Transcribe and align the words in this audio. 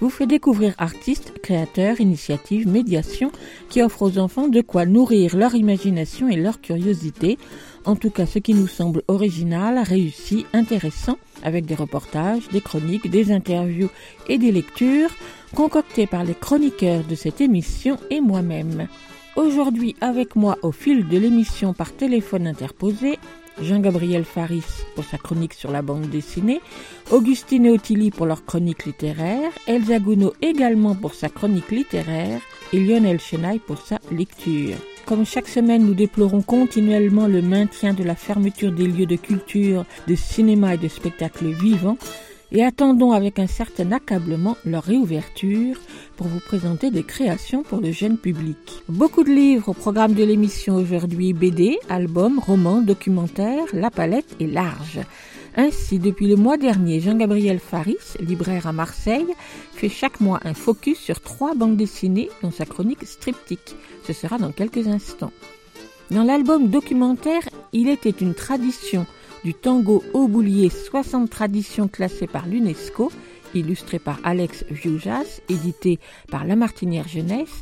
vous 0.00 0.10
fait 0.10 0.26
découvrir 0.26 0.74
artistes, 0.78 1.32
créateurs, 1.42 2.00
initiatives, 2.00 2.68
médiations 2.68 3.32
qui 3.68 3.82
offrent 3.82 4.02
aux 4.02 4.18
enfants 4.18 4.48
de 4.48 4.60
quoi 4.60 4.86
nourrir 4.86 5.36
leur 5.36 5.54
imagination 5.54 6.28
et 6.28 6.36
leur 6.36 6.60
curiosité. 6.60 7.38
En 7.84 7.96
tout 7.96 8.10
cas, 8.10 8.26
ce 8.26 8.38
qui 8.38 8.54
nous 8.54 8.66
semble 8.66 9.02
original, 9.08 9.78
réussi, 9.78 10.46
intéressant, 10.52 11.18
avec 11.42 11.66
des 11.66 11.74
reportages, 11.74 12.48
des 12.48 12.60
chroniques, 12.60 13.10
des 13.10 13.32
interviews 13.32 13.90
et 14.28 14.38
des 14.38 14.52
lectures 14.52 15.10
concoctées 15.54 16.06
par 16.06 16.24
les 16.24 16.34
chroniqueurs 16.34 17.04
de 17.04 17.14
cette 17.14 17.40
émission 17.40 17.96
et 18.10 18.20
moi-même. 18.20 18.88
Aujourd'hui, 19.36 19.94
avec 20.00 20.34
moi 20.34 20.58
au 20.62 20.72
fil 20.72 21.06
de 21.06 21.16
l'émission 21.16 21.72
par 21.72 21.92
téléphone 21.92 22.46
interposé, 22.46 23.18
Jean-Gabriel 23.62 24.24
Faris 24.24 24.64
pour 24.94 25.04
sa 25.04 25.18
chronique 25.18 25.54
sur 25.54 25.70
la 25.70 25.82
bande 25.82 26.08
dessinée, 26.08 26.60
Augustine 27.10 27.66
et 27.66 27.70
Ottilie 27.70 28.10
pour 28.10 28.26
leur 28.26 28.44
chronique 28.44 28.84
littéraire, 28.84 29.50
Elsa 29.66 29.98
Gounod 29.98 30.32
également 30.42 30.94
pour 30.94 31.14
sa 31.14 31.28
chronique 31.28 31.70
littéraire 31.70 32.40
et 32.72 32.80
Lionel 32.80 33.20
Chenaille 33.20 33.60
pour 33.60 33.78
sa 33.78 33.98
lecture. 34.10 34.76
Comme 35.06 35.24
chaque 35.24 35.48
semaine, 35.48 35.86
nous 35.86 35.94
déplorons 35.94 36.42
continuellement 36.42 37.26
le 37.26 37.40
maintien 37.40 37.94
de 37.94 38.04
la 38.04 38.14
fermeture 38.14 38.72
des 38.72 38.86
lieux 38.86 39.06
de 39.06 39.16
culture, 39.16 39.86
de 40.06 40.14
cinéma 40.14 40.74
et 40.74 40.78
de 40.78 40.88
spectacles 40.88 41.46
vivants 41.46 41.96
et 42.52 42.64
attendons 42.64 43.12
avec 43.12 43.38
un 43.38 43.46
certain 43.46 43.92
accablement 43.92 44.56
leur 44.64 44.84
réouverture 44.84 45.76
pour 46.16 46.26
vous 46.26 46.40
présenter 46.40 46.90
des 46.90 47.02
créations 47.02 47.62
pour 47.62 47.80
le 47.80 47.92
jeune 47.92 48.18
public. 48.18 48.56
Beaucoup 48.88 49.24
de 49.24 49.30
livres 49.30 49.70
au 49.70 49.74
programme 49.74 50.14
de 50.14 50.24
l'émission 50.24 50.76
aujourd'hui, 50.76 51.32
BD, 51.32 51.78
albums, 51.88 52.38
romans, 52.38 52.80
documentaires, 52.80 53.66
la 53.72 53.90
palette 53.90 54.36
est 54.40 54.46
large. 54.46 55.00
Ainsi, 55.56 55.98
depuis 55.98 56.28
le 56.28 56.36
mois 56.36 56.56
dernier, 56.56 57.00
Jean-Gabriel 57.00 57.58
Faris, 57.58 57.96
libraire 58.20 58.66
à 58.66 58.72
Marseille, 58.72 59.26
fait 59.72 59.88
chaque 59.88 60.20
mois 60.20 60.40
un 60.44 60.54
focus 60.54 60.98
sur 60.98 61.20
trois 61.20 61.54
bandes 61.54 61.76
dessinées 61.76 62.30
dans 62.42 62.52
sa 62.52 62.64
chronique 62.64 63.04
Striptyque. 63.04 63.74
Ce 64.06 64.12
sera 64.12 64.38
dans 64.38 64.52
quelques 64.52 64.86
instants. 64.86 65.32
Dans 66.10 66.22
l'album 66.22 66.68
documentaire 66.68 67.42
Il 67.72 67.88
était 67.88 68.10
une 68.10 68.34
tradition 68.34 69.04
du 69.44 69.54
tango 69.54 70.02
au 70.14 70.28
boulier 70.28 70.70
60 70.70 71.30
traditions 71.30 71.88
classées 71.88 72.26
par 72.26 72.46
l'UNESCO, 72.46 73.10
illustré 73.54 73.98
par 73.98 74.18
Alex 74.24 74.64
Vioujas, 74.70 75.40
édité 75.48 75.98
par 76.30 76.44
La 76.44 76.56
Martinière 76.56 77.08
Jeunesse, 77.08 77.60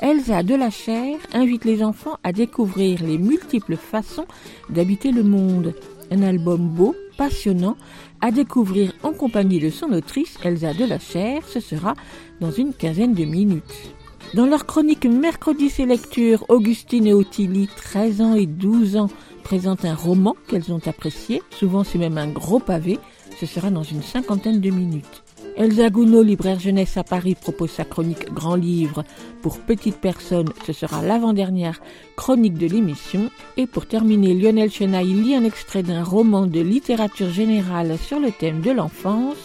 Elsa 0.00 0.42
Delachère 0.42 1.18
invite 1.32 1.64
les 1.64 1.82
enfants 1.82 2.18
à 2.24 2.32
découvrir 2.32 3.02
les 3.02 3.18
multiples 3.18 3.76
façons 3.76 4.26
d'habiter 4.70 5.12
le 5.12 5.22
monde. 5.22 5.74
Un 6.10 6.22
album 6.22 6.68
beau, 6.68 6.94
passionnant, 7.16 7.76
à 8.20 8.30
découvrir 8.30 8.92
en 9.02 9.12
compagnie 9.12 9.60
de 9.60 9.70
son 9.70 9.92
autrice 9.92 10.38
Elsa 10.42 10.72
Delachère, 10.74 11.46
ce 11.46 11.60
sera 11.60 11.94
dans 12.40 12.50
une 12.50 12.72
quinzaine 12.72 13.14
de 13.14 13.24
minutes. 13.24 13.92
Dans 14.34 14.46
leur 14.46 14.66
chronique 14.66 15.06
Mercredi 15.06 15.70
c'est 15.70 15.86
lecture, 15.86 16.44
Augustine 16.50 17.06
et 17.06 17.14
Ottilie, 17.14 17.68
13 17.76 18.20
ans 18.20 18.34
et 18.34 18.44
12 18.44 18.96
ans, 18.96 19.08
présentent 19.48 19.86
un 19.86 19.94
roman 19.94 20.36
qu'elles 20.46 20.74
ont 20.74 20.80
apprécié, 20.84 21.40
souvent 21.48 21.82
c'est 21.82 21.96
même 21.96 22.18
un 22.18 22.28
gros 22.28 22.58
pavé, 22.58 22.98
ce 23.40 23.46
sera 23.46 23.70
dans 23.70 23.82
une 23.82 24.02
cinquantaine 24.02 24.60
de 24.60 24.68
minutes. 24.68 25.24
Elsa 25.56 25.88
Gounod, 25.88 26.26
libraire 26.26 26.60
jeunesse 26.60 26.98
à 26.98 27.02
Paris, 27.02 27.34
propose 27.34 27.70
sa 27.70 27.86
chronique 27.86 28.30
Grand 28.30 28.56
Livre 28.56 29.04
pour 29.40 29.58
petites 29.58 30.02
personnes. 30.02 30.50
Ce 30.66 30.74
sera 30.74 31.00
l'avant-dernière 31.00 31.80
chronique 32.14 32.58
de 32.58 32.66
l'émission. 32.66 33.30
Et 33.56 33.66
pour 33.66 33.86
terminer, 33.86 34.34
Lionel 34.34 34.70
Chenaille 34.70 35.14
lit 35.14 35.34
un 35.34 35.44
extrait 35.44 35.82
d'un 35.82 36.04
roman 36.04 36.46
de 36.46 36.60
littérature 36.60 37.30
générale 37.30 37.96
sur 37.96 38.20
le 38.20 38.30
thème 38.30 38.60
de 38.60 38.70
l'enfance. 38.70 39.38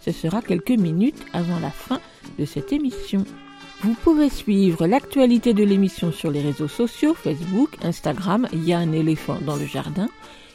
Ce 0.00 0.12
sera 0.12 0.42
quelques 0.42 0.68
minutes 0.68 1.24
avant 1.32 1.60
la 1.60 1.70
fin 1.70 2.00
de 2.38 2.44
cette 2.44 2.74
émission. 2.74 3.24
Vous 3.82 3.94
pouvez 3.94 4.30
suivre 4.30 4.86
l'actualité 4.86 5.52
de 5.52 5.62
l'émission 5.62 6.10
sur 6.10 6.30
les 6.30 6.40
réseaux 6.40 6.68
sociaux, 6.68 7.14
Facebook, 7.14 7.76
Instagram, 7.82 8.48
il 8.52 8.64
y 8.64 8.72
a 8.72 8.78
un 8.78 8.92
éléphant 8.92 9.38
dans 9.44 9.56
le 9.56 9.66
jardin. 9.66 10.08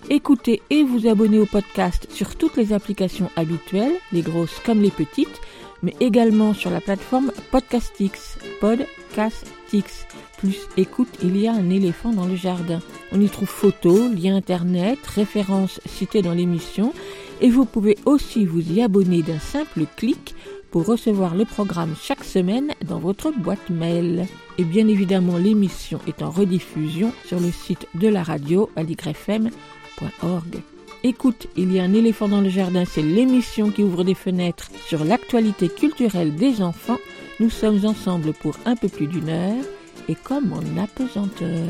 Écoutez 0.09 0.62
et 0.72 0.84
vous 0.84 1.08
abonnez 1.08 1.38
au 1.38 1.46
podcast 1.46 2.08
sur 2.10 2.36
toutes 2.36 2.58
les 2.58 2.74
applications 2.74 3.30
habituelles, 3.36 3.94
les 4.12 4.24
grosses 4.24 4.60
comme 4.66 4.81
les 4.81 4.90
petites, 4.90 5.40
mais 5.84 5.94
également 6.00 6.56
sur 6.56 6.72
la 6.72 6.81
plateforme 6.81 7.31
Podcastix, 7.52 8.40
Podcastix. 8.60 10.08
Plus 10.40 10.58
écoute, 10.76 11.10
il 11.22 11.38
y 11.38 11.48
a 11.48 11.54
un 11.54 11.70
éléphant 11.70 12.14
dans 12.14 12.26
le 12.26 12.36
jardin. 12.36 12.80
On 13.12 13.22
y 13.22 13.30
trouve 13.30 13.48
photos, 13.48 14.12
liens 14.12 14.36
internet, 14.36 14.98
références 15.06 15.80
citées 15.86 16.24
dans 16.24 16.34
l'émission, 16.34 16.92
et 17.40 17.52
vous 17.52 17.66
pouvez 17.66 17.98
aussi 18.06 18.46
vous 18.46 18.72
y 18.72 18.81
abonner 18.81 19.22
d'un 19.22 19.40
simple 19.40 19.86
clic 19.96 20.34
pour 20.72 20.86
recevoir 20.86 21.36
le 21.36 21.46
programme 21.46 21.96
chaque 22.02 22.24
semaine 22.24 22.74
dans 22.86 23.00
votre 23.00 23.32
boîte 23.32 23.70
mail. 23.70 24.26
Et 24.58 24.64
bien 24.64 24.88
évidemment, 24.88 25.38
l'émission 25.38 26.00
est 26.08 26.22
en 26.22 26.32
rediffusion 26.32 27.14
sur 27.26 27.40
le 27.40 27.52
site 27.52 27.88
de 27.96 28.08
la 28.08 28.24
radio 28.24 28.70
aligrefm.org. 28.76 30.62
Écoute, 31.04 31.48
il 31.58 31.74
y 31.74 31.80
a 31.80 31.84
un 31.84 31.94
éléphant 31.94 32.28
dans 32.28 32.42
le 32.42 32.50
jardin, 32.50 32.86
c'est 32.86 33.02
l'émission 33.02 33.72
qui 33.72 33.84
ouvre 33.84 34.04
des 34.04 34.14
fenêtres 34.14 34.70
sur 34.88 35.04
l'actualité 35.04 35.68
culturelle 35.68 36.36
des 36.36 36.62
enfants. 36.62 37.00
Nous 37.40 37.50
sommes 37.50 37.86
ensemble 37.86 38.34
pour 38.34 38.56
un 38.66 38.76
peu 38.76 38.88
plus 38.88 39.08
d'une 39.08 39.30
heure 39.30 39.64
et 40.08 40.16
comme 40.16 40.54
en 40.54 40.81
apesanteur. 40.81 41.68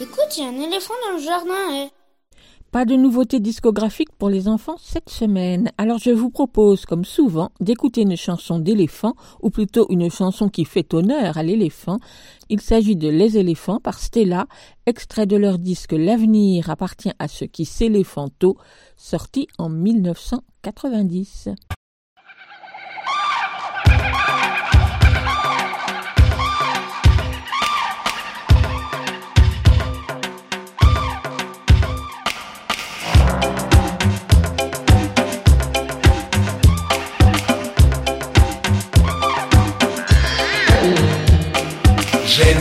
Écoute, 0.00 0.38
il 0.38 0.42
y 0.42 0.46
a 0.46 0.48
un 0.48 0.60
éléphant 0.60 0.94
dans 1.06 1.16
le 1.18 1.22
jardin. 1.22 1.84
eh. 1.84 2.01
Pas 2.72 2.86
de 2.86 2.96
nouveautés 2.96 3.38
discographiques 3.38 4.16
pour 4.16 4.30
les 4.30 4.48
enfants 4.48 4.78
cette 4.78 5.10
semaine. 5.10 5.70
Alors 5.76 5.98
je 5.98 6.08
vous 6.08 6.30
propose, 6.30 6.86
comme 6.86 7.04
souvent, 7.04 7.50
d'écouter 7.60 8.00
une 8.00 8.16
chanson 8.16 8.58
d'éléphant, 8.58 9.12
ou 9.42 9.50
plutôt 9.50 9.86
une 9.90 10.10
chanson 10.10 10.48
qui 10.48 10.64
fait 10.64 10.94
honneur 10.94 11.36
à 11.36 11.42
l'éléphant. 11.42 11.98
Il 12.48 12.62
s'agit 12.62 12.96
de 12.96 13.10
Les 13.10 13.36
éléphants 13.36 13.78
par 13.78 13.98
Stella, 13.98 14.46
extrait 14.86 15.26
de 15.26 15.36
leur 15.36 15.58
disque 15.58 15.92
L'avenir 15.92 16.70
appartient 16.70 17.12
à 17.18 17.28
ceux 17.28 17.44
qui 17.44 17.66
s'éléphanto, 17.66 18.56
sorti 18.96 19.48
en 19.58 19.68
1990. 19.68 21.50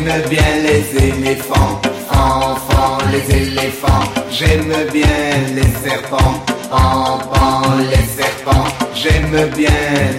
J'aime 0.03 0.23
bien 0.29 0.41
les 0.63 1.06
éléphants, 1.06 1.79
enfants 2.09 2.97
les 3.12 3.35
éléphants. 3.35 4.03
J'aime 4.31 4.73
bien 4.91 5.07
les 5.53 5.88
serpents, 5.88 6.44
pan 6.72 7.62
les 7.78 8.07
serpents. 8.07 8.66
J'aime 8.95 9.50
bien 9.56 9.69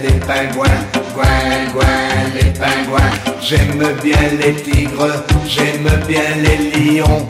les 0.01 0.19
pingouins, 0.21 0.79
gouin 1.13 1.73
gouin 1.73 2.07
les 2.33 2.51
pingouins. 2.51 3.11
J'aime 3.41 3.93
bien 4.01 4.21
les 4.39 4.53
tigres, 4.53 5.25
j'aime 5.49 5.89
bien 6.07 6.29
les 6.41 6.79
lions. 6.79 7.27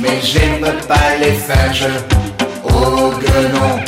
Mais 0.00 0.20
j'aime 0.22 0.66
pas 0.88 1.16
les 1.20 1.36
singes, 1.36 1.86
oh 2.64 3.12
guenon. 3.20 3.78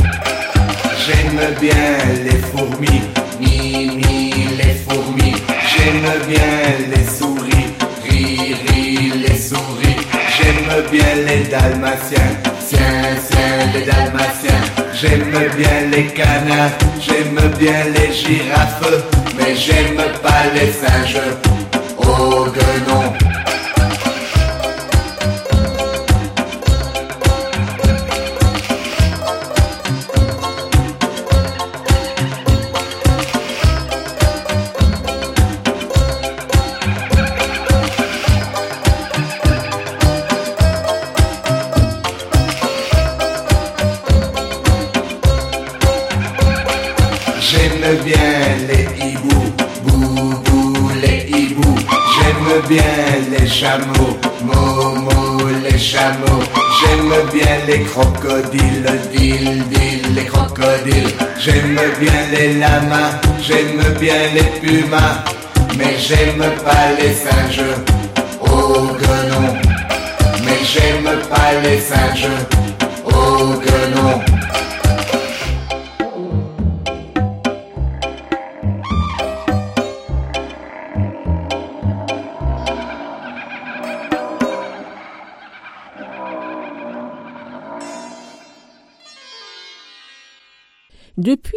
J'aime 1.07 1.55
bien 1.61 1.97
les 2.25 2.39
fourmis, 2.39 3.03
mi 3.41 3.87
mi 3.97 4.35
les 4.59 4.75
fourmis. 4.87 5.35
J'aime 5.71 6.29
bien 6.29 6.95
les 6.95 7.05
souris, 7.05 7.67
les 8.49 9.39
souris. 9.39 9.97
J'aime 10.37 10.91
bien 10.91 11.15
les 11.27 11.45
dalmatiens, 11.45 12.33
tiens 12.69 13.17
tiens 13.29 13.73
les 13.75 13.85
dalmatiens. 13.85 14.63
J'aime 14.95 15.31
bien 15.57 15.91
les 15.91 16.07
canards, 16.07 16.71
j'aime 17.01 17.41
bien 17.59 17.85
les 17.95 18.13
girafes, 18.13 18.83
mais 19.37 19.55
j'aime 19.55 19.97
pas 20.23 20.45
les 20.55 20.73
singes. 20.73 21.21
Oh 21.99 22.47
guenon. 22.47 23.13
J'aime 23.13 23.22
J'aime 56.03 57.31
bien 57.33 57.59
les 57.69 57.83
crocodiles, 57.85 58.91
dil 59.13 59.63
dil 59.69 60.15
les 60.17 60.25
crocodiles. 60.25 61.15
J'aime 61.39 61.79
bien 62.01 62.21
les 62.33 62.55
lamas, 62.55 63.21
j'aime 63.41 63.81
bien 64.01 64.15
les 64.35 64.61
pumas. 64.61 65.23
Mais 65.79 65.97
j'aime 65.99 66.43
pas 66.65 66.91
les 66.99 67.15
singes, 67.15 67.63
oh 68.41 68.89
que 68.99 69.31
non. 69.31 69.55
Mais 70.45 70.65
j'aime 70.65 71.09
pas 71.31 71.53
les 71.63 71.79
singes, 71.79 72.31
oh 73.05 73.55
que 73.65 73.95
non. 73.95 74.32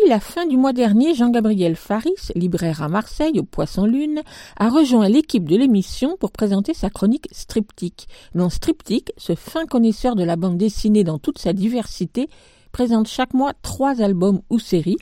La 0.07 0.19
fin 0.19 0.45
du 0.45 0.55
mois 0.55 0.73
dernier, 0.73 1.15
Jean-Gabriel 1.15 1.75
Faris, 1.75 2.31
libraire 2.35 2.83
à 2.83 2.89
Marseille 2.89 3.39
au 3.39 3.43
Poisson 3.43 3.85
Lune, 3.85 4.21
a 4.57 4.69
rejoint 4.69 5.09
l'équipe 5.09 5.45
de 5.45 5.55
l'émission 5.55 6.15
pour 6.19 6.31
présenter 6.31 6.75
sa 6.75 6.91
chronique 6.91 7.27
Striptique. 7.31 8.07
Dans 8.35 8.49
Striptique, 8.49 9.13
ce 9.17 9.33
fin 9.33 9.65
connaisseur 9.65 10.15
de 10.15 10.23
la 10.23 10.35
bande 10.35 10.57
dessinée 10.57 11.03
dans 11.03 11.17
toute 11.17 11.39
sa 11.39 11.53
diversité 11.53 12.29
présente 12.71 13.07
chaque 13.07 13.33
mois 13.33 13.53
trois 13.63 14.01
albums 14.01 14.41
ou 14.51 14.59
séries, 14.59 14.97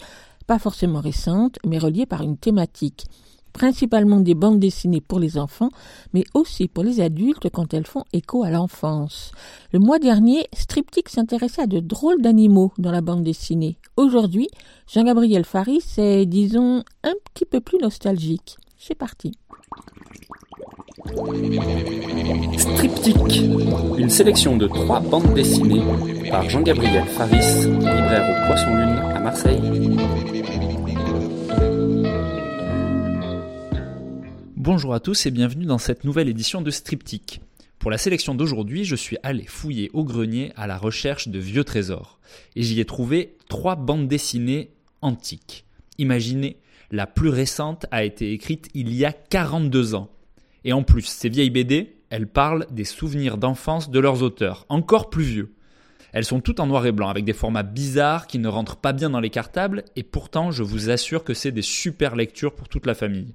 pas 0.47 0.59
forcément 0.59 1.01
récentes, 1.01 1.59
mais 1.65 1.79
reliées 1.79 2.05
par 2.05 2.21
une 2.21 2.37
thématique 2.37 3.05
principalement 3.53 4.19
des 4.19 4.33
bandes 4.33 4.59
dessinées 4.59 5.01
pour 5.01 5.19
les 5.19 5.37
enfants, 5.37 5.69
mais 6.13 6.23
aussi 6.33 6.67
pour 6.67 6.83
les 6.83 6.99
adultes 6.99 7.49
quand 7.51 7.73
elles 7.73 7.87
font 7.87 8.03
écho 8.11 8.43
à 8.43 8.49
l'enfance. 8.49 9.31
Le 9.71 9.79
mois 9.79 9.99
dernier, 9.99 10.47
Striptic 10.53 11.07
s'intéressait 11.09 11.61
à 11.61 11.67
de 11.67 11.79
drôles 11.79 12.21
d'animaux 12.21 12.73
dans 12.77 12.91
la 12.91 13.01
bande 13.01 13.23
dessinée. 13.23 13.77
Aujourd'hui, 13.95 14.49
Jean-Gabriel 14.87 15.45
Faris 15.45 15.83
est, 15.97 16.25
disons, 16.25 16.83
un 17.03 17.13
petit 17.33 17.45
peu 17.45 17.61
plus 17.61 17.77
nostalgique. 17.77 18.57
C'est 18.77 18.95
parti. 18.95 19.31
Striptique, 22.57 23.43
une 23.97 24.09
sélection 24.09 24.57
de 24.57 24.67
trois 24.67 24.99
bandes 24.99 25.33
dessinées 25.33 25.83
par 26.29 26.49
Jean-Gabriel 26.49 27.05
Faris, 27.05 27.67
libraire 27.67 28.29
au 28.29 28.47
Poisson 28.47 28.75
Lune 28.75 28.99
à 29.15 29.19
Marseille. 29.19 30.72
Bonjour 34.65 34.93
à 34.93 35.01
tous 35.01 35.25
et 35.25 35.31
bienvenue 35.31 35.65
dans 35.65 35.77
cette 35.77 36.05
nouvelle 36.05 36.29
édition 36.29 36.61
de 36.61 36.71
Striptique. 36.71 37.41
Pour 37.79 37.91
la 37.91 37.97
sélection 37.97 38.33
d'aujourd'hui, 38.33 38.85
je 38.85 38.95
suis 38.95 39.17
allé 39.21 39.45
fouiller 39.45 39.91
au 39.91 40.05
grenier 40.05 40.53
à 40.55 40.67
la 40.67 40.77
recherche 40.77 41.27
de 41.27 41.37
vieux 41.37 41.65
trésors. 41.65 42.17
Et 42.55 42.63
j'y 42.63 42.79
ai 42.79 42.85
trouvé 42.85 43.35
trois 43.49 43.75
bandes 43.75 44.07
dessinées 44.07 44.71
antiques. 45.01 45.65
Imaginez, 45.97 46.55
la 46.91 47.07
plus 47.07 47.27
récente 47.27 47.87
a 47.91 48.05
été 48.05 48.31
écrite 48.31 48.69
il 48.73 48.93
y 48.93 49.03
a 49.03 49.11
42 49.11 49.95
ans. 49.95 50.09
Et 50.63 50.71
en 50.71 50.83
plus, 50.83 51.07
ces 51.07 51.27
vieilles 51.27 51.49
BD, 51.49 51.97
elles 52.09 52.27
parlent 52.27 52.65
des 52.71 52.85
souvenirs 52.85 53.37
d'enfance 53.37 53.89
de 53.89 53.99
leurs 53.99 54.23
auteurs, 54.23 54.65
encore 54.69 55.09
plus 55.09 55.25
vieux. 55.25 55.53
Elles 56.13 56.23
sont 56.23 56.39
toutes 56.39 56.61
en 56.61 56.67
noir 56.67 56.85
et 56.85 56.93
blanc, 56.93 57.09
avec 57.09 57.25
des 57.25 57.33
formats 57.33 57.63
bizarres 57.63 58.27
qui 58.27 58.39
ne 58.39 58.47
rentrent 58.47 58.77
pas 58.77 58.93
bien 58.93 59.09
dans 59.09 59.19
les 59.19 59.29
cartables, 59.29 59.83
et 59.97 60.03
pourtant 60.03 60.51
je 60.51 60.63
vous 60.63 60.89
assure 60.89 61.25
que 61.25 61.33
c'est 61.33 61.51
des 61.51 61.61
super 61.61 62.15
lectures 62.15 62.55
pour 62.55 62.69
toute 62.69 62.85
la 62.85 62.93
famille 62.93 63.33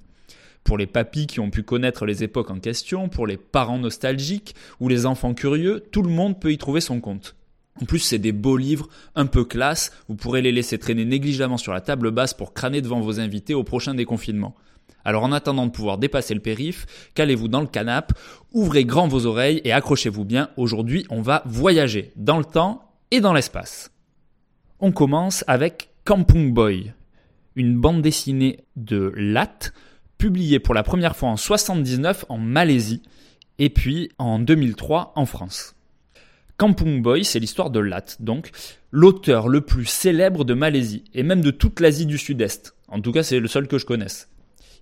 pour 0.63 0.77
les 0.77 0.87
papis 0.87 1.27
qui 1.27 1.39
ont 1.39 1.49
pu 1.49 1.63
connaître 1.63 2.05
les 2.05 2.23
époques 2.23 2.51
en 2.51 2.59
question, 2.59 3.09
pour 3.09 3.27
les 3.27 3.37
parents 3.37 3.79
nostalgiques 3.79 4.55
ou 4.79 4.87
les 4.87 5.05
enfants 5.05 5.33
curieux, 5.33 5.83
tout 5.91 6.03
le 6.03 6.09
monde 6.09 6.39
peut 6.39 6.51
y 6.51 6.57
trouver 6.57 6.81
son 6.81 6.99
compte. 6.99 7.35
En 7.81 7.85
plus, 7.85 7.99
c'est 7.99 8.19
des 8.19 8.33
beaux 8.33 8.57
livres, 8.57 8.89
un 9.15 9.25
peu 9.25 9.45
classe, 9.45 9.91
vous 10.09 10.15
pourrez 10.15 10.41
les 10.41 10.51
laisser 10.51 10.77
traîner 10.77 11.05
négligemment 11.05 11.57
sur 11.57 11.73
la 11.73 11.81
table 11.81 12.11
basse 12.11 12.33
pour 12.33 12.53
crâner 12.53 12.81
devant 12.81 12.99
vos 12.99 13.19
invités 13.19 13.53
au 13.53 13.63
prochain 13.63 13.93
déconfinement. 13.93 14.55
Alors 15.05 15.23
en 15.23 15.31
attendant 15.31 15.65
de 15.65 15.71
pouvoir 15.71 15.97
dépasser 15.97 16.33
le 16.33 16.41
périph, 16.41 16.85
calez-vous 17.15 17.47
dans 17.47 17.61
le 17.61 17.67
canapé, 17.67 18.13
ouvrez 18.51 18.83
grand 18.83 19.07
vos 19.07 19.25
oreilles 19.25 19.61
et 19.63 19.71
accrochez-vous 19.71 20.25
bien, 20.25 20.49
aujourd'hui 20.57 21.05
on 21.09 21.21
va 21.21 21.41
voyager 21.45 22.11
dans 22.15 22.37
le 22.37 22.45
temps 22.45 22.91
et 23.11 23.21
dans 23.21 23.33
l'espace. 23.33 23.91
On 24.81 24.91
commence 24.91 25.43
avec 25.47 25.89
Kampung 26.03 26.53
Boy, 26.53 26.93
une 27.55 27.79
bande 27.79 28.01
dessinée 28.01 28.59
de 28.75 29.13
Lat, 29.15 29.71
publié 30.19 30.59
pour 30.59 30.75
la 30.75 30.83
première 30.83 31.15
fois 31.15 31.29
en 31.29 31.37
79 31.37 32.25
en 32.29 32.37
Malaisie 32.37 33.01
et 33.57 33.69
puis 33.69 34.11
en 34.19 34.37
2003 34.37 35.13
en 35.15 35.25
France. 35.25 35.75
Kampung 36.57 37.01
Boy, 37.01 37.23
c'est 37.23 37.39
l'histoire 37.39 37.69
de 37.69 37.79
Lat, 37.79 38.17
donc 38.19 38.51
l'auteur 38.91 39.47
le 39.47 39.61
plus 39.61 39.85
célèbre 39.85 40.43
de 40.43 40.53
Malaisie 40.53 41.05
et 41.13 41.23
même 41.23 41.39
de 41.39 41.51
toute 41.51 41.79
l'Asie 41.79 42.05
du 42.05 42.17
Sud-Est. 42.17 42.75
En 42.89 42.99
tout 42.99 43.13
cas, 43.13 43.23
c'est 43.23 43.39
le 43.39 43.47
seul 43.47 43.69
que 43.69 43.77
je 43.77 43.85
connaisse. 43.85 44.29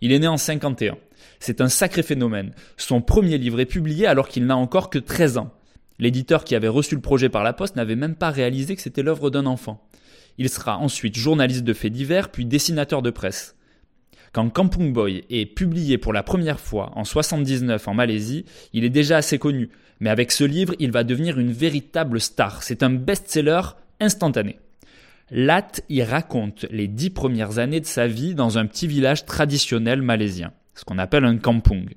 Il 0.01 0.11
est 0.11 0.17
né 0.17 0.27
en 0.27 0.37
51. 0.37 0.97
C'est 1.39 1.61
un 1.61 1.69
sacré 1.69 2.01
phénomène. 2.01 2.53
Son 2.75 3.01
premier 3.01 3.37
livre 3.37 3.59
est 3.59 3.67
publié 3.67 4.07
alors 4.07 4.29
qu'il 4.29 4.47
n'a 4.47 4.57
encore 4.57 4.89
que 4.89 4.97
13 4.97 5.37
ans. 5.37 5.53
L'éditeur 5.99 6.45
qui 6.45 6.55
avait 6.55 6.67
reçu 6.67 6.95
le 6.95 7.01
projet 7.01 7.29
par 7.29 7.43
la 7.43 7.53
poste 7.53 7.75
n'avait 7.75 7.95
même 7.95 8.15
pas 8.15 8.31
réalisé 8.31 8.75
que 8.75 8.81
c'était 8.81 9.03
l'œuvre 9.03 9.29
d'un 9.29 9.45
enfant. 9.45 9.87
Il 10.39 10.49
sera 10.49 10.79
ensuite 10.79 11.15
journaliste 11.15 11.63
de 11.63 11.73
faits 11.73 11.93
divers 11.93 12.29
puis 12.29 12.45
dessinateur 12.45 13.03
de 13.03 13.11
presse. 13.11 13.56
Quand 14.37 14.51
Kampung 14.51 14.93
Boy 14.93 15.23
est 15.31 15.47
publié 15.47 15.97
pour 15.97 16.13
la 16.13 16.21
première 16.21 16.59
fois 16.59 16.91
en 16.93 17.03
79 17.03 17.87
en 17.87 17.95
Malaisie, 17.95 18.45
il 18.71 18.83
est 18.83 18.91
déjà 18.91 19.17
assez 19.17 19.39
connu, 19.39 19.71
mais 19.99 20.11
avec 20.11 20.31
ce 20.31 20.43
livre, 20.43 20.75
il 20.77 20.91
va 20.91 21.03
devenir 21.03 21.39
une 21.39 21.51
véritable 21.51 22.21
star. 22.21 22.61
C'est 22.61 22.83
un 22.83 22.91
best-seller 22.91 23.61
instantané. 23.99 24.59
Lat 25.31 25.81
y 25.89 26.03
raconte 26.03 26.67
les 26.69 26.87
dix 26.87 27.09
premières 27.09 27.57
années 27.57 27.79
de 27.79 27.87
sa 27.87 28.05
vie 28.05 28.35
dans 28.35 28.59
un 28.59 28.67
petit 28.67 28.85
village 28.85 29.25
traditionnel 29.25 30.03
malaisien, 30.03 30.53
ce 30.75 30.85
qu'on 30.85 30.99
appelle 30.99 31.25
un 31.25 31.37
kampung. 31.37 31.89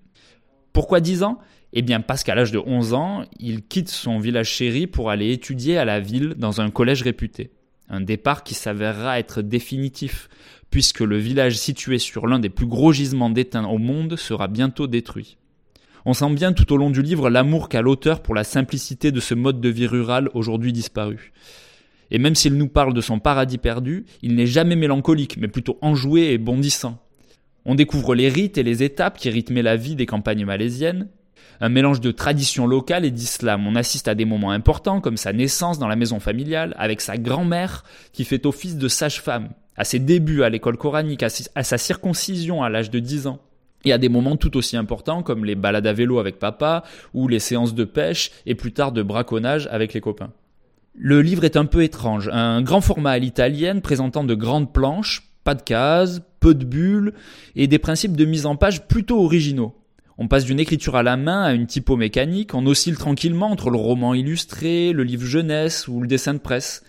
Pourquoi 0.72 1.00
dix 1.00 1.22
ans? 1.22 1.40
Eh 1.75 1.82
bien 1.82 2.00
parce 2.00 2.25
qu'à 2.25 2.35
l'âge 2.35 2.52
de 2.52 2.62
11 2.64 2.94
ans, 2.94 3.25
il 3.38 3.66
quitte 3.66 3.90
son 3.90 4.18
village 4.18 4.49
chéri 4.49 4.87
pour 4.87 5.11
aller 5.11 5.30
étudier 5.30 5.76
à 5.76 5.85
la 5.85 6.00
ville 6.00 6.32
dans 6.38 6.62
un 6.62 6.70
collège 6.70 7.02
réputé. 7.02 7.50
Un 7.90 8.00
départ 8.00 8.44
qui 8.44 8.54
s'avérera 8.54 9.18
être 9.18 9.42
définitif, 9.42 10.28
puisque 10.70 11.00
le 11.00 11.18
village 11.18 11.56
situé 11.58 11.98
sur 11.98 12.26
l'un 12.26 12.38
des 12.38 12.48
plus 12.48 12.66
gros 12.66 12.92
gisements 12.92 13.30
d'étain 13.30 13.64
au 13.64 13.78
monde 13.78 14.16
sera 14.16 14.48
bientôt 14.48 14.86
détruit. 14.86 15.36
On 16.04 16.14
sent 16.14 16.30
bien 16.30 16.52
tout 16.52 16.72
au 16.72 16.76
long 16.76 16.90
du 16.90 17.02
livre 17.02 17.28
l'amour 17.28 17.68
qu'a 17.68 17.82
l'auteur 17.82 18.22
pour 18.22 18.34
la 18.34 18.44
simplicité 18.44 19.12
de 19.12 19.20
ce 19.20 19.34
mode 19.34 19.60
de 19.60 19.68
vie 19.68 19.86
rural 19.86 20.30
aujourd'hui 20.34 20.72
disparu. 20.72 21.32
Et 22.10 22.18
même 22.18 22.34
s'il 22.34 22.54
nous 22.54 22.68
parle 22.68 22.94
de 22.94 23.00
son 23.00 23.18
paradis 23.18 23.58
perdu, 23.58 24.04
il 24.22 24.34
n'est 24.34 24.46
jamais 24.46 24.76
mélancolique, 24.76 25.36
mais 25.36 25.48
plutôt 25.48 25.78
enjoué 25.82 26.32
et 26.32 26.38
bondissant. 26.38 26.98
On 27.64 27.74
découvre 27.74 28.14
les 28.14 28.28
rites 28.28 28.58
et 28.58 28.62
les 28.62 28.82
étapes 28.82 29.18
qui 29.18 29.30
rythmaient 29.30 29.62
la 29.62 29.76
vie 29.76 29.94
des 29.94 30.06
campagnes 30.06 30.46
malaisiennes, 30.46 31.08
un 31.60 31.68
mélange 31.68 32.00
de 32.00 32.10
tradition 32.10 32.66
locale 32.66 33.04
et 33.04 33.10
d'islam. 33.10 33.66
On 33.66 33.76
assiste 33.76 34.08
à 34.08 34.14
des 34.14 34.24
moments 34.24 34.50
importants 34.50 35.00
comme 35.00 35.18
sa 35.18 35.32
naissance 35.32 35.78
dans 35.78 35.88
la 35.88 35.96
maison 35.96 36.18
familiale, 36.18 36.74
avec 36.78 37.02
sa 37.02 37.18
grand-mère 37.18 37.84
qui 38.12 38.24
fait 38.24 38.46
office 38.46 38.76
de 38.76 38.88
sage-femme, 38.88 39.50
à 39.80 39.84
ses 39.84 39.99
débuts 39.99 40.42
à 40.42 40.50
l'école 40.50 40.76
coranique, 40.76 41.22
à 41.22 41.62
sa 41.62 41.78
circoncision 41.78 42.62
à 42.62 42.68
l'âge 42.68 42.90
de 42.90 42.99
10 42.99 43.26
ans. 43.28 43.38
Et 43.87 43.94
à 43.94 43.99
des 43.99 44.10
moments 44.10 44.37
tout 44.37 44.58
aussi 44.58 44.76
importants 44.76 45.22
comme 45.22 45.46
les 45.46 45.54
balades 45.54 45.87
à 45.87 45.94
vélo 45.94 46.18
avec 46.18 46.38
papa 46.38 46.84
ou 47.14 47.28
les 47.28 47.38
séances 47.38 47.75
de 47.75 47.84
pêche 47.84 48.30
et 48.44 48.54
plus 48.54 48.72
tard 48.72 48.92
de 48.92 49.02
braconnage 49.02 49.70
avec 49.70 49.94
les 49.94 50.02
copains. 50.02 50.32
Le 50.94 51.22
livre 51.22 51.44
est 51.44 51.56
un 51.56 51.64
peu 51.64 51.82
étrange, 51.82 52.28
un 52.30 52.60
grand 52.60 52.82
format 52.82 53.12
à 53.12 53.18
l'italienne 53.18 53.80
présentant 53.80 54.22
de 54.22 54.34
grandes 54.34 54.70
planches, 54.70 55.30
pas 55.44 55.54
de 55.54 55.62
cases, 55.62 56.20
peu 56.40 56.54
de 56.54 56.66
bulles 56.66 57.14
et 57.56 57.66
des 57.66 57.78
principes 57.78 58.18
de 58.18 58.26
mise 58.26 58.44
en 58.44 58.56
page 58.56 58.87
plutôt 58.87 59.25
originaux. 59.25 59.75
On 60.18 60.28
passe 60.28 60.44
d'une 60.44 60.60
écriture 60.60 60.96
à 60.96 61.02
la 61.02 61.16
main 61.16 61.42
à 61.44 61.52
une 61.54 61.66
typo 61.66 61.96
mécanique, 61.96 62.52
on 62.52 62.66
oscille 62.66 62.99
tranquillement 62.99 63.50
entre 63.50 63.70
le 63.70 63.78
roman 63.78 64.12
illustré, 64.12 64.92
le 64.92 65.04
livre 65.04 65.25
jeunesse 65.25 65.88
ou 65.88 66.02
le 66.02 66.06
dessin 66.06 66.34
de 66.34 66.38
presse. 66.38 66.84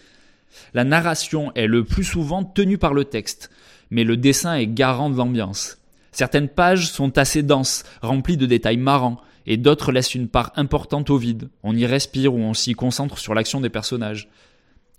La 0.74 0.84
narration 0.84 1.52
est 1.56 1.68
le 1.68 1.84
plus 1.84 2.04
souvent 2.04 2.44
tenue 2.44 2.78
par 2.78 2.94
le 2.94 3.06
texte, 3.06 3.50
mais 3.90 4.04
le 4.04 4.18
dessin 4.18 4.56
est 4.56 4.68
garant 4.68 5.10
de 5.10 5.18
l'ambiance. 5.18 5.78
Certaines 6.12 6.50
pages 6.50 6.90
sont 6.90 7.18
assez 7.18 7.44
denses, 7.44 7.84
remplies 8.02 8.38
de 8.38 8.46
détails 8.46 8.78
marrants, 8.78 9.22
et 9.48 9.58
d'autres 9.58 9.92
laissent 9.92 10.16
une 10.16 10.28
part 10.28 10.52
importante 10.56 11.10
au 11.10 11.18
vide. 11.18 11.50
On 11.64 11.76
y 11.76 11.86
respire 11.86 12.34
ou 12.34 12.40
on 12.40 12.54
s'y 12.54 12.74
concentre 12.74 13.18
sur 13.18 13.34
l'action 13.34 13.62
des 13.62 13.70
personnages. 13.70 14.30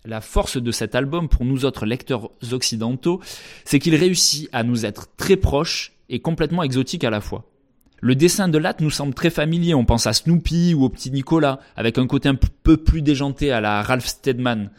La 0.05 0.21
force 0.21 0.57
de 0.57 0.73
cet 0.73 0.95
album 0.95 1.29
pour 1.29 1.45
nous 1.45 1.65
autres 1.65 1.87
lecteurs 1.87 2.31
occidentaux, 2.51 3.21
c'est 3.65 3.79
qu'il 3.79 3.95
réussit 3.95 4.49
à 4.53 4.65
nous 4.65 4.85
être 4.85 5.09
très 5.17 5.37
proches 5.37 5.93
et 6.09 6.19
complètement 6.19 6.65
exotiques 6.65 7.05
à 7.05 7.11
la 7.11 7.21
fois. 7.21 7.45
Le 8.01 8.17
dessin 8.17 8.49
de 8.49 8.59
Latte 8.59 8.81
nous 8.81 8.91
semble 8.91 9.15
très 9.15 9.31
familier, 9.31 9.75
on 9.75 9.85
pense 9.85 10.09
à 10.09 10.13
Snoopy 10.13 10.75
ou 10.75 10.83
au 10.83 10.89
petit 10.89 11.13
Nicolas, 11.13 11.61
avec 11.77 11.99
un 11.99 12.09
côté 12.09 12.29
un 12.29 12.35
peu 12.35 12.77
plus 12.77 13.01
déjanté 13.01 13.53
à 13.53 13.61
la 13.61 13.81
Ralph 13.81 14.07
Steadman 14.07 14.71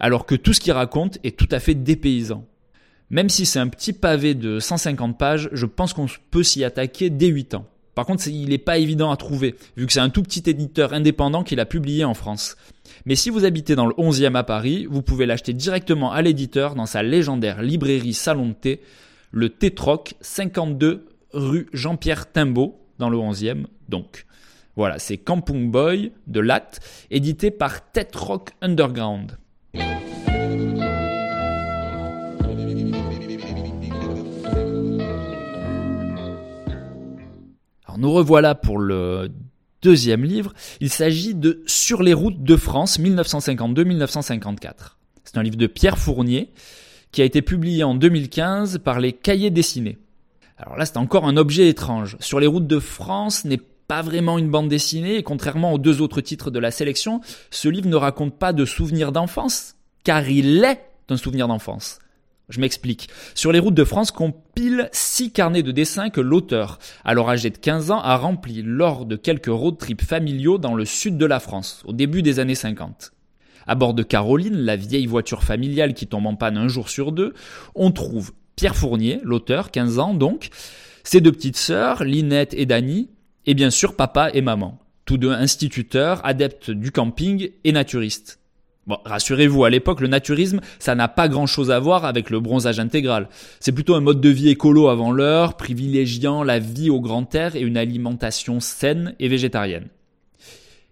alors 0.00 0.26
que 0.26 0.34
tout 0.34 0.52
ce 0.52 0.60
qu'il 0.60 0.72
raconte 0.72 1.18
est 1.24 1.36
tout 1.36 1.48
à 1.50 1.60
fait 1.60 1.74
dépaysant. 1.74 2.44
Même 3.10 3.28
si 3.28 3.46
c'est 3.46 3.58
un 3.58 3.68
petit 3.68 3.92
pavé 3.92 4.34
de 4.34 4.60
150 4.60 5.16
pages, 5.18 5.48
je 5.52 5.66
pense 5.66 5.94
qu'on 5.94 6.06
peut 6.30 6.42
s'y 6.42 6.62
attaquer 6.64 7.10
dès 7.10 7.28
8 7.28 7.54
ans. 7.54 7.66
Par 7.94 8.06
contre, 8.06 8.28
il 8.28 8.50
n'est 8.50 8.58
pas 8.58 8.78
évident 8.78 9.10
à 9.10 9.16
trouver, 9.16 9.56
vu 9.76 9.86
que 9.86 9.92
c'est 9.92 9.98
un 9.98 10.10
tout 10.10 10.22
petit 10.22 10.48
éditeur 10.48 10.92
indépendant 10.92 11.42
qui 11.42 11.56
l'a 11.56 11.66
publié 11.66 12.04
en 12.04 12.14
France. 12.14 12.56
Mais 13.06 13.16
si 13.16 13.30
vous 13.30 13.44
habitez 13.44 13.74
dans 13.74 13.86
le 13.86 13.94
11e 13.94 14.36
à 14.36 14.44
Paris, 14.44 14.86
vous 14.88 15.02
pouvez 15.02 15.26
l'acheter 15.26 15.52
directement 15.52 16.12
à 16.12 16.22
l'éditeur 16.22 16.74
dans 16.74 16.86
sa 16.86 17.02
légendaire 17.02 17.60
librairie 17.60 18.14
Salon 18.14 18.50
de 18.50 18.52
thé, 18.52 18.80
le 19.32 19.48
Tétroc, 19.48 20.14
52 20.20 21.06
rue 21.32 21.66
Jean-Pierre 21.72 22.30
Timbaud, 22.30 22.78
dans 22.98 23.10
le 23.10 23.18
11e 23.18 23.64
donc. 23.88 24.26
Voilà, 24.76 25.00
c'est 25.00 25.16
Kampung 25.16 25.70
Boy 25.70 26.12
de 26.28 26.38
Latte, 26.38 26.78
édité 27.10 27.50
par 27.50 27.90
Tétroc 27.90 28.50
Underground. 28.60 29.38
Alors 29.74 29.98
nous 37.98 38.12
revoilà 38.12 38.54
pour 38.54 38.78
le 38.78 39.30
deuxième 39.82 40.24
livre. 40.24 40.54
Il 40.80 40.90
s'agit 40.90 41.34
de 41.34 41.62
Sur 41.66 42.02
les 42.02 42.14
routes 42.14 42.42
de 42.42 42.56
France 42.56 42.98
1952-1954. 43.00 44.96
C'est 45.24 45.38
un 45.38 45.42
livre 45.42 45.56
de 45.56 45.66
Pierre 45.66 45.98
Fournier 45.98 46.52
qui 47.12 47.22
a 47.22 47.24
été 47.24 47.42
publié 47.42 47.84
en 47.84 47.94
2015 47.94 48.78
par 48.78 49.00
les 49.00 49.12
Cahiers 49.12 49.50
dessinés. 49.50 49.98
Alors 50.58 50.76
là, 50.76 50.84
c'est 50.84 50.96
encore 50.96 51.26
un 51.26 51.36
objet 51.36 51.68
étrange. 51.68 52.16
Sur 52.20 52.40
les 52.40 52.46
routes 52.46 52.66
de 52.66 52.80
France 52.80 53.44
n'est 53.44 53.60
pas 53.88 54.02
vraiment 54.02 54.38
une 54.38 54.50
bande 54.50 54.68
dessinée 54.68 55.16
et 55.16 55.22
contrairement 55.22 55.72
aux 55.72 55.78
deux 55.78 56.02
autres 56.02 56.20
titres 56.20 56.50
de 56.50 56.58
la 56.58 56.70
sélection, 56.70 57.22
ce 57.50 57.70
livre 57.70 57.88
ne 57.88 57.96
raconte 57.96 58.38
pas 58.38 58.52
de 58.52 58.66
souvenirs 58.66 59.12
d'enfance, 59.12 59.76
car 60.04 60.28
il 60.28 60.62
est 60.62 60.82
un 61.08 61.16
souvenir 61.16 61.48
d'enfance. 61.48 61.98
Je 62.50 62.60
m'explique. 62.60 63.08
Sur 63.34 63.50
les 63.50 63.58
routes 63.58 63.74
de 63.74 63.84
France 63.84 64.10
compile 64.10 64.90
six 64.92 65.32
carnets 65.32 65.62
de 65.62 65.72
dessins 65.72 66.10
que 66.10 66.20
l'auteur, 66.20 66.78
alors 67.04 67.30
âgé 67.30 67.48
de 67.48 67.56
15 67.56 67.90
ans, 67.90 68.00
a 68.00 68.16
remplis 68.16 68.62
lors 68.62 69.06
de 69.06 69.16
quelques 69.16 69.46
road 69.46 69.78
trips 69.78 70.04
familiaux 70.04 70.58
dans 70.58 70.74
le 70.74 70.84
sud 70.84 71.16
de 71.16 71.26
la 71.26 71.40
France, 71.40 71.82
au 71.86 71.94
début 71.94 72.22
des 72.22 72.40
années 72.40 72.54
50. 72.54 73.12
À 73.66 73.74
bord 73.74 73.94
de 73.94 74.02
Caroline, 74.02 74.56
la 74.56 74.76
vieille 74.76 75.06
voiture 75.06 75.42
familiale 75.42 75.94
qui 75.94 76.06
tombe 76.06 76.26
en 76.26 76.36
panne 76.36 76.58
un 76.58 76.68
jour 76.68 76.90
sur 76.90 77.12
deux, 77.12 77.32
on 77.74 77.90
trouve 77.90 78.32
Pierre 78.54 78.76
Fournier, 78.76 79.20
l'auteur, 79.22 79.70
15 79.70 79.98
ans 79.98 80.14
donc, 80.14 80.48
ses 81.04 81.20
deux 81.22 81.32
petites 81.32 81.56
sœurs, 81.56 82.04
Linette 82.04 82.54
et 82.54 82.66
Dany, 82.66 83.08
et 83.48 83.54
bien 83.54 83.70
sûr 83.70 83.96
papa 83.96 84.28
et 84.34 84.42
maman, 84.42 84.78
tous 85.06 85.16
deux 85.16 85.32
instituteurs, 85.32 86.20
adeptes 86.22 86.70
du 86.70 86.92
camping 86.92 87.50
et 87.64 87.72
naturistes. 87.72 88.40
Bon, 88.86 88.98
rassurez-vous, 89.06 89.64
à 89.64 89.70
l'époque, 89.70 90.02
le 90.02 90.06
naturisme, 90.06 90.60
ça 90.78 90.94
n'a 90.94 91.08
pas 91.08 91.28
grand-chose 91.28 91.70
à 91.70 91.78
voir 91.78 92.04
avec 92.04 92.28
le 92.28 92.40
bronzage 92.40 92.78
intégral. 92.78 93.30
C'est 93.58 93.72
plutôt 93.72 93.94
un 93.94 94.02
mode 94.02 94.20
de 94.20 94.28
vie 94.28 94.50
écolo 94.50 94.88
avant 94.88 95.12
l'heure, 95.12 95.56
privilégiant 95.56 96.42
la 96.42 96.58
vie 96.58 96.90
au 96.90 97.00
grand 97.00 97.34
air 97.34 97.56
et 97.56 97.60
une 97.60 97.78
alimentation 97.78 98.60
saine 98.60 99.14
et 99.18 99.28
végétarienne. 99.28 99.88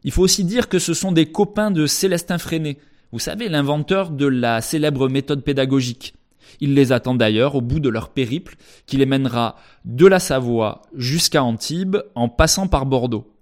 Il 0.02 0.10
faut 0.10 0.22
aussi 0.22 0.42
dire 0.42 0.70
que 0.70 0.78
ce 0.78 0.94
sont 0.94 1.12
des 1.12 1.26
copains 1.26 1.70
de 1.70 1.84
Célestin 1.84 2.38
Freinet, 2.38 2.78
vous 3.12 3.18
savez, 3.18 3.50
l'inventeur 3.50 4.10
de 4.10 4.26
la 4.26 4.62
célèbre 4.62 5.10
méthode 5.10 5.44
pédagogique. 5.44 6.14
Il 6.60 6.74
les 6.74 6.92
attend 6.92 7.14
d'ailleurs 7.14 7.54
au 7.54 7.60
bout 7.60 7.80
de 7.80 7.88
leur 7.88 8.10
périple, 8.10 8.56
qui 8.86 8.96
les 8.96 9.06
mènera 9.06 9.56
de 9.84 10.06
la 10.06 10.18
Savoie 10.18 10.82
jusqu'à 10.94 11.42
Antibes 11.42 11.98
en 12.14 12.28
passant 12.28 12.68
par 12.68 12.86
Bordeaux. 12.86 13.32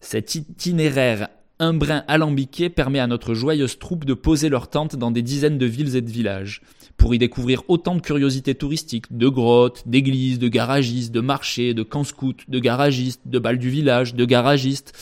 Cet 0.00 0.34
itinéraire 0.34 1.28
un 1.60 1.74
brin 1.74 2.04
alambiqué 2.08 2.70
permet 2.70 3.00
à 3.00 3.06
notre 3.06 3.34
joyeuse 3.34 3.78
troupe 3.78 4.06
de 4.06 4.14
poser 4.14 4.48
leur 4.48 4.68
tente 4.68 4.96
dans 4.96 5.10
des 5.10 5.20
dizaines 5.20 5.58
de 5.58 5.66
villes 5.66 5.94
et 5.94 6.00
de 6.00 6.10
villages, 6.10 6.62
pour 6.96 7.14
y 7.14 7.18
découvrir 7.18 7.62
autant 7.68 7.94
de 7.94 8.00
curiosités 8.00 8.54
touristiques, 8.54 9.14
de 9.14 9.28
grottes, 9.28 9.82
d'églises, 9.86 10.38
de 10.38 10.48
garagistes, 10.48 11.12
de 11.12 11.20
marchés, 11.20 11.74
de 11.74 11.82
camps 11.82 12.04
scouts, 12.04 12.32
de 12.48 12.58
garagistes, 12.58 13.20
de 13.26 13.38
balles 13.38 13.58
du 13.58 13.68
village, 13.68 14.14
de 14.14 14.24
garagistes, 14.24 14.94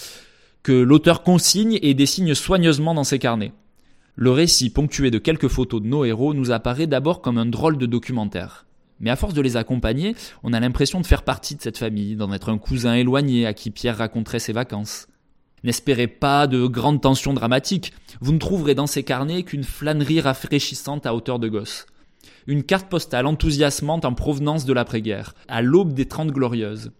que 0.64 0.72
l'auteur 0.72 1.22
consigne 1.22 1.78
et 1.80 1.94
dessine 1.94 2.34
soigneusement 2.34 2.92
dans 2.92 3.04
ses 3.04 3.20
carnets. 3.20 3.52
Le 4.20 4.32
récit, 4.32 4.70
ponctué 4.70 5.12
de 5.12 5.18
quelques 5.18 5.46
photos 5.46 5.80
de 5.80 5.86
nos 5.86 6.04
héros, 6.04 6.34
nous 6.34 6.50
apparaît 6.50 6.88
d'abord 6.88 7.22
comme 7.22 7.38
un 7.38 7.46
drôle 7.46 7.78
de 7.78 7.86
documentaire. 7.86 8.66
Mais 8.98 9.10
à 9.10 9.16
force 9.16 9.32
de 9.32 9.40
les 9.40 9.56
accompagner, 9.56 10.16
on 10.42 10.52
a 10.52 10.58
l'impression 10.58 11.00
de 11.00 11.06
faire 11.06 11.22
partie 11.22 11.54
de 11.54 11.62
cette 11.62 11.78
famille, 11.78 12.16
d'en 12.16 12.32
être 12.32 12.48
un 12.48 12.58
cousin 12.58 12.94
éloigné 12.94 13.46
à 13.46 13.54
qui 13.54 13.70
Pierre 13.70 13.98
raconterait 13.98 14.40
ses 14.40 14.52
vacances. 14.52 15.06
N'espérez 15.62 16.08
pas 16.08 16.48
de 16.48 16.66
grandes 16.66 17.00
tensions 17.00 17.32
dramatiques. 17.32 17.92
Vous 18.20 18.32
ne 18.32 18.38
trouverez 18.38 18.74
dans 18.74 18.88
ces 18.88 19.04
carnets 19.04 19.44
qu'une 19.44 19.62
flânerie 19.62 20.20
rafraîchissante 20.20 21.06
à 21.06 21.14
hauteur 21.14 21.38
de 21.38 21.46
gosse. 21.46 21.86
Une 22.48 22.64
carte 22.64 22.88
postale 22.88 23.28
enthousiasmante 23.28 24.04
en 24.04 24.14
provenance 24.14 24.64
de 24.64 24.72
l'après-guerre, 24.72 25.36
à 25.46 25.62
l'aube 25.62 25.94
des 25.94 26.06
Trente 26.06 26.32
Glorieuses. 26.32 26.90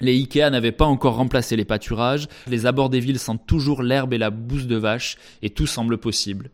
Les 0.00 0.14
Ikea 0.14 0.48
n'avaient 0.48 0.72
pas 0.72 0.86
encore 0.86 1.16
remplacé 1.16 1.54
les 1.54 1.66
pâturages, 1.66 2.28
les 2.48 2.64
abords 2.64 2.88
des 2.88 3.00
villes 3.00 3.18
sentent 3.18 3.46
toujours 3.46 3.82
l'herbe 3.82 4.14
et 4.14 4.18
la 4.18 4.30
bouse 4.30 4.66
de 4.66 4.76
vache, 4.76 5.18
et 5.42 5.50
tout 5.50 5.66
semble 5.66 5.98
possible. 5.98 6.50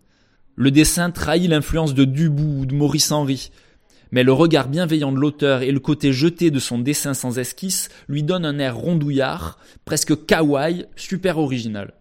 Le 0.60 0.72
dessin 0.72 1.12
trahit 1.12 1.48
l'influence 1.48 1.94
de 1.94 2.04
Dubout 2.04 2.62
ou 2.62 2.66
de 2.66 2.74
Maurice 2.74 3.12
Henry, 3.12 3.52
mais 4.10 4.24
le 4.24 4.32
regard 4.32 4.68
bienveillant 4.68 5.12
de 5.12 5.16
l'auteur 5.20 5.62
et 5.62 5.70
le 5.70 5.78
côté 5.78 6.12
jeté 6.12 6.50
de 6.50 6.58
son 6.58 6.80
dessin 6.80 7.14
sans 7.14 7.38
esquisse 7.38 7.90
lui 8.08 8.24
donnent 8.24 8.44
un 8.44 8.58
air 8.58 8.76
rondouillard, 8.76 9.60
presque 9.84 10.26
kawaii, 10.26 10.86
super 10.96 11.38
original. 11.38 11.94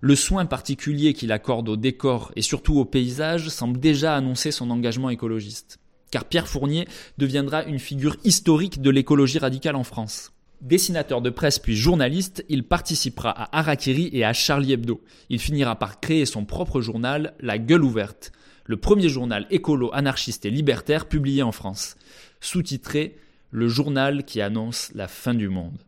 Le 0.00 0.14
soin 0.14 0.46
particulier 0.46 1.14
qu'il 1.14 1.32
accorde 1.32 1.68
au 1.68 1.76
décor 1.76 2.30
et 2.36 2.42
surtout 2.42 2.78
au 2.78 2.84
paysage 2.84 3.48
semble 3.48 3.80
déjà 3.80 4.14
annoncer 4.14 4.52
son 4.52 4.70
engagement 4.70 5.10
écologiste. 5.10 5.80
Car 6.12 6.26
Pierre 6.26 6.46
Fournier 6.46 6.86
deviendra 7.18 7.64
une 7.64 7.80
figure 7.80 8.18
historique 8.22 8.80
de 8.80 8.90
l'écologie 8.90 9.40
radicale 9.40 9.74
en 9.74 9.82
France. 9.82 10.30
Dessinateur 10.60 11.22
de 11.22 11.30
presse 11.30 11.58
puis 11.58 11.74
journaliste, 11.74 12.44
il 12.50 12.64
participera 12.64 13.30
à 13.30 13.58
Harakiri 13.58 14.10
et 14.12 14.24
à 14.24 14.34
Charlie 14.34 14.72
Hebdo. 14.72 15.00
Il 15.30 15.38
finira 15.38 15.76
par 15.76 16.00
créer 16.00 16.26
son 16.26 16.44
propre 16.44 16.82
journal, 16.82 17.34
La 17.40 17.58
Gueule 17.58 17.82
Ouverte, 17.82 18.30
le 18.66 18.76
premier 18.76 19.08
journal 19.08 19.46
écolo, 19.50 19.90
anarchiste 19.94 20.44
et 20.44 20.50
libertaire 20.50 21.06
publié 21.06 21.42
en 21.42 21.50
France, 21.50 21.96
sous-titré 22.40 23.16
Le 23.50 23.68
journal 23.68 24.24
qui 24.24 24.42
annonce 24.42 24.92
la 24.94 25.08
fin 25.08 25.32
du 25.32 25.48
monde. 25.48 25.78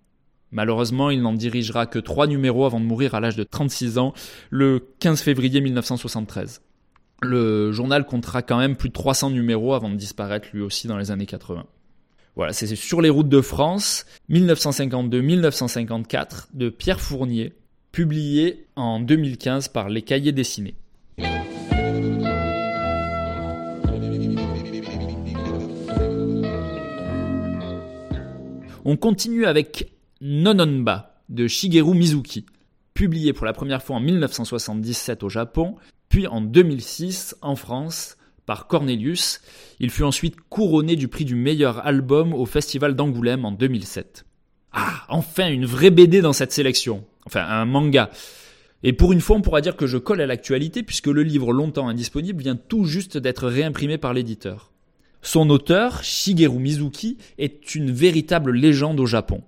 Malheureusement, 0.53 1.11
il 1.11 1.21
n'en 1.21 1.35
dirigera 1.35 1.87
que 1.87 1.99
trois 1.99 2.27
numéros 2.27 2.65
avant 2.65 2.81
de 2.81 2.87
mourir 2.87 3.15
à 3.15 3.21
l'âge 3.21 3.37
de 3.37 3.45
36 3.45 3.99
ans, 3.99 4.15
le 4.49 4.87
15 5.01 5.21
février 5.21 5.61
1973. 5.61 6.63
Le 7.21 7.73
journal 7.73 8.07
comptera 8.07 8.43
quand 8.43 8.59
même 8.59 8.77
plus 8.77 8.89
de 8.89 8.95
300 8.95 9.31
numéros 9.31 9.75
avant 9.75 9.91
de 9.91 9.97
disparaître 9.97 10.49
lui 10.55 10.63
aussi 10.63 10.89
dans 10.89 10.97
les 10.97 11.11
années 11.11 11.27
80. 11.27 11.67
Voilà, 12.35 12.55
c'est 12.55 12.75
sur 12.77 13.03
les 13.03 13.11
routes 13.11 13.29
de 13.29 13.43
France, 13.43 14.07
1952-1954, 14.31 16.47
de 16.55 16.71
Pierre 16.71 17.01
Fournier, 17.01 17.53
publié 17.93 18.65
en 18.75 19.01
2015 19.01 19.69
par 19.69 19.91
Les 19.91 20.01
Cahiers 20.01 20.33
dessinés. 20.33 20.75
On 28.85 28.97
continue 28.97 29.45
avec 29.45 29.93
Nononba 30.23 31.21
de 31.29 31.47
Shigeru 31.47 31.95
Mizuki, 31.95 32.47
publié 32.95 33.35
pour 33.35 33.45
la 33.45 33.53
première 33.53 33.83
fois 33.83 33.97
en 33.97 34.01
1977 34.01 35.23
au 35.23 35.29
Japon, 35.29 35.77
puis 36.09 36.27
en 36.27 36.41
2006 36.41 37.37
en 37.43 37.57
France 37.57 38.17
par 38.47 38.67
Cornelius. 38.67 39.41
Il 39.81 39.91
fut 39.91 40.03
ensuite 40.03 40.37
couronné 40.49 40.97
du 40.97 41.09
prix 41.09 41.25
du 41.25 41.35
meilleur 41.35 41.87
album 41.87 42.35
au 42.35 42.47
Festival 42.47 42.95
d'Angoulême 42.95 43.45
en 43.45 43.53
2007. 43.53 44.25
Ah, 44.73 45.05
enfin 45.09 45.49
une 45.49 45.67
vraie 45.67 45.91
BD 45.91 46.21
dans 46.21 46.33
cette 46.33 46.53
sélection. 46.53 47.05
Enfin, 47.27 47.45
un 47.47 47.65
manga. 47.65 48.11
Et 48.83 48.93
pour 48.93 49.13
une 49.13 49.21
fois, 49.21 49.37
on 49.37 49.43
pourra 49.43 49.61
dire 49.61 49.77
que 49.77 49.87
je 49.87 49.99
colle 49.99 50.21
à 50.21 50.27
l'actualité 50.27 50.83
puisque 50.83 51.07
le 51.07 51.23
livre 51.23 51.53
longtemps 51.53 51.89
indisponible 51.89 52.43
vient 52.43 52.57
tout 52.57 52.85
juste 52.85 53.17
d'être 53.17 53.47
réimprimé 53.47 53.99
par 53.99 54.13
l'éditeur. 54.13 54.73
Son 55.21 55.51
auteur, 55.51 56.03
Shigeru 56.03 56.59
Mizuki, 56.59 57.17
est 57.39 57.77
une 57.77 57.93
véritable 57.93 58.53
légende 58.53 58.99
au 58.99 59.07
Japon. 59.07 59.43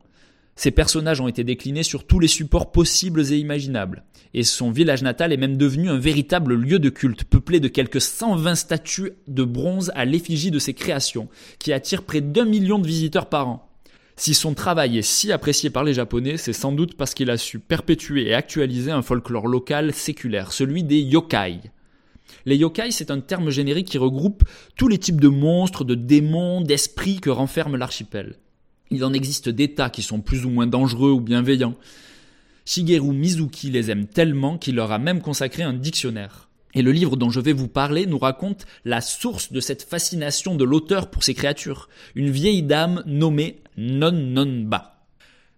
Ses 0.57 0.71
personnages 0.71 1.21
ont 1.21 1.29
été 1.29 1.43
déclinés 1.43 1.83
sur 1.83 2.07
tous 2.07 2.21
les 2.21 2.29
supports 2.29 2.71
possibles 2.71 3.33
et 3.33 3.39
imaginables, 3.39 4.05
et 4.35 4.45
son 4.45 4.71
village 4.71 5.03
natal 5.03 5.33
est 5.33 5.37
même 5.37 5.57
devenu 5.57 5.89
un 5.89 5.99
véritable 5.99 6.55
lieu 6.55 6.79
de 6.79 6.91
culte, 6.91 7.25
peuplé 7.25 7.59
de 7.59 7.69
quelques 7.69 8.01
120 8.01 8.55
statues 8.55 9.13
de 9.27 9.43
bronze 9.43 9.91
à 9.95 10.05
l'effigie 10.05 10.53
de 10.53 10.61
ses 10.61 10.75
créations, 10.75 11.29
qui 11.59 11.73
attirent 11.73 12.05
près 12.05 12.21
d'un 12.21 12.45
million 12.45 12.79
de 12.79 12.87
visiteurs 12.87 13.29
par 13.29 13.49
an. 13.49 13.69
Si 14.17 14.33
son 14.33 14.55
travail 14.55 14.99
est 14.99 15.03
si 15.03 15.33
apprécié 15.33 15.71
par 15.71 15.83
les 15.83 15.95
Japonais, 15.95 16.37
c'est 16.37 16.53
sans 16.53 16.71
doute 16.71 16.97
parce 16.97 17.15
qu'il 17.15 17.31
a 17.31 17.37
su 17.37 17.59
perpétuer 17.59 18.29
et 18.29 18.35
actualiser 18.35 18.93
un 18.93 19.03
folklore 19.03 19.49
local 19.49 19.93
séculaire, 19.93 20.53
celui 20.53 20.85
des 20.85 21.01
yokai. 21.01 21.59
Les 22.47 22.57
yokai, 22.57 22.93
c'est 22.93 23.11
un 23.11 23.21
terme 23.21 23.51
générique 23.51 23.89
qui 23.89 23.99
regroupe 23.99 24.45
tous 24.77 24.87
les 24.87 24.99
types 24.99 25.21
de 25.21 25.29
monstres, 25.29 25.83
de 25.83 25.97
démons, 25.97 26.61
d'esprits 26.61 27.21
que 27.21 27.31
renferme 27.31 27.77
l'archipel. 27.77 28.37
Il 28.95 29.05
en 29.05 29.13
existe 29.13 29.49
des 29.49 29.75
tas 29.75 29.91
qui 29.91 30.03
sont 30.03 30.21
plus 30.21 30.45
ou 30.45 30.51
moins 30.51 30.69
dangereux 30.69 31.11
ou 31.11 31.21
bienveillants. 31.21 31.75
Shigeru 32.65 33.13
Mizuki 33.13 33.71
les 33.71 33.91
aime 33.91 34.07
tellement 34.07 34.57
qu'il 34.57 34.77
leur 34.77 34.93
a 34.93 34.99
même 34.99 35.21
consacré 35.21 35.65
un 35.65 35.73
dictionnaire. 35.73 36.49
Et 36.75 36.83
le 36.83 36.93
livre 36.93 37.17
dont 37.17 37.31
je 37.31 37.41
vais 37.41 37.53
vous 37.53 37.69
parler 37.69 38.07
nous 38.07 38.19
raconte 38.19 38.67
la 38.85 39.01
source 39.01 39.53
de 39.53 39.61
cette 39.61 39.83
fascination 39.83 40.55
de 40.55 40.65
l'auteur 40.65 41.11
pour 41.11 41.25
ces 41.25 41.35
créatures, 41.35 41.89
une 42.15 42.31
vieille 42.31 42.63
dame 42.63 43.03
nommée 43.07 43.61
Nonnonba. 43.77 45.07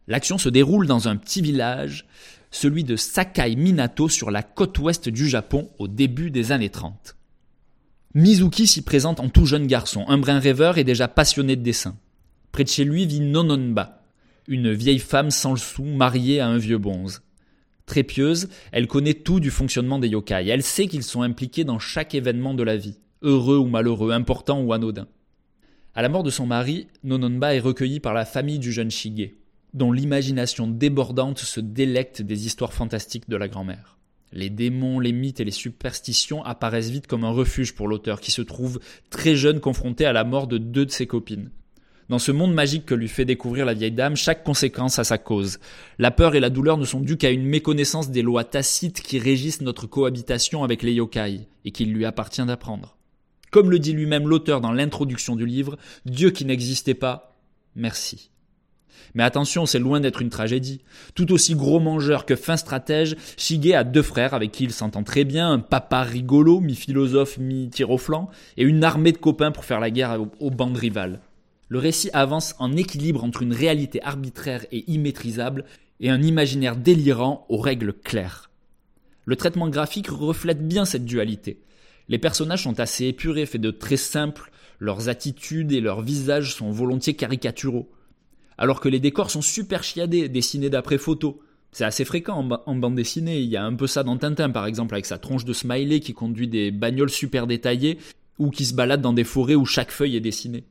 L'action 0.09 0.39
se 0.39 0.49
déroule 0.49 0.87
dans 0.87 1.09
un 1.09 1.17
petit 1.17 1.43
village, 1.43 2.07
celui 2.51 2.85
de 2.85 2.97
Sakai 2.97 3.55
Minato 3.57 4.09
sur 4.09 4.31
la 4.31 4.43
côte 4.43 4.79
ouest 4.79 5.09
du 5.09 5.29
Japon 5.29 5.69
au 5.79 5.89
début 5.89 6.31
des 6.31 6.53
années 6.53 6.71
30. 6.71 7.17
Mizuki 8.15 8.67
s'y 8.67 8.83
présente 8.83 9.21
en 9.21 9.29
tout 9.29 9.45
jeune 9.45 9.67
garçon, 9.67 10.07
un 10.09 10.17
brin 10.17 10.39
rêveur 10.39 10.79
et 10.79 10.85
déjà 10.85 11.07
passionné 11.07 11.55
de 11.55 11.63
dessin. 11.63 11.97
Près 12.57 12.65
de 12.65 12.71
chez 12.71 12.85
lui 12.85 13.05
vit 13.05 13.21
Nononba, 13.21 14.01
une 14.49 14.73
vieille 14.73 14.99
femme 14.99 15.31
sans 15.31 15.51
le 15.51 15.59
sou 15.59 15.85
mariée 15.85 16.41
à 16.41 16.49
un 16.49 16.57
vieux 16.57 16.79
bonze. 16.79 17.21
Très 17.85 18.03
pieuse, 18.03 18.49
elle 18.73 18.87
connaît 18.87 19.13
tout 19.13 19.41
du 19.41 19.51
fonctionnement 19.51 19.99
des 19.99 20.09
yokai. 20.09 20.49
Elle 20.49 20.63
sait 20.63 20.87
qu'ils 20.87 21.03
sont 21.03 21.21
impliqués 21.21 21.65
dans 21.65 21.79
chaque 21.79 22.15
événement 22.15 22.55
de 22.55 22.63
la 22.63 22.79
vie, 22.79 22.97
heureux 23.21 23.59
ou 23.59 23.67
malheureux, 23.67 24.11
important 24.11 24.63
ou 24.63 24.73
anodin. 24.73 25.07
À 25.95 26.01
la 26.01 26.09
mort 26.09 26.23
de 26.23 26.31
son 26.31 26.47
mari, 26.47 26.87
Nononba 27.05 27.55
est 27.55 27.61
recueillie 27.61 28.01
par 28.01 28.15
la 28.15 28.25
famille 28.25 28.59
du 28.59 28.73
jeune 28.73 28.91
Shige, 28.91 29.33
dont 29.75 29.93
l'imagination 29.93 30.67
débordante 30.67 31.41
se 31.41 31.61
délecte 31.61 32.23
des 32.23 32.47
histoires 32.47 32.73
fantastiques 32.73 33.29
de 33.29 33.37
la 33.37 33.49
grand-mère. 33.49 33.99
Les 34.33 34.49
démons, 34.49 34.99
les 34.99 35.13
mythes 35.13 35.41
et 35.41 35.45
les 35.45 35.51
superstitions 35.51 36.43
apparaissent 36.43 36.89
vite 36.89 37.07
comme 37.07 37.25
un 37.25 37.33
refuge 37.33 37.75
pour 37.75 37.87
l'auteur 37.87 38.19
qui 38.19 38.31
se 38.31 38.41
trouve 38.41 38.81
très 39.11 39.37
jeune 39.37 39.61
confronté 39.61 40.07
à 40.07 40.15
la 40.15 40.25
mort 40.25 40.47
de 40.47 40.57
deux 40.57 40.87
de 40.87 40.91
ses 40.91 41.07
copines. 41.07 41.51
Dans 42.09 42.21
ce 42.21 42.31
monde 42.31 42.55
magique 42.55 42.87
que 42.87 42.95
lui 42.95 43.09
fait 43.09 43.25
découvrir 43.25 43.67
la 43.67 43.75
vieille 43.75 43.91
dame, 43.91 44.15
chaque 44.15 44.45
conséquence 44.45 45.01
a 45.01 45.05
sa 45.05 45.19
cause. 45.19 45.59
La 45.99 46.13
peur 46.13 46.37
et 46.37 46.41
la 46.41 46.51
douleur 46.51 46.79
ne 46.79 46.85
sont 46.85 47.01
dues 47.01 47.17
qu'à 47.17 47.31
une 47.31 47.45
méconnaissance 47.45 48.11
des 48.11 48.23
lois 48.23 48.45
tacites 48.45 49.03
qui 49.03 49.19
régissent 49.19 49.61
notre 49.61 49.89
cohabitation 49.89 50.63
avec 50.63 50.85
les 50.85 50.93
yokai, 50.93 51.49
et 51.65 51.71
qu'il 51.73 51.93
lui 51.93 52.05
appartient 52.05 52.45
d'apprendre. 52.45 52.97
Comme 53.51 53.73
le 53.73 53.81
dit 53.81 53.93
lui-même 53.93 54.29
l'auteur 54.29 54.61
dans 54.61 54.71
l'introduction 54.71 55.35
du 55.35 55.47
livre, 55.47 55.79
Dieu 56.05 56.31
qui 56.31 56.45
n'existait 56.45 56.95
pas, 56.95 57.37
merci. 57.75 58.31
Mais 59.15 59.25
attention, 59.25 59.67
c'est 59.67 59.81
loin 59.81 59.99
d'être 59.99 60.23
une 60.23 60.31
tragédie. 60.31 60.83
Tout 61.17 61.33
aussi 61.33 61.57
gros 61.57 61.81
mangeur 61.81 62.25
que 62.25 62.37
fin 62.37 62.57
stratège, 62.57 63.17
Shige 63.37 63.73
a 63.73 63.83
deux 63.83 64.03
frères 64.03 64.35
avec 64.35 64.53
qui 64.53 64.65
il 64.65 64.73
s'entend 64.73 65.03
très 65.03 65.25
bien, 65.25 65.51
un 65.51 65.59
papa 65.59 66.03
rigolo, 66.03 66.61
mi-philosophe, 66.61 67.39
mi-tir 67.39 67.91
au 67.91 67.99
flanc, 67.99 68.29
et 68.57 68.63
une 68.63 68.85
armée 68.85 69.13
de 69.13 69.19
copains 69.19 69.51
pour 69.51 69.65
faire 69.65 69.81
la 69.81 69.91
guerre 69.91 70.19
aux 70.39 70.51
bandes 70.51 70.77
rivales. 70.77 71.21
Le 71.69 71.79
récit 71.79 72.11
avance 72.13 72.55
en 72.59 72.77
équilibre 72.77 73.25
entre 73.25 73.43
une 73.43 73.53
réalité 73.53 74.03
arbitraire 74.03 74.65
et 74.71 74.85
immaîtrisable 74.91 75.65
et 75.99 76.11
un 76.11 76.23
imaginaire 76.23 76.77
délirant 76.77 77.45
aux 77.49 77.57
règles 77.59 77.93
claires. 77.93 78.51
Le 79.25 79.35
traitement 79.35 79.69
graphique 79.69 80.09
reflète 80.09 80.67
bien 80.67 80.85
cette 80.85 81.05
dualité. 81.05 81.61
Les 82.09 82.19
personnages 82.19 82.63
sont 82.63 82.79
assez 82.79 83.07
épurés, 83.07 83.47
faits 83.47 83.61
de 83.61 83.73
très 83.73 83.97
simples, 83.97 84.53
leurs 84.79 85.09
attitudes 85.09 85.73
et 85.73 85.81
leurs 85.81 86.03
visages 86.03 86.55
sont 86.55 86.71
volontiers 86.71 87.15
caricaturaux. 87.15 87.91
Alors 88.59 88.81
que 88.81 88.89
les 88.89 89.01
décors 89.01 89.31
sont 89.31 89.43
super 89.43 89.83
chiadés, 89.83 90.29
dessinés 90.29 90.71
d'après 90.71 90.99
photo. 90.99 91.41
C'est 91.73 91.85
assez 91.85 92.05
fréquent 92.05 92.49
en, 92.65 92.77
bande 92.77 92.95
dessinée, 92.95 93.41
il 93.41 93.49
y 93.49 93.57
a 93.57 93.65
un 93.65 93.75
peu 93.75 93.89
ça 93.89 94.05
dans 94.05 94.17
Tintin 94.17 94.51
par 94.51 94.67
exemple, 94.67 94.95
avec 94.95 95.05
sa 95.05 95.19
tronche 95.19 95.45
de 95.45 95.53
smiley 95.53 95.99
qui 95.99 96.15
conduit 96.15 96.49
des 96.49 96.71
bagnoles 96.71 97.11
super 97.11 97.49
détaillées, 97.49 97.99
ou 98.39 98.51
qui 98.51 98.65
se 98.65 98.75
balade 98.75 99.03
dans 99.03 99.13
des 99.13 99.25
forêts 99.25 99.57
où 99.57 99.67
chaque 99.67 99.91
feuille 99.91 100.17
est 100.17 100.21
dessinée. 100.21 100.65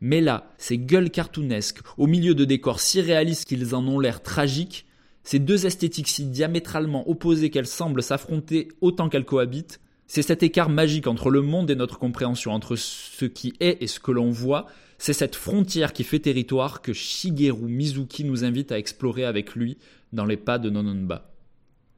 Mais 0.00 0.20
là, 0.20 0.52
ces 0.58 0.78
gueules 0.78 1.10
cartoonesques, 1.10 1.80
au 1.96 2.06
milieu 2.06 2.34
de 2.34 2.44
décors 2.44 2.80
si 2.80 3.00
réalistes 3.00 3.46
qu'ils 3.46 3.74
en 3.74 3.86
ont 3.86 3.98
l'air 3.98 4.22
tragiques, 4.22 4.86
ces 5.24 5.38
deux 5.38 5.66
esthétiques 5.66 6.08
si 6.08 6.24
diamétralement 6.26 7.08
opposées 7.08 7.50
qu'elles 7.50 7.66
semblent 7.66 8.02
s'affronter 8.02 8.68
autant 8.80 9.08
qu'elles 9.08 9.24
cohabitent, 9.24 9.80
c'est 10.06 10.22
cet 10.22 10.42
écart 10.42 10.70
magique 10.70 11.06
entre 11.06 11.30
le 11.30 11.42
monde 11.42 11.70
et 11.70 11.74
notre 11.74 11.98
compréhension, 11.98 12.52
entre 12.52 12.76
ce 12.76 13.26
qui 13.26 13.52
est 13.60 13.82
et 13.82 13.86
ce 13.86 14.00
que 14.00 14.10
l'on 14.10 14.30
voit, 14.30 14.66
c'est 14.96 15.12
cette 15.12 15.36
frontière 15.36 15.92
qui 15.92 16.02
fait 16.02 16.18
territoire 16.18 16.80
que 16.80 16.92
Shigeru 16.92 17.68
Mizuki 17.68 18.24
nous 18.24 18.44
invite 18.44 18.72
à 18.72 18.78
explorer 18.78 19.24
avec 19.24 19.54
lui 19.54 19.76
dans 20.12 20.24
les 20.24 20.38
pas 20.38 20.58
de 20.58 20.70
Nononba. 20.70 21.30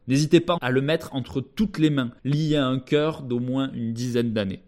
N'hésitez 0.08 0.40
pas 0.40 0.58
à 0.60 0.70
le 0.70 0.80
mettre 0.80 1.14
entre 1.14 1.40
toutes 1.40 1.78
les 1.78 1.90
mains, 1.90 2.10
lié 2.24 2.56
à 2.56 2.66
un 2.66 2.80
cœur 2.80 3.22
d'au 3.22 3.38
moins 3.38 3.70
une 3.74 3.92
dizaine 3.92 4.32
d'années. 4.32 4.62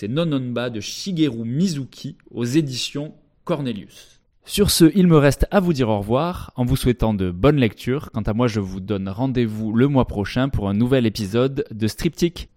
C'est 0.00 0.06
Nononba 0.06 0.70
de 0.70 0.78
Shigeru 0.78 1.44
Mizuki 1.44 2.16
aux 2.30 2.44
éditions 2.44 3.16
Cornelius. 3.42 4.20
Sur 4.44 4.70
ce, 4.70 4.92
il 4.94 5.08
me 5.08 5.16
reste 5.16 5.48
à 5.50 5.58
vous 5.58 5.72
dire 5.72 5.88
au 5.88 5.98
revoir 5.98 6.52
en 6.54 6.64
vous 6.64 6.76
souhaitant 6.76 7.14
de 7.14 7.32
bonnes 7.32 7.56
lectures. 7.56 8.12
Quant 8.12 8.22
à 8.22 8.32
moi, 8.32 8.46
je 8.46 8.60
vous 8.60 8.78
donne 8.78 9.08
rendez-vous 9.08 9.72
le 9.72 9.88
mois 9.88 10.06
prochain 10.06 10.50
pour 10.50 10.68
un 10.68 10.72
nouvel 10.72 11.04
épisode 11.04 11.64
de 11.72 11.88
Striptic. 11.88 12.48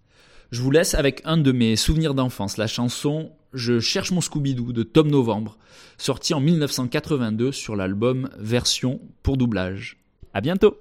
Je 0.52 0.62
vous 0.62 0.70
laisse 0.70 0.94
avec 0.94 1.20
un 1.24 1.36
de 1.36 1.50
mes 1.50 1.74
souvenirs 1.74 2.14
d'enfance, 2.14 2.58
la 2.58 2.68
chanson 2.68 3.32
Je 3.52 3.80
cherche 3.80 4.12
mon 4.12 4.20
Scooby-Doo 4.20 4.72
de 4.72 4.84
Tom 4.84 5.10
Novembre, 5.10 5.58
sorti 5.98 6.34
en 6.34 6.40
1982 6.40 7.50
sur 7.50 7.74
l'album 7.74 8.30
Version 8.38 9.00
pour 9.24 9.36
doublage. 9.36 9.96
À 10.32 10.42
bientôt! 10.42 10.76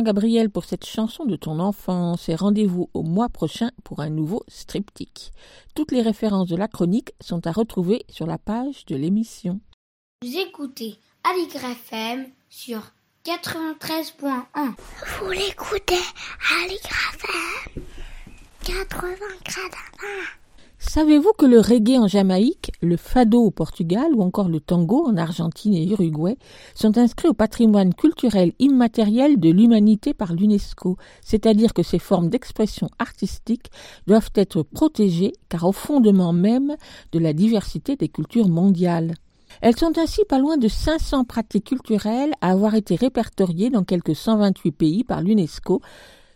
Merci 0.00 0.12
Jean-Gabriel 0.12 0.48
pour 0.48 0.64
cette 0.64 0.86
chanson 0.86 1.26
de 1.26 1.36
ton 1.36 1.58
enfance 1.58 2.30
et 2.30 2.34
rendez-vous 2.34 2.88
au 2.94 3.02
mois 3.02 3.28
prochain 3.28 3.70
pour 3.84 4.00
un 4.00 4.08
nouveau 4.08 4.42
striptyque. 4.48 5.30
Toutes 5.74 5.92
les 5.92 6.00
références 6.00 6.48
de 6.48 6.56
la 6.56 6.68
chronique 6.68 7.12
sont 7.20 7.46
à 7.46 7.52
retrouver 7.52 8.06
sur 8.08 8.26
la 8.26 8.38
page 8.38 8.86
de 8.86 8.96
l'émission. 8.96 9.60
Vous 10.22 10.38
écoutez 10.38 10.96
Aligre 11.22 11.66
FM 11.66 12.26
sur 12.48 12.80
93.1. 13.26 14.40
Vous 15.20 15.30
l'écoutez 15.32 16.00
Aligre 16.64 16.96
FM 17.12 17.82
80 18.64 19.16
Savez-vous 20.82 21.32
que 21.36 21.44
le 21.44 21.60
reggae 21.60 21.98
en 21.98 22.08
Jamaïque, 22.08 22.72
le 22.80 22.96
fado 22.96 23.42
au 23.42 23.50
Portugal 23.50 24.14
ou 24.14 24.22
encore 24.22 24.48
le 24.48 24.60
tango 24.60 25.06
en 25.06 25.18
Argentine 25.18 25.74
et 25.74 25.86
Uruguay 25.86 26.38
sont 26.74 26.96
inscrits 26.96 27.28
au 27.28 27.34
patrimoine 27.34 27.92
culturel 27.92 28.54
immatériel 28.58 29.38
de 29.38 29.50
l'humanité 29.50 30.14
par 30.14 30.32
l'UNESCO, 30.32 30.96
c'est-à-dire 31.20 31.74
que 31.74 31.82
ces 31.82 31.98
formes 31.98 32.30
d'expression 32.30 32.88
artistique 32.98 33.70
doivent 34.06 34.30
être 34.34 34.62
protégées 34.62 35.34
car 35.50 35.64
au 35.64 35.72
fondement 35.72 36.32
même 36.32 36.74
de 37.12 37.18
la 37.18 37.34
diversité 37.34 37.96
des 37.96 38.08
cultures 38.08 38.48
mondiales. 38.48 39.14
Elles 39.60 39.76
sont 39.76 39.98
ainsi 39.98 40.24
pas 40.24 40.38
loin 40.38 40.56
de 40.56 40.66
500 40.66 41.24
pratiques 41.24 41.66
culturelles 41.66 42.32
à 42.40 42.52
avoir 42.52 42.74
été 42.74 42.96
répertoriées 42.96 43.68
dans 43.68 43.84
quelques 43.84 44.16
128 44.16 44.72
pays 44.72 45.04
par 45.04 45.20
l'UNESCO, 45.20 45.82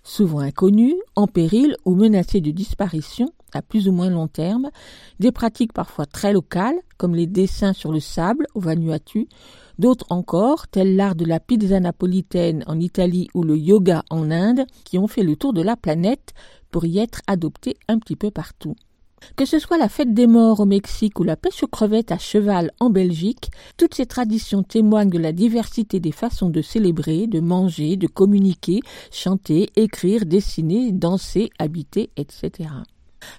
souvent 0.02 0.40
inconnues, 0.40 0.96
en 1.16 1.26
péril 1.26 1.76
ou 1.86 1.94
menacées 1.94 2.42
de 2.42 2.50
disparition 2.50 3.32
à 3.56 3.62
plus 3.62 3.88
ou 3.88 3.92
moins 3.92 4.10
long 4.10 4.28
terme, 4.28 4.70
des 5.20 5.32
pratiques 5.32 5.72
parfois 5.72 6.06
très 6.06 6.32
locales, 6.32 6.78
comme 6.98 7.14
les 7.14 7.26
dessins 7.26 7.72
sur 7.72 7.92
le 7.92 8.00
sable 8.00 8.46
au 8.54 8.60
Vanuatu, 8.60 9.28
d'autres 9.78 10.06
encore, 10.10 10.68
tels 10.68 10.96
l'art 10.96 11.14
de 11.14 11.24
la 11.24 11.40
pizza 11.40 11.80
napolitaine 11.80 12.64
en 12.66 12.78
Italie 12.80 13.28
ou 13.34 13.42
le 13.42 13.56
yoga 13.56 14.04
en 14.10 14.30
Inde, 14.30 14.66
qui 14.84 14.98
ont 14.98 15.08
fait 15.08 15.22
le 15.22 15.36
tour 15.36 15.52
de 15.52 15.62
la 15.62 15.76
planète 15.76 16.32
pour 16.70 16.84
y 16.84 16.98
être 16.98 17.20
adoptés 17.26 17.76
un 17.88 17.98
petit 17.98 18.16
peu 18.16 18.30
partout. 18.30 18.74
Que 19.36 19.44
ce 19.44 19.58
soit 19.58 19.78
la 19.78 19.88
fête 19.88 20.12
des 20.12 20.26
morts 20.26 20.60
au 20.60 20.66
Mexique 20.66 21.18
ou 21.18 21.24
la 21.24 21.36
pêche 21.36 21.62
aux 21.62 21.68
crevettes 21.68 22.12
à 22.12 22.18
cheval 22.18 22.70
en 22.78 22.90
Belgique, 22.90 23.50
toutes 23.76 23.94
ces 23.94 24.06
traditions 24.06 24.62
témoignent 24.62 25.10
de 25.10 25.18
la 25.18 25.32
diversité 25.32 25.98
des 25.98 26.12
façons 26.12 26.50
de 26.50 26.62
célébrer, 26.62 27.26
de 27.26 27.40
manger, 27.40 27.96
de 27.96 28.06
communiquer, 28.06 28.80
chanter, 29.10 29.70
écrire, 29.76 30.26
dessiner, 30.26 30.92
danser, 30.92 31.50
habiter, 31.58 32.10
etc. 32.16 32.68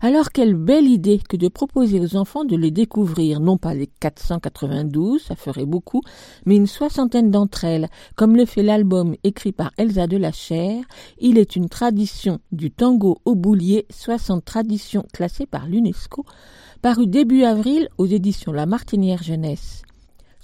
Alors 0.01 0.31
quelle 0.31 0.55
belle 0.55 0.87
idée 0.87 1.19
que 1.27 1.37
de 1.37 1.47
proposer 1.47 1.99
aux 1.99 2.15
enfants 2.15 2.45
de 2.45 2.55
les 2.55 2.71
découvrir, 2.71 3.39
non 3.39 3.57
pas 3.57 3.73
les 3.73 3.87
492, 3.87 5.21
ça 5.21 5.35
ferait 5.35 5.65
beaucoup, 5.65 6.01
mais 6.45 6.55
une 6.55 6.67
soixantaine 6.67 7.31
d'entre 7.31 7.63
elles, 7.63 7.89
comme 8.15 8.35
le 8.35 8.45
fait 8.45 8.63
l'album 8.63 9.15
écrit 9.23 9.51
par 9.51 9.71
Elsa 9.77 10.07
de 10.07 10.17
la 10.17 10.31
Chair, 10.31 10.83
Il 11.19 11.37
est 11.37 11.55
une 11.55 11.69
tradition 11.69 12.39
du 12.51 12.71
tango 12.71 13.17
au 13.25 13.35
boulier, 13.35 13.85
60 13.89 14.43
traditions 14.43 15.05
classées 15.13 15.45
par 15.45 15.67
l'UNESCO, 15.67 16.25
paru 16.81 17.07
début 17.07 17.43
avril 17.43 17.89
aux 17.97 18.05
éditions 18.05 18.51
La 18.51 18.65
Martinière 18.65 19.23
Jeunesse. 19.23 19.84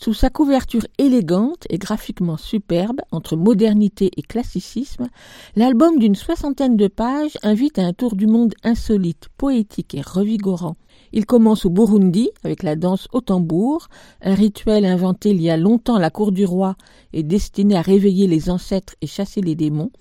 Sous 0.03 0.15
sa 0.15 0.31
couverture 0.31 0.87
élégante 0.97 1.67
et 1.69 1.77
graphiquement 1.77 2.35
superbe, 2.35 3.01
entre 3.11 3.35
modernité 3.35 4.09
et 4.17 4.23
classicisme, 4.23 5.09
l'album 5.55 5.99
d'une 5.99 6.15
soixantaine 6.15 6.75
de 6.75 6.87
pages 6.87 7.37
invite 7.43 7.77
à 7.77 7.83
un 7.83 7.93
tour 7.93 8.15
du 8.15 8.25
monde 8.25 8.55
insolite, 8.63 9.27
poétique 9.37 9.93
et 9.93 10.01
revigorant. 10.01 10.75
Il 11.13 11.27
commence 11.27 11.65
au 11.65 11.69
Burundi 11.69 12.31
avec 12.43 12.63
la 12.63 12.75
danse 12.75 13.07
au 13.13 13.21
tambour, 13.21 13.89
un 14.23 14.33
rituel 14.33 14.85
inventé 14.85 15.29
il 15.29 15.41
y 15.41 15.51
a 15.51 15.57
longtemps 15.57 15.97
à 15.97 15.99
la 15.99 16.09
cour 16.09 16.31
du 16.31 16.45
roi 16.45 16.77
et 17.13 17.21
destiné 17.21 17.75
à 17.75 17.83
réveiller 17.83 18.25
les 18.25 18.49
ancêtres 18.49 18.95
et 19.01 19.07
chasser 19.07 19.41
les 19.41 19.53
démons. 19.53 19.91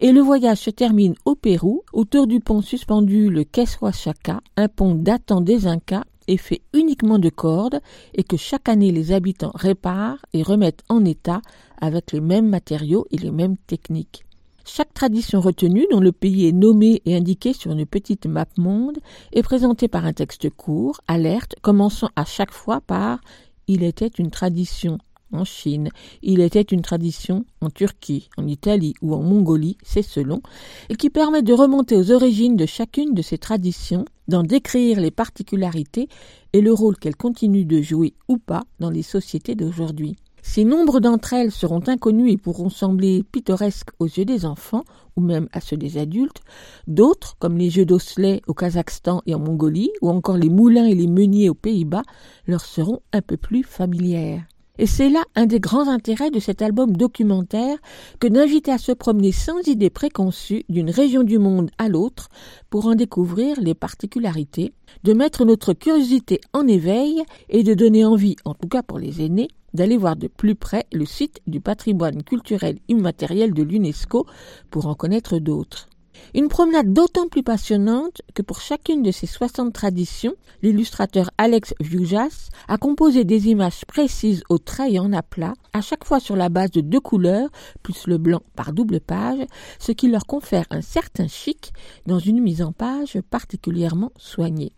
Et 0.00 0.12
le 0.12 0.20
voyage 0.20 0.58
se 0.58 0.70
termine 0.70 1.16
au 1.24 1.34
Pérou, 1.34 1.82
autour 1.92 2.28
du 2.28 2.38
pont 2.38 2.62
suspendu 2.62 3.28
le 3.30 3.42
Keswachaka, 3.42 4.42
un 4.56 4.68
pont 4.68 4.94
datant 4.94 5.40
des 5.40 5.66
Incas 5.66 6.04
fait 6.38 6.62
uniquement 6.72 7.18
de 7.18 7.28
cordes 7.28 7.80
et 8.14 8.22
que 8.22 8.36
chaque 8.36 8.68
année 8.68 8.92
les 8.92 9.12
habitants 9.12 9.52
réparent 9.54 10.24
et 10.32 10.42
remettent 10.42 10.84
en 10.88 11.04
état 11.04 11.40
avec 11.80 12.12
les 12.12 12.20
mêmes 12.20 12.48
matériaux 12.48 13.06
et 13.10 13.18
les 13.18 13.30
mêmes 13.30 13.56
techniques. 13.56 14.24
Chaque 14.64 14.94
tradition 14.94 15.40
retenue, 15.40 15.86
dont 15.90 16.00
le 16.00 16.12
pays 16.12 16.46
est 16.46 16.52
nommé 16.52 17.02
et 17.04 17.16
indiqué 17.16 17.52
sur 17.52 17.72
une 17.72 17.86
petite 17.86 18.26
map 18.26 18.46
monde, 18.56 18.98
est 19.32 19.42
présentée 19.42 19.88
par 19.88 20.04
un 20.04 20.12
texte 20.12 20.48
court, 20.50 21.00
alerte, 21.08 21.56
commençant 21.62 22.10
à 22.14 22.24
chaque 22.24 22.52
fois 22.52 22.80
par 22.80 23.20
Il 23.66 23.82
était 23.82 24.10
une 24.18 24.30
tradition 24.30 24.98
en 25.32 25.44
Chine, 25.44 25.90
il 26.22 26.40
était 26.40 26.60
une 26.62 26.82
tradition 26.82 27.44
en 27.60 27.70
Turquie, 27.70 28.28
en 28.36 28.46
Italie 28.46 28.94
ou 29.02 29.14
en 29.14 29.22
Mongolie, 29.22 29.76
c'est 29.82 30.02
selon, 30.02 30.40
et 30.88 30.96
qui 30.96 31.10
permet 31.10 31.42
de 31.42 31.52
remonter 31.52 31.96
aux 31.96 32.10
origines 32.10 32.56
de 32.56 32.66
chacune 32.66 33.14
de 33.14 33.22
ces 33.22 33.38
traditions, 33.38 34.04
d'en 34.28 34.42
décrire 34.42 35.00
les 35.00 35.10
particularités 35.10 36.08
et 36.52 36.60
le 36.60 36.72
rôle 36.72 36.96
qu'elles 36.96 37.16
continuent 37.16 37.66
de 37.66 37.82
jouer 37.82 38.14
ou 38.28 38.38
pas 38.38 38.62
dans 38.78 38.90
les 38.90 39.02
sociétés 39.02 39.54
d'aujourd'hui. 39.54 40.16
Si 40.42 40.64
nombre 40.64 41.00
d'entre 41.00 41.34
elles 41.34 41.52
seront 41.52 41.86
inconnues 41.86 42.30
et 42.30 42.38
pourront 42.38 42.70
sembler 42.70 43.22
pittoresques 43.30 43.90
aux 43.98 44.06
yeux 44.06 44.24
des 44.24 44.46
enfants, 44.46 44.84
ou 45.16 45.20
même 45.20 45.48
à 45.52 45.60
ceux 45.60 45.76
des 45.76 45.98
adultes, 45.98 46.40
d'autres, 46.86 47.36
comme 47.38 47.58
les 47.58 47.68
jeux 47.68 47.84
d'osselets 47.84 48.40
au 48.46 48.54
Kazakhstan 48.54 49.20
et 49.26 49.34
en 49.34 49.38
Mongolie, 49.38 49.90
ou 50.00 50.08
encore 50.08 50.38
les 50.38 50.48
moulins 50.48 50.86
et 50.86 50.94
les 50.94 51.08
meuniers 51.08 51.50
aux 51.50 51.54
Pays-Bas, 51.54 52.02
leur 52.46 52.64
seront 52.64 53.00
un 53.12 53.20
peu 53.20 53.36
plus 53.36 53.64
familières. 53.64 54.44
Et 54.80 54.86
c'est 54.86 55.10
là 55.10 55.22
un 55.34 55.44
des 55.44 55.60
grands 55.60 55.88
intérêts 55.88 56.30
de 56.30 56.40
cet 56.40 56.62
album 56.62 56.96
documentaire 56.96 57.76
que 58.18 58.26
d'inviter 58.26 58.72
à 58.72 58.78
se 58.78 58.92
promener 58.92 59.30
sans 59.30 59.60
idée 59.68 59.90
préconçue 59.90 60.64
d'une 60.70 60.88
région 60.88 61.22
du 61.22 61.36
monde 61.38 61.70
à 61.76 61.90
l'autre 61.90 62.30
pour 62.70 62.86
en 62.86 62.94
découvrir 62.94 63.60
les 63.60 63.74
particularités, 63.74 64.72
de 65.04 65.12
mettre 65.12 65.44
notre 65.44 65.74
curiosité 65.74 66.40
en 66.54 66.66
éveil 66.66 67.22
et 67.50 67.62
de 67.62 67.74
donner 67.74 68.06
envie, 68.06 68.36
en 68.46 68.54
tout 68.54 68.68
cas 68.68 68.82
pour 68.82 68.98
les 68.98 69.20
aînés, 69.20 69.48
d'aller 69.74 69.98
voir 69.98 70.16
de 70.16 70.28
plus 70.28 70.54
près 70.54 70.86
le 70.94 71.04
site 71.04 71.42
du 71.46 71.60
patrimoine 71.60 72.22
culturel 72.22 72.78
immatériel 72.88 73.52
de 73.52 73.62
l'UNESCO 73.62 74.24
pour 74.70 74.86
en 74.86 74.94
connaître 74.94 75.38
d'autres. 75.38 75.89
Une 76.34 76.48
promenade 76.48 76.92
d'autant 76.92 77.28
plus 77.28 77.42
passionnante 77.42 78.22
que 78.34 78.42
pour 78.42 78.60
chacune 78.60 79.02
de 79.02 79.10
ces 79.10 79.26
60 79.26 79.72
traditions, 79.72 80.34
l'illustrateur 80.62 81.30
Alex 81.38 81.74
Vujas 81.80 82.50
a 82.68 82.76
composé 82.76 83.24
des 83.24 83.48
images 83.48 83.84
précises 83.86 84.42
au 84.48 84.58
trait 84.58 84.92
et 84.92 84.98
en 84.98 85.12
aplat, 85.12 85.54
à 85.72 85.80
chaque 85.80 86.04
fois 86.04 86.20
sur 86.20 86.36
la 86.36 86.48
base 86.48 86.70
de 86.70 86.80
deux 86.80 87.00
couleurs, 87.00 87.48
plus 87.82 88.06
le 88.06 88.18
blanc 88.18 88.42
par 88.56 88.72
double 88.72 89.00
page, 89.00 89.44
ce 89.78 89.92
qui 89.92 90.08
leur 90.08 90.26
confère 90.26 90.66
un 90.70 90.82
certain 90.82 91.28
chic 91.28 91.72
dans 92.06 92.18
une 92.18 92.40
mise 92.40 92.62
en 92.62 92.72
page 92.72 93.18
particulièrement 93.30 94.12
soignée. 94.16 94.72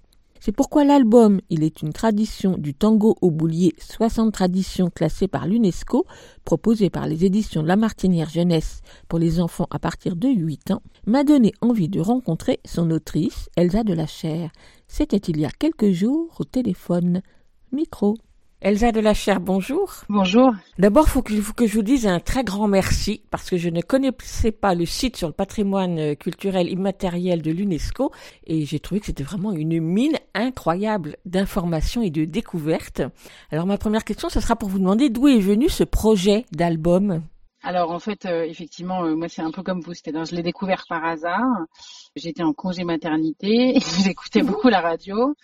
C'est 0.45 0.51
pourquoi 0.51 0.83
l'album 0.83 1.41
Il 1.51 1.63
est 1.63 1.83
une 1.83 1.93
tradition 1.93 2.59
du 2.59 2.75
tango 2.75 3.15
au 3.21 3.31
boulier 3.31 3.75
60 3.79 4.33
traditions 4.33 4.91
classées 4.91 5.29
par 5.29 5.47
l'UNESCO, 5.47 6.05
proposé 6.45 6.91
par 6.91 7.07
les 7.07 7.25
éditions 7.25 7.63
de 7.63 7.69
La 7.69 7.77
Martinière 7.77 8.29
Jeunesse 8.29 8.81
pour 9.07 9.21
les 9.21 9.39
enfants 9.39 9.69
à 9.71 9.79
partir 9.79 10.17
de 10.17 10.27
8 10.27 10.73
ans, 10.73 10.83
m'a 11.07 11.23
donné 11.23 11.53
envie 11.61 11.89
de 11.89 12.01
rencontrer 12.01 12.59
son 12.65 12.91
autrice, 12.91 13.51
Elsa 13.55 13.85
de 13.85 13.95
la 13.95 14.09
Chair. 14.09 14.51
C'était 14.89 15.17
il 15.17 15.39
y 15.39 15.45
a 15.45 15.51
quelques 15.53 15.93
jours 15.93 16.35
au 16.41 16.45
téléphone. 16.45 17.23
Micro. 17.71 18.17
Elsa 18.65 18.93
de 18.93 19.01
la 19.01 19.13
Chair, 19.13 19.41
bonjour. 19.41 19.93
Bonjour. 20.09 20.53
D'abord, 20.79 21.09
faut 21.09 21.25
il 21.31 21.43
faut 21.43 21.53
que 21.53 21.67
je 21.67 21.75
vous 21.75 21.83
dise 21.83 22.07
un 22.07 22.21
très 22.21 22.45
grand 22.45 22.69
merci 22.69 23.21
parce 23.33 23.51
que 23.51 23.57
je 23.57 23.69
ne 23.69 23.81
connaissais 23.81 24.53
pas 24.53 24.77
le 24.77 24.87
site 24.87 25.17
sur 25.17 25.27
le 25.27 25.35
patrimoine 25.35 25.99
euh, 25.99 26.15
culturel 26.15 26.71
immatériel 26.71 27.43
de 27.43 27.51
l'UNESCO 27.51 28.13
et 28.47 28.65
j'ai 28.65 28.79
trouvé 28.79 29.01
que 29.01 29.07
c'était 29.07 29.25
vraiment 29.25 29.51
une 29.51 29.81
mine 29.81 30.17
incroyable 30.35 31.17
d'informations 31.25 32.03
et 32.03 32.11
de 32.11 32.25
découvertes. 32.25 33.03
Alors 33.51 33.67
ma 33.67 33.79
première 33.79 34.05
question, 34.05 34.29
ce 34.29 34.39
sera 34.39 34.55
pour 34.55 34.69
vous 34.69 34.79
demander 34.79 35.11
d'où 35.11 35.27
est 35.27 35.41
venu 35.41 35.69
ce 35.69 35.83
projet 35.83 36.47
d'album? 36.53 37.25
Alors 37.65 37.91
en 37.91 37.99
fait, 37.99 38.27
euh, 38.27 38.45
effectivement, 38.45 39.03
euh, 39.03 39.17
moi 39.17 39.29
c'est 39.29 39.43
un 39.43 39.51
peu 39.51 39.65
comme 39.65 39.81
vous, 39.81 39.93
c'était 39.93 40.13
je 40.25 40.37
l'ai 40.37 40.43
découvert 40.45 40.85
par 40.89 41.05
hasard. 41.05 41.67
J'étais 42.15 42.45
en 42.45 42.53
congé 42.53 42.85
maternité, 42.85 43.75
j'écoutais 44.05 44.43
beaucoup 44.43 44.69
la 44.69 44.81
radio 44.81 45.35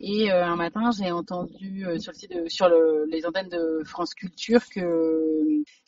et 0.00 0.32
euh, 0.32 0.44
un 0.44 0.56
matin, 0.56 0.90
j'ai 0.90 1.12
entendu 1.12 1.86
euh, 1.86 1.98
sur, 1.98 2.12
le 2.12 2.18
site 2.18 2.30
de, 2.32 2.48
sur 2.48 2.68
le, 2.68 3.06
les 3.08 3.26
antennes 3.26 3.48
de 3.48 3.82
France 3.84 4.12
Culture 4.14 4.68
que 4.68 4.80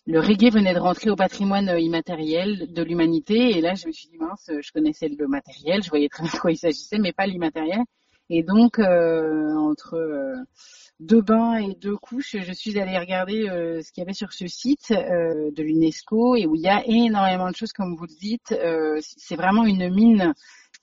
le 0.06 0.20
reggae 0.20 0.52
venait 0.52 0.74
de 0.74 0.78
rentrer 0.78 1.10
au 1.10 1.16
patrimoine 1.16 1.68
euh, 1.70 1.80
immatériel 1.80 2.72
de 2.72 2.82
l'humanité. 2.82 3.58
Et 3.58 3.60
là, 3.60 3.74
je 3.74 3.88
me 3.88 3.92
suis 3.92 4.08
dit, 4.08 4.16
mince, 4.16 4.48
je 4.48 4.72
connaissais 4.72 5.08
le 5.08 5.26
matériel, 5.26 5.82
je 5.82 5.90
voyais 5.90 6.08
très 6.08 6.22
bien 6.22 6.32
de 6.32 6.38
quoi 6.38 6.52
il 6.52 6.56
s'agissait, 6.56 6.98
mais 6.98 7.12
pas 7.12 7.26
l'immatériel. 7.26 7.80
Et 8.30 8.42
donc, 8.42 8.80
entre 8.80 10.34
deux 10.98 11.22
bains 11.22 11.58
et 11.58 11.76
deux 11.76 11.96
couches, 11.96 12.36
je 12.36 12.52
suis 12.52 12.76
allée 12.76 12.98
regarder 12.98 13.44
ce 13.84 13.92
qu'il 13.92 14.00
y 14.00 14.04
avait 14.04 14.14
sur 14.14 14.32
ce 14.32 14.48
site 14.48 14.90
de 14.90 15.62
l'UNESCO 15.62 16.34
et 16.34 16.44
où 16.44 16.56
il 16.56 16.62
y 16.62 16.68
a 16.68 16.82
énormément 16.86 17.48
de 17.48 17.54
choses, 17.54 17.72
comme 17.72 17.94
vous 17.94 18.06
le 18.06 18.18
dites. 18.18 18.52
c'est 19.00 19.36
vraiment 19.36 19.64
une 19.64 19.94
mine 19.94 20.34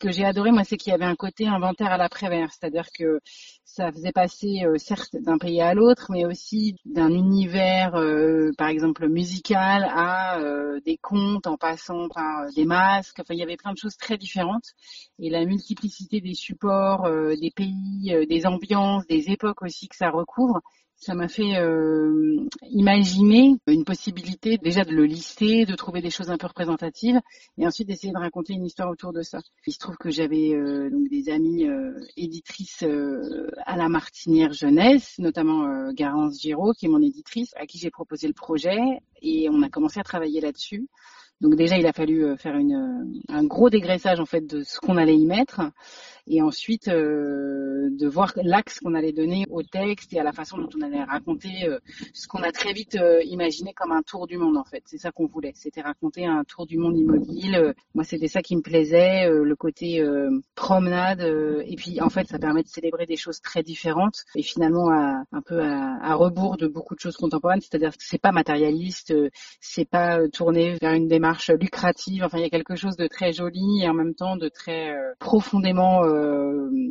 que 0.04 0.12
j'ai 0.12 0.26
adoré, 0.26 0.52
moi, 0.52 0.66
c'est 0.66 0.76
qu'il 0.76 0.92
y 0.92 0.94
avait 0.94 1.06
un 1.06 1.16
côté 1.16 1.48
inventaire 1.48 1.92
à 1.94 1.98
l'après-vert, 1.98 2.50
c'est-à-dire 2.52 2.88
que 2.94 3.22
ça 3.64 3.90
faisait 3.90 4.12
passer, 4.12 4.64
euh, 4.66 4.78
certes, 4.78 5.16
d'un 5.16 5.38
pays 5.38 5.62
à 5.62 5.74
l'autre, 5.74 6.08
mais 6.10 6.26
aussi 6.26 6.76
d'un 6.84 7.10
univers, 7.10 7.96
euh, 7.96 8.52
par 8.58 8.68
exemple, 8.68 9.08
musical 9.08 9.86
à 9.90 10.40
euh, 10.40 10.82
des 10.86 10.98
contes, 10.98 11.48
en 11.48 11.56
passant 11.56 12.10
par 12.10 12.52
des 12.54 12.66
masques. 12.66 13.22
Enfin, 13.22 13.34
il 13.34 13.40
y 13.40 13.44
avait 13.44 13.56
plein 13.56 13.72
de 13.72 13.78
choses 13.78 13.96
très 13.96 14.18
différentes. 14.18 14.74
Et 15.20 15.30
la 15.30 15.46
multiplicité 15.46 16.20
des 16.20 16.34
supports, 16.34 17.10
des 17.10 17.52
pays, 17.56 18.14
des 18.28 18.46
ambiances, 18.46 19.08
des 19.08 19.30
époques 19.30 19.62
aussi 19.62 19.88
que 19.88 19.96
ça 19.96 20.10
recouvre, 20.10 20.60
Ça 21.06 21.16
m'a 21.16 21.28
fait 21.28 21.58
euh, 21.58 22.38
imaginer 22.70 23.58
une 23.68 23.84
possibilité 23.84 24.58
déjà 24.58 24.86
de 24.86 24.92
le 24.92 25.04
lister, 25.04 25.66
de 25.66 25.76
trouver 25.76 26.02
des 26.02 26.10
choses 26.10 26.30
un 26.30 26.38
peu 26.38 26.48
représentatives, 26.48 27.20
et 27.58 27.68
ensuite 27.68 27.90
d'essayer 27.90 28.14
de 28.14 28.18
raconter 28.18 28.54
une 28.54 28.64
histoire 28.64 28.90
autour 28.90 29.12
de 29.12 29.22
ça. 29.22 29.40
Il 29.68 29.74
se 29.74 29.80
trouve 29.80 29.98
que 29.98 30.10
j'avais 30.10 30.54
euh, 30.54 30.90
donc 30.90 31.10
des 31.10 31.30
amies 31.30 31.68
euh, 31.68 31.92
éditrices 32.16 32.84
euh, 32.84 33.52
à 33.66 33.76
la 33.76 33.90
Martinière 33.90 34.54
jeunesse, 34.54 35.16
notamment 35.20 35.66
euh, 35.66 35.92
Garance 35.92 36.40
Giraud, 36.40 36.72
qui 36.72 36.86
est 36.86 36.90
mon 36.90 37.02
éditrice, 37.02 37.52
à 37.58 37.66
qui 37.66 37.80
j'ai 37.80 37.92
proposé 37.92 38.28
le 38.28 38.34
projet, 38.34 38.80
et 39.22 39.50
on 39.50 39.62
a 39.62 39.70
commencé 39.70 40.00
à 40.00 40.04
travailler 40.04 40.40
là-dessus. 40.40 40.88
Donc 41.42 41.56
déjà, 41.56 41.78
il 41.78 41.86
a 41.86 41.92
fallu 41.92 42.24
euh, 42.24 42.38
faire 42.38 42.56
une, 42.56 43.22
un 43.28 43.44
gros 43.44 43.70
dégraissage 43.70 44.22
en 44.22 44.26
fait 44.26 44.46
de 44.48 44.64
ce 44.64 44.80
qu'on 44.80 44.96
allait 44.96 45.18
y 45.18 45.26
mettre, 45.26 45.60
et 46.28 46.42
ensuite 46.42 46.88
euh, 46.88 47.90
de 47.92 48.08
voir 48.08 48.34
l'axe 48.36 48.80
qu'on 48.80 48.94
allait 48.96 49.12
donner 49.12 49.46
au 49.50 49.64
texte 49.64 50.14
et 50.14 50.20
à 50.20 50.24
la 50.24 50.32
façon 50.32 50.58
dont 50.58 50.70
on 50.78 50.82
allait 50.82 51.04
raconter 51.04 51.68
euh, 51.68 51.80
ce 52.14 52.28
qu'on 52.28 52.44
a 52.44 52.52
très 52.52 52.74
vite 52.74 52.96
euh, 52.96 53.22
imaginé 53.24 53.74
comme 53.74 53.92
un 53.92 54.02
tour 54.02 54.28
du 54.28 54.38
monde 54.38 54.58
en 54.58 54.64
fait. 54.64 54.84
C'est 54.86 54.98
ça 54.98 55.12
qu'on 55.12 55.28
voulait, 55.28 55.54
c'était 55.56 55.82
raconter 55.82 56.26
un 56.26 56.44
tour 56.44 56.66
du 56.66 56.78
monde 56.78 56.98
immobile. 56.98 57.74
Moi, 57.94 58.04
c'était 58.04 58.28
ça 58.28 58.42
qui 58.42 58.56
me 58.56 58.62
plaisait, 58.62 59.28
euh, 59.28 59.44
le 59.44 59.56
côté 59.56 60.02
euh, 60.02 60.30
promenade, 60.56 61.22
euh, 61.22 61.64
et 61.66 61.76
puis 61.76 62.02
en 62.02 62.10
fait, 62.10 62.28
ça 62.28 62.40
permet 62.40 62.64
de 62.64 62.68
célébrer 62.68 63.06
des 63.06 63.16
choses 63.16 63.42
très 63.42 63.64
différentes 63.64 64.24
et 64.36 64.42
finalement 64.42 64.90
à, 64.90 65.24
un 65.32 65.42
peu 65.42 65.62
à, 65.62 65.98
à 66.02 66.16
rebours 66.16 66.58
de 66.58 66.68
beaucoup 66.68 66.96
de 66.96 67.00
choses 67.00 67.18
contemporaines. 67.18 67.62
C'est-à-dire 67.62 67.92
que 67.92 68.04
c'est 68.04 68.22
pas 68.22 68.32
matérialiste, 68.32 69.14
c'est 69.60 69.86
pas 69.86 70.28
tourné 70.30 70.76
vers 70.82 70.94
une 70.94 71.08
démarche 71.08 71.50
lucrative. 71.50 72.24
Enfin, 72.24 72.38
il 72.38 72.44
y 72.44 72.48
a 72.48 72.50
quelque 72.50 72.76
chose 72.76 72.96
de 72.96 73.08
très 73.08 73.34
joli 73.34 73.82
et 73.82 73.90
en 73.90 73.94
même 73.94 74.16
temps 74.16 74.38
de 74.38 74.50
très 74.50 74.96
profondément 75.20 76.02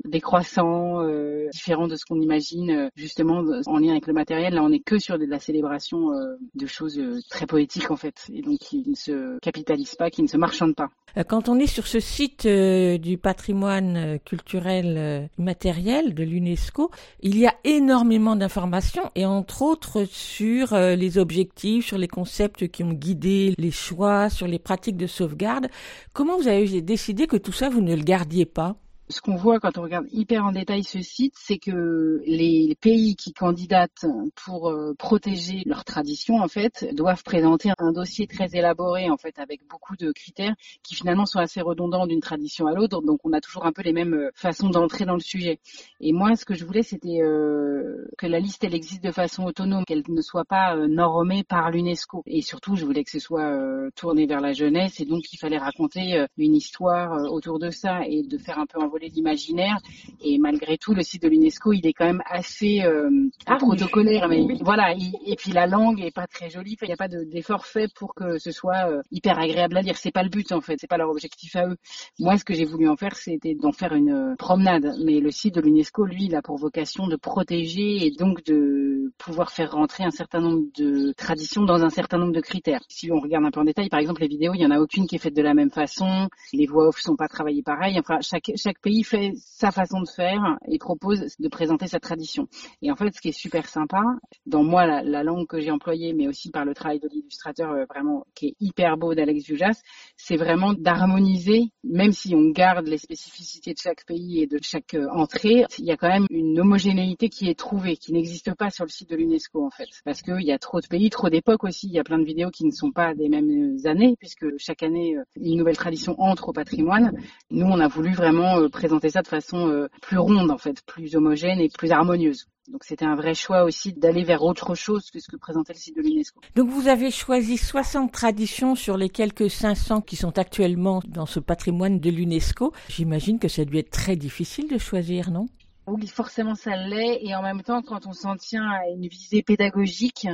décroissant, 0.04 1.02
euh, 1.02 1.48
différent 1.52 1.88
de 1.88 1.96
ce 1.96 2.04
qu'on 2.04 2.20
imagine 2.20 2.70
euh, 2.70 2.88
justement 2.96 3.42
en 3.66 3.78
lien 3.78 3.92
avec 3.92 4.06
le 4.06 4.12
matériel. 4.12 4.54
Là, 4.54 4.62
on 4.62 4.70
n'est 4.70 4.80
que 4.80 4.98
sur 4.98 5.18
de 5.18 5.24
la 5.24 5.38
célébration 5.38 6.12
euh, 6.12 6.36
de 6.54 6.66
choses 6.66 6.98
euh, 6.98 7.20
très 7.30 7.46
poétiques 7.46 7.90
en 7.90 7.96
fait, 7.96 8.26
et 8.32 8.42
donc 8.42 8.58
qui 8.58 8.84
ne 8.86 8.94
se 8.94 9.38
capitalisent 9.40 9.96
pas, 9.96 10.10
qui 10.10 10.22
ne 10.22 10.28
se 10.28 10.36
marchandent 10.36 10.74
pas. 10.74 10.88
Euh, 11.16 11.24
Quand 11.24 11.48
on 11.48 11.58
est 11.58 11.66
sur 11.66 11.86
ce 11.86 12.00
site 12.00 12.46
euh, 12.46 12.98
du 12.98 13.18
patrimoine 13.18 13.96
euh, 13.96 14.18
culturel 14.18 14.94
euh, 14.98 15.26
immatériel 15.38 16.14
de 16.14 16.22
l'UNESCO, 16.22 16.90
il 17.20 17.38
y 17.38 17.46
a 17.46 17.54
énormément 17.64 18.36
d'informations 18.36 19.10
et 19.14 19.26
entre 19.26 19.62
autres 19.62 20.04
sur 20.04 20.72
euh, 20.72 20.94
les 20.94 21.18
objectifs, 21.18 21.86
sur 21.86 21.98
les 21.98 22.08
concepts 22.08 22.68
qui 22.68 22.82
ont 22.82 22.92
guidé 22.92 23.54
les 23.58 23.70
choix, 23.70 24.30
sur 24.30 24.46
les 24.46 24.58
pratiques 24.58 24.96
de 24.96 25.06
sauvegarde. 25.06 25.68
Comment 26.12 26.36
vous 26.36 26.48
avez 26.48 26.80
décidé 26.82 27.26
que 27.26 27.36
tout 27.36 27.52
ça, 27.52 27.68
vous 27.68 27.80
ne 27.82 27.94
le 27.94 28.02
gardiez 28.02 28.46
pas? 28.46 28.76
Ce 29.12 29.20
qu'on 29.20 29.36
voit 29.36 29.60
quand 29.60 29.78
on 29.78 29.82
regarde 29.82 30.06
hyper 30.10 30.44
en 30.44 30.52
détail 30.52 30.82
ce 30.82 31.00
site, 31.00 31.34
c'est 31.36 31.58
que 31.58 32.22
les 32.26 32.76
pays 32.80 33.14
qui 33.14 33.32
candidatent 33.32 34.06
pour 34.34 34.70
euh, 34.70 34.94
protéger 34.98 35.62
leurs 35.66 35.84
traditions, 35.84 36.38
en 36.38 36.48
fait, 36.48 36.86
doivent 36.94 37.22
présenter 37.22 37.70
un 37.78 37.92
dossier 37.92 38.26
très 38.26 38.48
élaboré, 38.56 39.10
en 39.10 39.16
fait, 39.16 39.38
avec 39.38 39.60
beaucoup 39.68 39.96
de 39.96 40.10
critères 40.12 40.54
qui 40.82 40.94
finalement 40.94 41.26
sont 41.26 41.38
assez 41.38 41.60
redondants 41.60 42.06
d'une 42.06 42.20
tradition 42.20 42.66
à 42.66 42.72
l'autre. 42.72 43.02
Donc, 43.02 43.20
on 43.24 43.32
a 43.32 43.40
toujours 43.40 43.66
un 43.66 43.72
peu 43.72 43.82
les 43.82 43.92
mêmes 43.92 44.14
euh, 44.14 44.30
façons 44.34 44.70
d'entrer 44.70 45.04
dans 45.04 45.14
le 45.14 45.20
sujet. 45.20 45.60
Et 46.00 46.12
moi, 46.12 46.34
ce 46.34 46.44
que 46.44 46.54
je 46.54 46.64
voulais, 46.64 46.82
c'était 46.82 47.20
euh, 47.20 48.08
que 48.18 48.26
la 48.26 48.40
liste, 48.40 48.64
elle 48.64 48.74
existe 48.74 49.04
de 49.04 49.12
façon 49.12 49.44
autonome, 49.44 49.84
qu'elle 49.84 50.02
ne 50.08 50.22
soit 50.22 50.44
pas 50.44 50.74
euh, 50.76 50.88
normée 50.88 51.44
par 51.44 51.70
l'UNESCO. 51.70 52.22
Et 52.26 52.42
surtout, 52.42 52.76
je 52.76 52.84
voulais 52.84 53.04
que 53.04 53.10
ce 53.10 53.18
soit 53.18 53.52
euh, 53.52 53.90
tourné 53.94 54.26
vers 54.26 54.40
la 54.40 54.52
jeunesse, 54.52 55.00
et 55.00 55.04
donc 55.04 55.32
il 55.32 55.36
fallait 55.36 55.58
raconter 55.58 56.18
euh, 56.18 56.26
une 56.38 56.54
histoire 56.54 57.30
autour 57.30 57.58
de 57.58 57.70
ça 57.70 58.00
et 58.06 58.22
de 58.22 58.38
faire 58.38 58.58
un 58.58 58.66
peu 58.66 58.80
envoler 58.80 59.01
l'imaginaire. 59.08 59.78
Et 60.24 60.38
malgré 60.38 60.78
tout, 60.78 60.94
le 60.94 61.02
site 61.02 61.22
de 61.22 61.28
l'UNESCO, 61.28 61.72
il 61.72 61.86
est 61.86 61.92
quand 61.92 62.04
même 62.06 62.22
assez 62.26 62.82
euh, 62.82 63.10
Ah 63.46 63.54
oui. 63.54 63.58
protocolaire. 63.76 64.28
Mais 64.28 64.46
voilà, 64.60 64.92
il- 64.94 65.14
et 65.26 65.36
puis 65.36 65.52
la 65.52 65.66
langue 65.66 66.00
est 66.00 66.14
pas 66.14 66.26
très 66.26 66.50
jolie. 66.50 66.76
Il 66.82 66.86
n'y 66.86 66.92
a 66.92 66.96
pas 66.96 67.08
de- 67.08 67.24
d'effort 67.24 67.66
fait 67.66 67.88
pour 67.94 68.14
que 68.14 68.38
ce 68.38 68.50
soit 68.50 68.90
euh, 68.90 69.02
hyper 69.10 69.38
agréable 69.38 69.76
à 69.76 69.82
lire. 69.82 69.96
C'est 69.96 70.10
pas 70.12 70.22
le 70.22 70.28
but 70.28 70.52
en 70.52 70.60
fait, 70.60 70.76
c'est 70.80 70.86
pas 70.86 70.96
leur 70.98 71.10
objectif 71.10 71.54
à 71.56 71.66
eux. 71.68 71.76
Moi, 72.18 72.36
ce 72.36 72.44
que 72.44 72.54
j'ai 72.54 72.64
voulu 72.64 72.88
en 72.88 72.96
faire, 72.96 73.16
c'était 73.16 73.54
d'en 73.54 73.72
faire 73.72 73.94
une 73.94 74.10
euh, 74.10 74.34
promenade. 74.36 74.94
Mais 75.04 75.20
le 75.20 75.30
site 75.30 75.54
de 75.54 75.60
l'UNESCO, 75.60 76.04
lui, 76.04 76.24
il 76.26 76.34
a 76.34 76.42
pour 76.42 76.56
vocation 76.58 77.06
de 77.06 77.16
protéger 77.16 78.06
et 78.06 78.10
donc 78.10 78.44
de 78.44 79.12
pouvoir 79.18 79.50
faire 79.52 79.72
rentrer 79.72 80.04
un 80.04 80.10
certain 80.10 80.40
nombre 80.40 80.62
de 80.78 81.12
traditions 81.12 81.62
dans 81.64 81.82
un 81.84 81.90
certain 81.90 82.18
nombre 82.18 82.32
de 82.32 82.40
critères. 82.40 82.80
Si 82.88 83.10
on 83.10 83.20
regarde 83.20 83.44
un 83.44 83.50
peu 83.50 83.60
en 83.60 83.64
détail, 83.64 83.88
par 83.88 84.00
exemple, 84.00 84.20
les 84.22 84.28
vidéos, 84.28 84.52
il 84.54 84.60
y 84.60 84.66
en 84.66 84.70
a 84.70 84.78
aucune 84.80 85.06
qui 85.06 85.16
est 85.16 85.18
faite 85.18 85.34
de 85.36 85.42
la 85.42 85.54
même 85.54 85.70
façon. 85.70 86.28
Les 86.52 86.66
voix 86.66 86.88
off 86.88 86.98
sont 87.00 87.16
pas 87.16 87.28
travaillées 87.28 87.62
pareil. 87.62 87.98
Enfin, 87.98 88.18
chaque 88.20 88.50
chaque 88.56 88.80
pays 88.80 88.91
fait 89.02 89.32
sa 89.36 89.70
façon 89.70 90.00
de 90.00 90.08
faire 90.08 90.58
et 90.68 90.78
propose 90.78 91.24
de 91.38 91.48
présenter 91.48 91.86
sa 91.86 92.00
tradition. 92.00 92.48
Et 92.82 92.90
en 92.90 92.96
fait, 92.96 93.14
ce 93.14 93.20
qui 93.20 93.28
est 93.28 93.32
super 93.32 93.66
sympa, 93.66 94.02
dans 94.46 94.62
moi, 94.62 94.86
la, 94.86 95.02
la 95.02 95.22
langue 95.22 95.46
que 95.46 95.60
j'ai 95.60 95.70
employée, 95.70 96.12
mais 96.12 96.28
aussi 96.28 96.50
par 96.50 96.64
le 96.64 96.74
travail 96.74 97.00
de 97.00 97.08
l'illustrateur 97.08 97.70
euh, 97.72 97.84
vraiment 97.88 98.26
qui 98.34 98.48
est 98.48 98.56
hyper 98.60 98.96
beau 98.96 99.14
d'Alex 99.14 99.46
Vujas, 99.46 99.80
c'est 100.16 100.36
vraiment 100.36 100.74
d'harmoniser, 100.74 101.72
même 101.84 102.12
si 102.12 102.34
on 102.34 102.50
garde 102.50 102.86
les 102.86 102.98
spécificités 102.98 103.72
de 103.72 103.78
chaque 103.78 104.04
pays 104.06 104.42
et 104.42 104.46
de 104.46 104.58
chaque 104.62 104.94
euh, 104.94 105.08
entrée, 105.12 105.64
il 105.78 105.84
y 105.84 105.90
a 105.90 105.96
quand 105.96 106.08
même 106.08 106.26
une 106.30 106.58
homogénéité 106.60 107.28
qui 107.28 107.48
est 107.48 107.58
trouvée, 107.58 107.96
qui 107.96 108.12
n'existe 108.12 108.54
pas 108.54 108.70
sur 108.70 108.84
le 108.84 108.90
site 108.90 109.10
de 109.10 109.16
l'UNESCO 109.16 109.64
en 109.64 109.70
fait. 109.70 109.88
Parce 110.04 110.22
qu'il 110.22 110.42
y 110.42 110.52
a 110.52 110.58
trop 110.58 110.80
de 110.80 110.86
pays, 110.86 111.10
trop 111.10 111.30
d'époques 111.30 111.64
aussi, 111.64 111.86
il 111.86 111.94
y 111.94 111.98
a 111.98 112.04
plein 112.04 112.18
de 112.18 112.24
vidéos 112.24 112.50
qui 112.50 112.64
ne 112.64 112.70
sont 112.70 112.90
pas 112.90 113.14
des 113.14 113.28
mêmes 113.28 113.76
années, 113.84 114.16
puisque 114.18 114.46
chaque 114.58 114.82
année, 114.82 115.16
euh, 115.16 115.24
une 115.36 115.58
nouvelle 115.58 115.76
tradition 115.76 116.14
entre 116.20 116.48
au 116.48 116.52
patrimoine. 116.52 117.12
Nous, 117.50 117.66
on 117.66 117.80
a 117.80 117.88
voulu 117.88 118.12
vraiment 118.12 118.58
euh, 118.58 118.68
présenter 118.72 119.10
ça 119.10 119.22
de 119.22 119.28
façon 119.28 119.68
euh, 119.68 119.88
plus 120.00 120.18
ronde 120.18 120.50
en 120.50 120.58
fait, 120.58 120.82
plus 120.82 121.14
homogène 121.14 121.60
et 121.60 121.68
plus 121.68 121.92
harmonieuse. 121.92 122.48
Donc 122.68 122.84
c'était 122.84 123.04
un 123.04 123.16
vrai 123.16 123.34
choix 123.34 123.64
aussi 123.64 123.92
d'aller 123.92 124.22
vers 124.22 124.42
autre 124.42 124.74
chose 124.74 125.10
que 125.10 125.18
ce 125.18 125.28
que 125.28 125.36
présentait 125.36 125.72
le 125.72 125.78
site 125.78 125.96
de 125.96 126.02
l'UNESCO. 126.02 126.40
Donc 126.54 126.68
vous 126.68 126.86
avez 126.86 127.10
choisi 127.10 127.56
60 127.56 128.12
traditions 128.12 128.74
sur 128.74 128.96
les 128.96 129.08
quelques 129.08 129.50
500 129.50 130.00
qui 130.00 130.16
sont 130.16 130.38
actuellement 130.38 131.02
dans 131.08 131.26
ce 131.26 131.40
patrimoine 131.40 131.98
de 131.98 132.10
l'UNESCO. 132.10 132.72
J'imagine 132.88 133.38
que 133.38 133.48
ça 133.48 133.62
a 133.62 133.64
dû 133.64 133.78
être 133.78 133.90
très 133.90 134.16
difficile 134.16 134.68
de 134.68 134.78
choisir, 134.78 135.30
non? 135.30 135.48
Oui, 135.94 136.06
forcément 136.06 136.54
ça 136.54 136.74
l'est, 136.74 137.18
et 137.20 137.34
en 137.34 137.42
même 137.42 137.60
temps, 137.62 137.82
quand 137.82 138.06
on 138.06 138.14
s'en 138.14 138.34
tient 138.36 138.64
à 138.64 138.88
une 138.88 139.06
visée 139.08 139.42
pédagogique, 139.42 140.26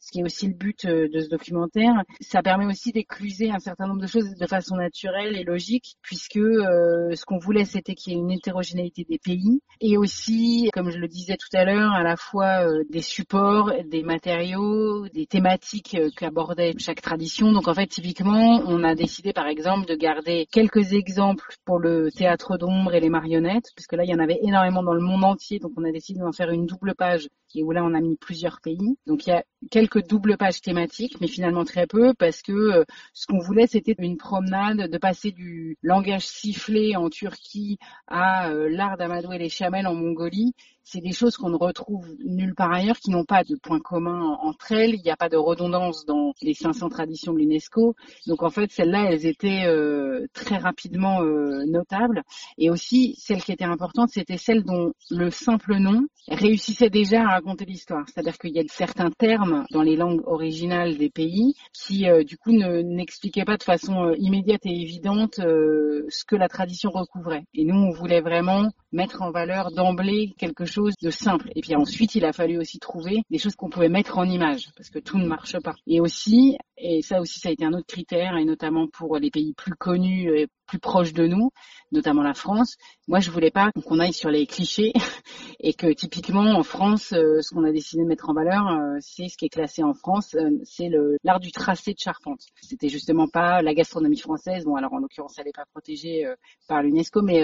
ce 0.00 0.10
qui 0.10 0.18
est 0.18 0.24
aussi 0.24 0.48
le 0.48 0.54
but 0.54 0.86
euh, 0.86 1.06
de 1.08 1.20
ce 1.20 1.28
documentaire, 1.28 2.02
ça 2.20 2.42
permet 2.42 2.66
aussi 2.66 2.90
d'écluser 2.90 3.48
un 3.52 3.60
certain 3.60 3.86
nombre 3.86 4.00
de 4.00 4.08
choses 4.08 4.34
de 4.34 4.46
façon 4.48 4.74
naturelle 4.74 5.36
et 5.36 5.44
logique, 5.44 5.94
puisque 6.02 6.36
euh, 6.38 7.14
ce 7.14 7.24
qu'on 7.26 7.38
voulait, 7.38 7.64
c'était 7.64 7.94
qu'il 7.94 8.12
y 8.12 8.16
ait 8.16 8.18
une 8.18 8.32
hétérogénéité 8.32 9.06
des 9.08 9.20
pays, 9.20 9.60
et 9.80 9.96
aussi, 9.96 10.68
comme 10.72 10.90
je 10.90 10.98
le 10.98 11.06
disais 11.06 11.36
tout 11.36 11.56
à 11.56 11.64
l'heure, 11.64 11.92
à 11.92 12.02
la 12.02 12.16
fois 12.16 12.66
euh, 12.66 12.82
des 12.90 13.02
supports, 13.02 13.70
des 13.88 14.02
matériaux, 14.02 15.08
des 15.10 15.26
thématiques 15.26 15.96
qu'abordait 16.16 16.74
chaque 16.78 17.02
tradition. 17.02 17.52
Donc 17.52 17.68
en 17.68 17.74
fait, 17.74 17.86
typiquement, 17.86 18.64
on 18.66 18.82
a 18.82 18.96
décidé 18.96 19.32
par 19.32 19.46
exemple 19.46 19.86
de 19.86 19.94
garder 19.94 20.48
quelques 20.50 20.92
exemples 20.92 21.54
pour 21.64 21.78
le 21.78 22.10
théâtre 22.10 22.58
d'ombre 22.58 22.94
et 22.94 23.00
les 23.00 23.10
marionnettes, 23.10 23.70
puisque 23.76 23.92
là, 23.92 24.02
il 24.02 24.10
y 24.10 24.14
en 24.14 24.18
avait 24.18 24.40
énormément 24.42 24.82
dans 24.82 24.92
le 24.92 25.03
monde 25.04 25.24
entier, 25.24 25.58
donc 25.58 25.72
on 25.76 25.84
a 25.84 25.92
décidé 25.92 26.20
d'en 26.20 26.32
faire 26.32 26.50
une 26.50 26.66
double 26.66 26.94
page 26.94 27.28
et 27.54 27.62
où 27.62 27.70
là 27.72 27.82
on 27.84 27.94
a 27.94 28.00
mis 28.00 28.16
plusieurs 28.16 28.60
pays. 28.60 28.96
Donc 29.06 29.26
il 29.26 29.30
y 29.30 29.32
a 29.32 29.44
quelques 29.70 30.06
doubles 30.06 30.36
pages 30.36 30.60
thématiques, 30.60 31.20
mais 31.20 31.26
finalement 31.28 31.64
très 31.64 31.86
peu 31.86 32.12
parce 32.14 32.42
que 32.42 32.52
euh, 32.52 32.84
ce 33.12 33.26
qu'on 33.26 33.38
voulait 33.38 33.66
c'était 33.66 33.94
une 33.98 34.16
promenade, 34.16 34.90
de 34.90 34.98
passer 34.98 35.30
du 35.32 35.76
langage 35.82 36.26
sifflé 36.26 36.96
en 36.96 37.08
Turquie 37.10 37.78
à 38.06 38.50
euh, 38.50 38.68
l'art 38.70 38.96
d'amadouer 38.96 39.38
les 39.38 39.48
chamelles 39.48 39.86
en 39.86 39.94
Mongolie. 39.94 40.52
C'est 40.86 41.00
des 41.00 41.12
choses 41.12 41.38
qu'on 41.38 41.48
ne 41.48 41.56
retrouve 41.56 42.06
nulle 42.26 42.54
part 42.54 42.70
ailleurs, 42.70 42.98
qui 42.98 43.10
n'ont 43.10 43.24
pas 43.24 43.42
de 43.42 43.56
point 43.56 43.80
commun 43.80 44.20
en- 44.20 44.48
entre 44.48 44.72
elles. 44.72 44.94
Il 44.94 45.00
n'y 45.02 45.10
a 45.10 45.16
pas 45.16 45.30
de 45.30 45.36
redondance 45.38 46.04
dans 46.04 46.34
les 46.42 46.52
500 46.52 46.90
traditions 46.90 47.32
de 47.32 47.38
l'UNESCO. 47.38 47.94
Donc 48.26 48.42
en 48.42 48.50
fait, 48.50 48.70
celles-là, 48.70 49.06
elles 49.10 49.24
étaient 49.24 49.64
euh, 49.64 50.26
très 50.34 50.58
rapidement 50.58 51.22
notables. 51.22 52.22
Et 52.58 52.68
aussi, 52.68 53.14
celle 53.18 53.42
qui 53.42 53.52
était 53.52 53.64
importante, 53.64 54.10
c'était 54.10 54.36
celle 54.36 54.62
dont 54.62 54.92
le 55.10 55.30
simple 55.30 55.76
nom 55.76 56.02
réussissait 56.28 56.90
déjà 56.90 57.26
à 57.28 57.40
raconter 57.44 57.64
l'histoire. 57.66 58.04
C'est-à-dire 58.06 58.38
qu'il 58.38 58.54
y 58.54 58.58
a 58.58 58.62
certains 58.68 59.10
termes 59.10 59.64
dans 59.70 59.82
les 59.82 59.96
langues 59.96 60.22
originales 60.26 60.96
des 60.96 61.10
pays 61.10 61.54
qui, 61.72 62.08
euh, 62.08 62.24
du 62.24 62.38
coup, 62.38 62.52
ne- 62.52 62.80
n'expliquaient 62.80 63.44
pas 63.44 63.56
de 63.58 63.62
façon 63.62 64.08
euh, 64.08 64.14
immédiate 64.18 64.64
et 64.64 64.80
évidente 64.80 65.38
euh, 65.40 66.06
ce 66.08 66.24
que 66.24 66.36
la 66.36 66.48
tradition 66.48 66.90
recouvrait. 66.90 67.44
Et 67.54 67.64
nous, 67.64 67.74
on 67.74 67.90
voulait 67.90 68.22
vraiment 68.22 68.70
mettre 68.92 69.22
en 69.22 69.30
valeur 69.30 69.70
d'emblée 69.72 70.32
quelque 70.38 70.64
chose 70.64 70.94
de 71.02 71.10
simple. 71.10 71.50
Et 71.54 71.60
puis 71.60 71.74
ensuite, 71.74 72.14
il 72.14 72.24
a 72.24 72.32
fallu 72.32 72.58
aussi 72.58 72.78
trouver 72.78 73.22
des 73.30 73.38
choses 73.38 73.56
qu'on 73.56 73.68
pouvait 73.70 73.88
mettre 73.88 74.18
en 74.18 74.24
image, 74.24 74.70
parce 74.76 74.88
que 74.88 74.98
tout 74.98 75.18
ne 75.18 75.26
marche 75.26 75.58
pas. 75.60 75.74
Et 75.86 76.00
aussi, 76.00 76.56
et 76.78 77.02
ça 77.02 77.20
aussi, 77.20 77.40
ça 77.40 77.50
a 77.50 77.52
été 77.52 77.64
un 77.64 77.72
autre 77.72 77.86
critère, 77.86 78.36
et 78.36 78.44
notamment 78.44 78.86
pour 78.86 79.18
les 79.18 79.30
pays 79.30 79.52
plus 79.54 79.74
connus 79.74 80.30
et 80.38 80.46
plus 80.66 80.78
proches 80.78 81.12
de 81.12 81.26
nous, 81.26 81.50
notamment 81.92 82.22
la 82.22 82.34
France. 82.34 82.76
Moi, 83.08 83.20
je 83.20 83.30
voulais 83.30 83.50
pas 83.50 83.70
qu'on 83.86 83.98
aille 84.00 84.12
sur 84.12 84.30
les 84.30 84.46
clichés 84.46 84.92
et 85.60 85.74
que 85.74 85.92
typiquement 85.92 86.56
en 86.56 86.62
France, 86.62 87.12
euh, 87.12 87.40
ce 87.40 87.54
qu'on 87.54 87.64
a 87.64 87.72
décidé 87.72 88.02
de 88.02 88.08
mettre 88.08 88.28
en 88.28 88.34
valeur, 88.34 88.68
euh, 88.68 88.96
c'est 89.00 89.28
ce 89.28 89.36
qui 89.36 89.46
est 89.46 89.50
classé 89.50 89.82
en 89.82 89.94
France, 89.94 90.34
euh, 90.34 90.50
c'est 90.64 90.90
l'art 91.22 91.40
du 91.40 91.52
tracé 91.52 91.92
de 91.92 91.98
charpente. 91.98 92.40
C'était 92.60 92.88
justement 92.88 93.28
pas 93.28 93.62
la 93.62 93.74
gastronomie 93.74 94.18
française. 94.18 94.64
Bon, 94.64 94.76
alors 94.76 94.92
en 94.92 94.98
l'occurrence, 94.98 95.38
elle 95.38 95.46
n'est 95.46 95.52
pas 95.52 95.66
protégée 95.66 96.26
par 96.68 96.82
l'UNESCO, 96.82 97.22
mais 97.22 97.42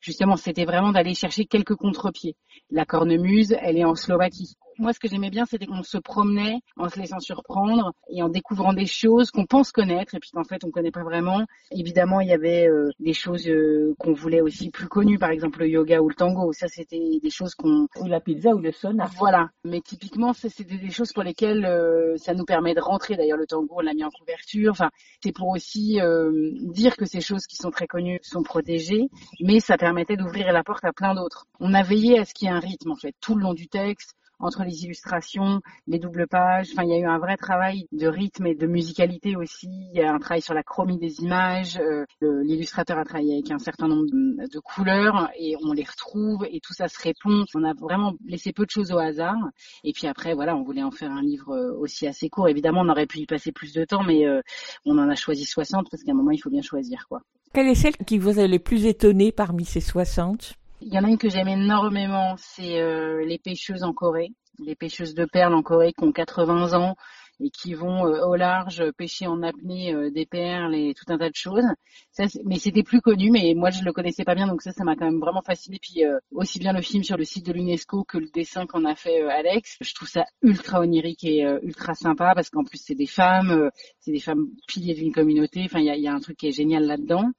justement, 0.00 0.36
c'était 0.36 0.64
vraiment 0.64 0.92
d'aller 0.92 1.14
chercher 1.14 1.44
quelques 1.44 1.74
contre-pieds. 1.74 2.36
La 2.70 2.84
cornemuse, 2.84 3.54
elle 3.60 3.76
est 3.76 3.84
en 3.84 3.94
Slovaquie. 3.94 4.56
Moi, 4.80 4.94
ce 4.94 4.98
que 4.98 5.08
j'aimais 5.08 5.28
bien, 5.28 5.44
c'était 5.44 5.66
qu'on 5.66 5.82
se 5.82 5.98
promenait 5.98 6.62
en 6.78 6.88
se 6.88 6.98
laissant 6.98 7.18
surprendre 7.18 7.92
et 8.08 8.22
en 8.22 8.30
découvrant 8.30 8.72
des 8.72 8.86
choses 8.86 9.30
qu'on 9.30 9.44
pense 9.44 9.72
connaître 9.72 10.14
et 10.14 10.20
puis 10.20 10.30
qu'en 10.30 10.42
fait, 10.42 10.64
on 10.64 10.70
connaît 10.70 10.90
pas 10.90 11.02
vraiment. 11.02 11.44
Évidemment, 11.70 12.20
il 12.20 12.28
y 12.28 12.32
avait 12.32 12.66
euh, 12.66 12.88
des 12.98 13.12
choses 13.12 13.46
euh, 13.46 13.94
qu'on 13.98 14.14
voulait 14.14 14.40
aussi 14.40 14.70
plus 14.70 14.88
connues, 14.88 15.18
par 15.18 15.28
exemple 15.32 15.58
le 15.60 15.68
yoga 15.68 16.00
ou 16.00 16.08
le 16.08 16.14
tango. 16.14 16.54
Ça, 16.54 16.66
c'était 16.66 17.18
des 17.22 17.28
choses 17.28 17.54
qu'on... 17.54 17.88
Ou 18.00 18.06
la 18.06 18.20
pizza 18.20 18.54
ou 18.54 18.58
le 18.58 18.72
sauna. 18.72 19.04
Voilà. 19.18 19.50
Mais 19.64 19.82
typiquement, 19.82 20.32
c'était 20.32 20.78
des 20.78 20.90
choses 20.90 21.12
pour 21.12 21.24
lesquelles 21.24 21.66
euh, 21.66 22.16
ça 22.16 22.32
nous 22.32 22.46
permet 22.46 22.72
de 22.72 22.80
rentrer. 22.80 23.16
D'ailleurs, 23.16 23.36
le 23.36 23.46
tango, 23.46 23.74
on 23.76 23.80
l'a 23.80 23.92
mis 23.92 24.04
en 24.04 24.10
couverture. 24.10 24.70
Enfin, 24.70 24.88
c'est 25.22 25.32
pour 25.32 25.48
aussi 25.48 26.00
euh, 26.00 26.52
dire 26.72 26.96
que 26.96 27.04
ces 27.04 27.20
choses 27.20 27.46
qui 27.46 27.56
sont 27.56 27.70
très 27.70 27.86
connues 27.86 28.18
sont 28.22 28.42
protégées, 28.42 29.10
mais 29.42 29.60
ça 29.60 29.76
permettait 29.76 30.16
d'ouvrir 30.16 30.54
la 30.54 30.64
porte 30.64 30.86
à 30.86 30.94
plein 30.94 31.14
d'autres. 31.14 31.44
On 31.58 31.74
a 31.74 31.82
veillé 31.82 32.18
à 32.18 32.24
ce 32.24 32.32
qu'il 32.32 32.48
y 32.48 32.50
ait 32.50 32.54
un 32.54 32.60
rythme, 32.60 32.92
en 32.92 32.96
fait, 32.96 33.14
tout 33.20 33.34
le 33.34 33.42
long 33.42 33.52
du 33.52 33.68
texte 33.68 34.16
entre 34.40 34.64
les 34.64 34.84
illustrations, 34.84 35.60
les 35.86 35.98
doubles 35.98 36.26
pages. 36.26 36.68
Enfin, 36.72 36.84
il 36.84 36.90
y 36.90 36.94
a 36.94 36.98
eu 36.98 37.06
un 37.06 37.18
vrai 37.18 37.36
travail 37.36 37.86
de 37.92 38.06
rythme 38.06 38.46
et 38.46 38.54
de 38.54 38.66
musicalité 38.66 39.36
aussi. 39.36 39.68
Il 39.92 39.98
y 39.98 40.02
a 40.02 40.12
un 40.12 40.18
travail 40.18 40.42
sur 40.42 40.54
la 40.54 40.62
chromie 40.62 40.98
des 40.98 41.20
images. 41.20 41.78
Euh, 41.78 42.04
L'illustrateur 42.20 42.98
a 42.98 43.04
travaillé 43.04 43.34
avec 43.34 43.50
un 43.50 43.58
certain 43.58 43.88
nombre 43.88 44.06
de, 44.06 44.48
de 44.48 44.58
couleurs 44.58 45.30
et 45.38 45.56
on 45.62 45.72
les 45.72 45.84
retrouve 45.84 46.46
et 46.50 46.60
tout 46.60 46.72
ça 46.72 46.88
se 46.88 47.00
répond. 47.00 47.44
On 47.54 47.64
a 47.64 47.74
vraiment 47.74 48.14
laissé 48.26 48.52
peu 48.52 48.64
de 48.64 48.70
choses 48.70 48.92
au 48.92 48.98
hasard. 48.98 49.38
Et 49.84 49.92
puis 49.92 50.06
après, 50.06 50.34
voilà, 50.34 50.56
on 50.56 50.62
voulait 50.62 50.82
en 50.82 50.90
faire 50.90 51.10
un 51.10 51.22
livre 51.22 51.52
euh, 51.52 51.76
aussi 51.78 52.06
assez 52.06 52.28
court. 52.28 52.48
Évidemment, 52.48 52.80
on 52.80 52.88
aurait 52.88 53.06
pu 53.06 53.18
y 53.18 53.26
passer 53.26 53.52
plus 53.52 53.72
de 53.72 53.84
temps, 53.84 54.02
mais 54.02 54.26
euh, 54.26 54.40
on 54.84 54.98
en 54.98 55.08
a 55.08 55.14
choisi 55.14 55.44
60 55.44 55.88
parce 55.90 56.02
qu'à 56.02 56.12
un 56.12 56.14
moment, 56.14 56.30
il 56.30 56.38
faut 56.38 56.50
bien 56.50 56.62
choisir, 56.62 57.06
quoi. 57.08 57.22
Quelle 57.52 57.66
est 57.66 57.74
celle 57.74 57.96
qui 58.06 58.18
vous 58.18 58.38
a 58.38 58.46
le 58.46 58.60
plus 58.60 58.86
étonné 58.86 59.32
parmi 59.32 59.64
ces 59.64 59.80
60 59.80 60.54
Il 60.82 60.94
y 60.94 60.98
en 60.98 61.04
a 61.04 61.08
une 61.08 61.18
que 61.18 61.28
j'aime 61.28 61.48
énormément, 61.48 62.36
c'est 62.38 62.80
euh, 62.80 63.24
les 63.26 63.38
pêcheuses 63.38 63.82
en 63.82 63.92
Corée, 63.92 64.32
les 64.58 64.74
pêcheuses 64.74 65.14
de 65.14 65.26
perles 65.26 65.54
en 65.54 65.62
Corée 65.62 65.92
qui 65.92 66.04
ont 66.04 66.12
80 66.12 66.72
ans 66.72 66.96
et 67.42 67.50
qui 67.50 67.74
vont 67.74 68.06
euh, 68.06 68.24
au 68.24 68.34
large 68.34 68.90
pêcher 68.92 69.26
en 69.26 69.42
apnée 69.42 69.94
euh, 69.94 70.10
des 70.10 70.24
perles 70.26 70.74
et 70.74 70.94
tout 70.94 71.04
un 71.12 71.18
tas 71.18 71.28
de 71.28 71.34
choses. 71.34 71.64
Ça, 72.12 72.24
mais 72.44 72.58
c'était 72.58 72.82
plus 72.82 73.00
connu, 73.00 73.30
mais 73.30 73.52
moi 73.54 73.70
je 73.70 73.82
le 73.82 73.92
connaissais 73.92 74.24
pas 74.24 74.34
bien, 74.34 74.46
donc 74.46 74.62
ça, 74.62 74.72
ça 74.72 74.84
m'a 74.84 74.96
quand 74.96 75.04
même 75.04 75.20
vraiment 75.20 75.42
fasciné. 75.42 75.78
Puis 75.80 76.04
euh, 76.04 76.18
aussi 76.32 76.58
bien 76.58 76.72
le 76.72 76.82
film 76.82 77.02
sur 77.04 77.16
le 77.16 77.24
site 77.24 77.46
de 77.46 77.52
l'UNESCO 77.52 78.04
que 78.04 78.18
le 78.18 78.28
dessin 78.32 78.66
qu'en 78.66 78.84
a 78.86 78.94
fait 78.94 79.22
euh, 79.22 79.28
Alex, 79.28 79.76
je 79.80 79.94
trouve 79.94 80.08
ça 80.08 80.24
ultra 80.42 80.80
onirique 80.80 81.24
et 81.24 81.44
euh, 81.44 81.58
ultra 81.62 81.94
sympa 81.94 82.32
parce 82.34 82.48
qu'en 82.48 82.64
plus 82.64 82.80
c'est 82.82 82.94
des 82.94 83.06
femmes, 83.06 83.50
euh, 83.50 83.70
c'est 83.98 84.12
des 84.12 84.20
femmes 84.20 84.48
piliers 84.66 84.94
d'une 84.94 85.12
communauté. 85.12 85.62
Enfin, 85.64 85.80
il 85.80 85.86
y 85.86 85.90
a, 85.90 85.96
y 85.96 86.08
a 86.08 86.14
un 86.14 86.20
truc 86.20 86.38
qui 86.38 86.48
est 86.48 86.52
génial 86.52 86.84
là-dedans. 86.86 87.30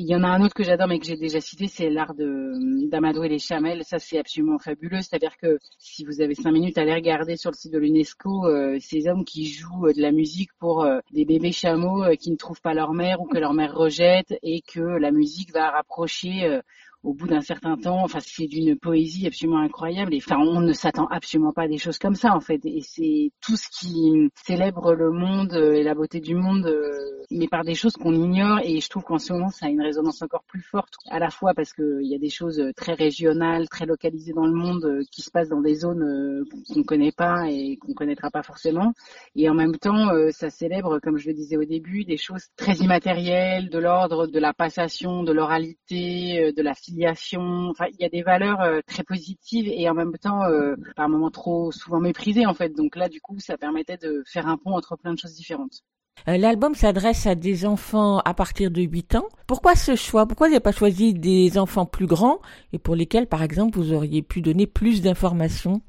Il 0.00 0.06
y 0.06 0.14
en 0.14 0.22
a 0.22 0.28
un 0.28 0.40
autre 0.42 0.54
que 0.54 0.62
j'adore 0.62 0.86
mais 0.86 1.00
que 1.00 1.06
j'ai 1.06 1.16
déjà 1.16 1.40
cité, 1.40 1.66
c'est 1.66 1.90
l'art 1.90 2.14
d'Amadou 2.14 3.24
et 3.24 3.28
les 3.28 3.40
Chamelles. 3.40 3.82
Ça, 3.82 3.98
c'est 3.98 4.16
absolument 4.16 4.60
fabuleux. 4.60 5.00
C'est-à-dire 5.00 5.36
que 5.36 5.58
si 5.76 6.04
vous 6.04 6.20
avez 6.20 6.36
cinq 6.36 6.52
minutes, 6.52 6.78
allez 6.78 6.94
regarder 6.94 7.36
sur 7.36 7.50
le 7.50 7.56
site 7.56 7.72
de 7.72 7.78
l'UNESCO 7.80 8.46
euh, 8.46 8.78
ces 8.80 9.08
hommes 9.08 9.24
qui 9.24 9.46
jouent 9.46 9.88
euh, 9.88 9.92
de 9.92 10.00
la 10.00 10.12
musique 10.12 10.50
pour 10.60 10.84
euh, 10.84 11.00
des 11.10 11.24
bébés 11.24 11.50
chameaux 11.50 12.04
qui 12.16 12.30
ne 12.30 12.36
trouvent 12.36 12.60
pas 12.60 12.74
leur 12.74 12.92
mère 12.94 13.20
ou 13.20 13.26
que 13.26 13.38
leur 13.38 13.54
mère 13.54 13.74
rejette 13.74 14.38
et 14.44 14.62
que 14.62 14.78
la 14.78 15.10
musique 15.10 15.52
va 15.52 15.68
rapprocher 15.68 16.60
au 17.08 17.14
bout 17.14 17.26
d'un 17.26 17.40
certain 17.40 17.76
temps. 17.76 18.04
Enfin, 18.04 18.18
c'est 18.20 18.46
d'une 18.46 18.78
poésie 18.78 19.26
absolument 19.26 19.60
incroyable. 19.60 20.14
Et 20.14 20.18
enfin, 20.18 20.36
on 20.38 20.60
ne 20.60 20.74
s'attend 20.74 21.06
absolument 21.06 21.52
pas 21.52 21.62
à 21.62 21.68
des 21.68 21.78
choses 21.78 21.98
comme 21.98 22.14
ça, 22.14 22.34
en 22.34 22.40
fait. 22.40 22.60
Et 22.66 22.82
c'est 22.82 23.30
tout 23.40 23.56
ce 23.56 23.66
qui 23.70 24.30
célèbre 24.44 24.92
le 24.92 25.10
monde 25.10 25.54
euh, 25.54 25.72
et 25.72 25.82
la 25.82 25.94
beauté 25.94 26.20
du 26.20 26.34
monde, 26.34 26.66
euh, 26.66 26.92
mais 27.30 27.48
par 27.48 27.64
des 27.64 27.74
choses 27.74 27.94
qu'on 27.94 28.12
ignore. 28.12 28.60
Et 28.62 28.80
je 28.80 28.88
trouve 28.90 29.04
qu'en 29.04 29.18
ce 29.18 29.32
moment, 29.32 29.48
ça 29.48 29.66
a 29.66 29.68
une 29.70 29.80
résonance 29.80 30.20
encore 30.20 30.44
plus 30.46 30.60
forte, 30.60 30.94
à 31.08 31.18
la 31.18 31.30
fois 31.30 31.54
parce 31.54 31.72
qu'il 31.72 32.02
y 32.02 32.14
a 32.14 32.18
des 32.18 32.28
choses 32.28 32.60
euh, 32.60 32.72
très 32.76 32.92
régionales, 32.92 33.68
très 33.70 33.86
localisées 33.86 34.34
dans 34.34 34.46
le 34.46 34.52
monde, 34.52 35.00
qui 35.10 35.22
se 35.22 35.30
passent 35.30 35.48
dans 35.48 35.62
des 35.62 35.76
zones 35.76 36.44
qu'on 36.68 36.82
connaît 36.82 37.12
pas 37.12 37.48
et 37.48 37.78
qu'on 37.78 37.94
connaîtra 37.94 38.30
pas 38.30 38.42
forcément. 38.42 38.92
Et 39.34 39.48
en 39.48 39.54
même 39.54 39.76
temps, 39.76 40.08
ça 40.30 40.50
célèbre, 40.50 40.98
comme 41.00 41.16
je 41.16 41.28
le 41.28 41.34
disais 41.34 41.56
au 41.56 41.64
début, 41.64 42.04
des 42.04 42.16
choses 42.16 42.46
très 42.56 42.74
immatérielles, 42.76 43.70
de 43.70 43.78
l'ordre 43.78 44.26
de 44.26 44.38
la 44.38 44.52
passation, 44.52 45.22
de 45.22 45.32
l'oralité, 45.32 46.52
de 46.52 46.62
la 46.62 46.74
il 46.98 48.00
y 48.00 48.04
a 48.04 48.08
des 48.08 48.22
valeurs 48.22 48.60
euh, 48.60 48.80
très 48.86 49.02
positives 49.02 49.68
et 49.68 49.88
en 49.88 49.94
même 49.94 50.16
temps, 50.18 50.44
euh, 50.44 50.74
par 50.96 51.08
moments 51.08 51.30
trop 51.30 51.70
souvent 51.72 52.00
méprisées 52.00 52.46
en 52.46 52.54
fait. 52.54 52.70
Donc 52.70 52.96
là, 52.96 53.08
du 53.08 53.20
coup, 53.20 53.38
ça 53.38 53.56
permettait 53.56 53.96
de 53.96 54.22
faire 54.26 54.46
un 54.46 54.56
pont 54.56 54.72
entre 54.72 54.96
plein 54.96 55.14
de 55.14 55.18
choses 55.18 55.34
différentes. 55.34 55.82
Euh, 56.26 56.36
L'album 56.36 56.74
s'adresse 56.74 57.26
à 57.26 57.34
des 57.34 57.64
enfants 57.64 58.18
à 58.18 58.34
partir 58.34 58.70
de 58.70 58.82
8 58.82 59.14
ans. 59.14 59.28
Pourquoi 59.46 59.74
ce 59.74 59.94
choix? 59.94 60.26
Pourquoi 60.26 60.48
vous 60.48 60.52
n'avez 60.52 60.62
pas 60.62 60.72
choisi 60.72 61.14
des 61.14 61.58
enfants 61.58 61.86
plus 61.86 62.06
grands 62.06 62.40
et 62.72 62.78
pour 62.78 62.96
lesquels, 62.96 63.28
par 63.28 63.42
exemple, 63.42 63.78
vous 63.78 63.92
auriez 63.92 64.22
pu 64.22 64.40
donner 64.40 64.66
plus 64.66 65.00
d'informations? 65.00 65.80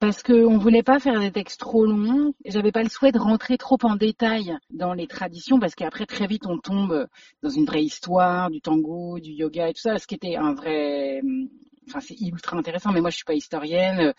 Parce 0.00 0.22
qu'on 0.22 0.58
voulait 0.58 0.82
pas 0.82 0.98
faire 0.98 1.18
des 1.20 1.32
textes 1.32 1.60
trop 1.60 1.86
longs. 1.86 2.34
J'avais 2.44 2.72
pas 2.72 2.82
le 2.82 2.90
souhait 2.90 3.12
de 3.12 3.18
rentrer 3.18 3.56
trop 3.56 3.78
en 3.82 3.96
détail 3.96 4.56
dans 4.70 4.92
les 4.92 5.06
traditions 5.06 5.58
parce 5.58 5.74
qu'après 5.74 6.04
très 6.04 6.26
vite 6.26 6.46
on 6.46 6.58
tombe 6.58 7.06
dans 7.42 7.48
une 7.48 7.64
vraie 7.64 7.82
histoire 7.82 8.50
du 8.50 8.60
tango, 8.60 9.18
du 9.20 9.30
yoga 9.30 9.68
et 9.68 9.72
tout 9.72 9.80
ça, 9.80 9.98
ce 9.98 10.06
qui 10.06 10.14
était 10.14 10.36
un 10.36 10.54
vrai 10.54 11.22
enfin 11.88 12.00
c'est 12.00 12.20
ultra 12.20 12.56
intéressant 12.56 12.92
mais 12.92 13.00
moi 13.00 13.10
je 13.10 13.16
suis 13.16 13.24
pas 13.24 13.34
historienne 13.34 14.12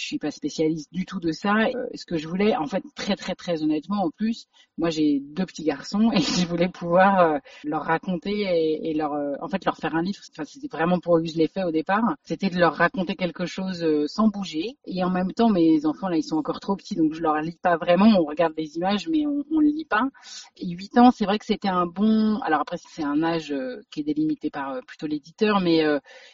je 0.00 0.06
suis 0.06 0.18
pas 0.18 0.30
spécialiste 0.30 0.92
du 0.92 1.04
tout 1.04 1.20
de 1.20 1.32
ça. 1.32 1.54
Euh, 1.54 1.86
ce 1.94 2.06
que 2.06 2.16
je 2.16 2.26
voulais 2.26 2.56
en 2.56 2.66
fait 2.66 2.82
très 2.94 3.16
très 3.16 3.34
très 3.34 3.62
honnêtement 3.62 4.02
en 4.04 4.10
plus 4.10 4.46
moi 4.80 4.90
j'ai 4.90 5.20
deux 5.20 5.44
petits 5.46 5.64
garçons 5.64 6.10
et 6.14 6.20
je 6.20 6.46
voulais 6.46 6.68
pouvoir 6.68 7.20
euh, 7.20 7.38
leur 7.64 7.82
raconter 7.82 8.30
et, 8.30 8.90
et 8.90 8.94
leur 8.94 9.12
euh, 9.12 9.34
en 9.40 9.48
fait 9.48 9.64
leur 9.64 9.76
faire 9.76 9.94
un 9.94 10.02
livre. 10.02 10.20
Enfin 10.32 10.44
c'était 10.44 10.68
vraiment 10.68 10.98
pour 10.98 11.18
eux 11.18 11.22
que 11.22 11.28
je 11.28 11.36
l'ai 11.36 11.48
fait 11.48 11.62
au 11.62 11.70
départ. 11.70 12.16
C'était 12.24 12.48
de 12.50 12.58
leur 12.58 12.74
raconter 12.74 13.14
quelque 13.14 13.46
chose 13.46 13.84
euh, 13.84 14.06
sans 14.08 14.28
bouger. 14.28 14.76
Et 14.86 15.04
en 15.04 15.10
même 15.10 15.32
temps 15.32 15.50
mes 15.50 15.84
enfants 15.86 16.08
là 16.08 16.16
ils 16.16 16.22
sont 16.24 16.36
encore 16.36 16.60
trop 16.60 16.76
petits 16.76 16.96
donc 16.96 17.12
je 17.12 17.20
leur 17.20 17.40
lis 17.42 17.58
pas 17.62 17.76
vraiment. 17.76 18.06
On 18.18 18.24
regarde 18.24 18.54
des 18.54 18.76
images 18.76 19.08
mais 19.08 19.26
on, 19.26 19.44
on 19.52 19.60
les 19.60 19.72
lit 19.72 19.84
pas. 19.84 20.08
Et 20.56 20.68
8 20.68 20.98
ans 20.98 21.10
c'est 21.10 21.26
vrai 21.26 21.38
que 21.38 21.44
c'était 21.44 21.68
un 21.68 21.86
bon 21.86 22.38
alors 22.40 22.60
après 22.62 22.78
c'est 22.78 23.04
un 23.04 23.22
âge 23.22 23.52
euh, 23.52 23.82
qui 23.90 24.00
est 24.00 24.04
délimité 24.04 24.50
par 24.50 24.72
euh, 24.72 24.80
plutôt 24.86 25.06
l'éditeur 25.06 25.60
mais 25.60 25.84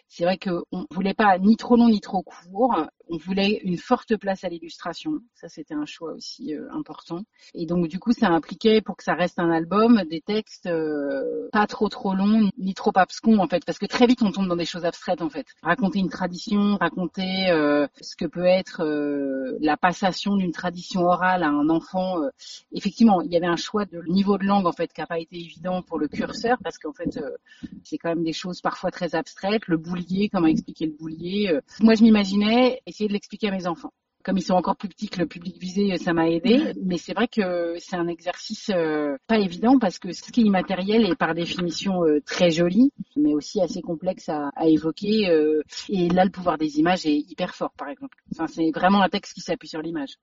c'est 0.09 0.24
vrai 0.24 0.38
que 0.38 0.50
on 0.70 0.87
voulait 0.90 1.14
pas 1.14 1.38
ni 1.38 1.57
trop 1.57 1.76
long 1.76 1.88
ni 1.88 2.00
trop 2.00 2.22
court. 2.22 2.87
On 3.09 3.19
voulait 3.19 3.61
une 3.62 3.79
forte 3.79 4.16
place 4.16 4.42
à 4.42 4.49
l'illustration. 4.49 5.21
Ça, 5.35 5.49
c'était 5.49 5.75
un 5.75 5.87
choix 5.87 6.12
aussi 6.12 6.55
euh, 6.55 6.66
important. 6.73 7.23
Et 7.55 7.64
donc, 7.64 7.87
du 7.87 8.01
coup, 8.01 8.12
ça 8.12 8.29
impliquait, 8.29 8.81
pour 8.81 8.97
que 8.97 9.05
ça 9.05 9.14
reste 9.14 9.38
un 9.38 9.51
album, 9.51 10.03
des 10.11 10.21
textes 10.21 10.66
euh, 10.66 11.49
pas 11.53 11.69
trop 11.69 11.88
trop 11.88 12.14
longs, 12.14 12.51
ni 12.59 12.75
trop 12.75 12.90
abscons, 12.97 13.38
en 13.38 13.47
fait. 13.47 13.64
Parce 13.64 13.79
que 13.79 13.87
très 13.87 14.07
vite, 14.07 14.23
on 14.23 14.33
tombe 14.33 14.49
dans 14.49 14.57
des 14.57 14.64
choses 14.64 14.85
abstraites, 14.85 15.23
en 15.23 15.31
fait. 15.31 15.47
Raconter 15.62 16.01
une 16.01 16.09
tradition, 16.09 16.77
raconter 16.79 17.51
euh, 17.51 17.87
ce 18.01 18.16
que 18.16 18.25
peut 18.27 18.45
être 18.45 18.83
euh, 18.83 19.57
la 19.61 19.77
passation 19.77 20.35
d'une 20.37 20.53
tradition 20.53 21.03
orale 21.03 21.45
à 21.45 21.49
un 21.49 21.69
enfant. 21.69 22.21
euh. 22.23 22.31
Effectivement, 22.73 23.21
il 23.21 23.31
y 23.31 23.37
avait 23.37 23.47
un 23.47 23.57
choix 23.57 23.85
de 23.85 24.03
niveau 24.09 24.37
de 24.37 24.45
langue, 24.45 24.66
en 24.66 24.73
fait, 24.73 24.92
qui 24.92 25.01
n'a 25.01 25.07
pas 25.07 25.21
été 25.21 25.37
évident 25.37 25.81
pour 25.83 26.01
le 26.01 26.09
curseur, 26.09 26.59
parce 26.64 26.79
qu'en 26.79 26.92
fait, 26.92 27.16
euh, 27.19 27.31
c'est 27.85 27.99
quand 27.99 28.09
même 28.09 28.25
des 28.25 28.33
choses 28.33 28.61
parfois 28.61 28.90
très 28.90 29.14
abstraites. 29.14 29.69
Le 29.69 29.77
boulier, 29.77 30.29
comment 30.29 30.49
expliquer 30.49 30.87
le 30.87 30.92
boulier. 30.92 31.57
Moi, 31.81 31.95
je 31.95 32.03
m'imaginais 32.03 32.81
essayer 32.96 33.09
de 33.09 33.12
l'expliquer 33.12 33.48
à 33.48 33.50
mes 33.52 33.66
enfants. 33.66 33.92
Comme 34.24 34.38
ils 34.38 34.42
sont 34.42 34.54
encore 34.54 34.76
plus 34.76 34.88
petits 34.88 35.09
que 35.09 35.20
le 35.20 35.26
public 35.26 35.56
visé, 35.61 35.96
ça 35.98 36.12
m'a 36.12 36.28
aidé. 36.28 36.72
Mais 36.82 36.98
c'est 36.98 37.14
vrai 37.14 37.28
que 37.28 37.76
c'est 37.78 37.94
un 37.94 38.09
exercice 38.09 38.70
euh, 38.74 39.16
pas 39.28 39.38
évident 39.38 39.78
parce 39.78 40.00
que 40.00 40.11
ce 40.11 40.32
qui 40.32 40.40
est 40.40 40.44
immatériel 40.44 41.04
est 41.09 41.14
par 41.14 41.32
définition 41.32 42.02
euh, 42.02 42.20
très 42.26 42.50
joli, 42.50 42.90
mais 43.14 43.35
aussi 43.35 43.61
assez 43.61 43.82
complexe 43.82 44.28
à, 44.28 44.50
à 44.56 44.66
évoquer. 44.66 45.29
euh. 45.31 45.62
et 45.88 46.08
là, 46.08 46.25
le 46.25 46.31
pouvoir 46.31 46.58
des 46.58 46.81
images 46.81 47.06
est 47.06 47.18
hyper 47.18 47.54
fort, 47.54 47.73
par 47.79 47.88
exemple. 47.88 48.16
Enfin, 48.33 48.48
c'est 48.48 48.73
vraiment 48.75 49.02
un 49.02 49.08
texte 49.08 49.35
qui 49.35 49.42
s'appuie 49.42 49.68
sur 49.68 49.81
l'image. 49.81 50.16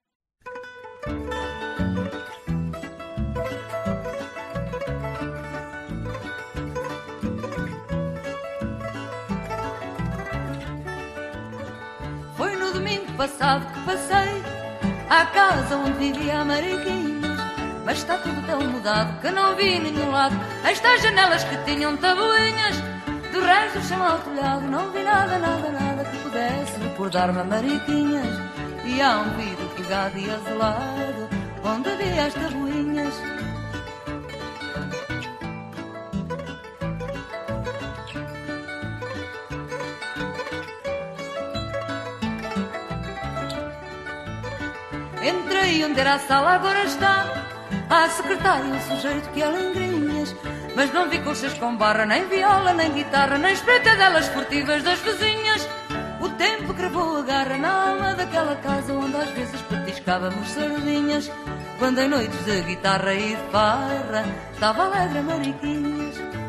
Passado 13.24 13.66
que 13.72 13.80
passei 13.86 14.44
à 15.10 15.26
casa 15.28 15.78
onde 15.78 15.94
vivia 15.94 16.42
a 16.42 16.44
Mariquinhas. 16.44 17.40
Mas 17.86 18.00
está 18.00 18.18
tudo 18.18 18.46
tão 18.46 18.60
mudado 18.60 19.18
que 19.22 19.32
não 19.32 19.56
vi 19.56 19.80
nenhum 19.80 20.12
lado. 20.12 20.36
Estas 20.66 21.02
janelas 21.02 21.42
que 21.46 21.56
tinham 21.64 21.96
tabuinhas, 21.96 22.76
do 23.32 23.40
resto 23.40 23.80
do 23.80 23.86
chão 23.86 24.04
ao 24.06 24.18
telhado, 24.20 24.64
não 24.64 24.92
vi 24.92 25.04
nada, 25.04 25.40
nada, 25.40 25.70
nada 25.70 26.04
que 26.04 26.18
pudesse 26.18 26.78
recordar-me 26.82 27.40
a 27.40 27.44
Mariquinhas. 27.46 28.38
E 28.84 29.02
há 29.02 29.20
um 29.20 29.30
vidro 29.38 29.70
pegado 29.78 30.18
e 30.18 30.30
azulado, 30.30 31.30
onde 31.64 31.90
havia 31.90 32.26
as 32.26 32.34
tabuinhas. 32.34 33.43
Entrei 45.64 45.86
onde 45.86 46.02
era 46.02 46.16
a 46.16 46.20
sala, 46.20 46.56
agora 46.56 46.84
está 46.84 47.26
a 47.90 48.10
secretária, 48.10 48.66
um 48.66 48.82
sujeito 48.82 49.30
que 49.30 49.46
lengrinhas. 49.46 50.36
Mas 50.76 50.92
não 50.92 51.10
vi 51.10 51.20
coxas 51.20 51.54
com 51.54 51.78
barra, 51.78 52.06
nem 52.06 52.28
viola, 52.28 52.74
nem 52.74 52.92
guitarra, 52.92 53.38
nem 53.38 53.54
espreitadelas 53.54 54.28
furtivas 54.28 54.84
das 54.84 55.00
vizinhas. 55.00 55.66
O 56.20 56.28
tempo 56.32 56.74
cravou 56.74 57.16
a 57.16 57.22
garra 57.22 57.58
na 57.58 57.92
alma 57.92 58.14
daquela 58.14 58.58
casa 58.58 58.92
onde 58.92 59.16
às 59.16 59.30
vezes 59.30 59.62
petiscávamos 59.62 60.50
sardinhas. 60.50 61.32
Quando 61.80 62.00
em 62.00 62.10
noites 62.10 62.44
de 62.44 62.62
guitarra 62.64 63.14
e 63.14 63.34
de 63.34 63.50
farra 63.50 64.26
estava 64.54 64.84
alegre 64.84 65.22
Mariquinhas. 65.22 66.43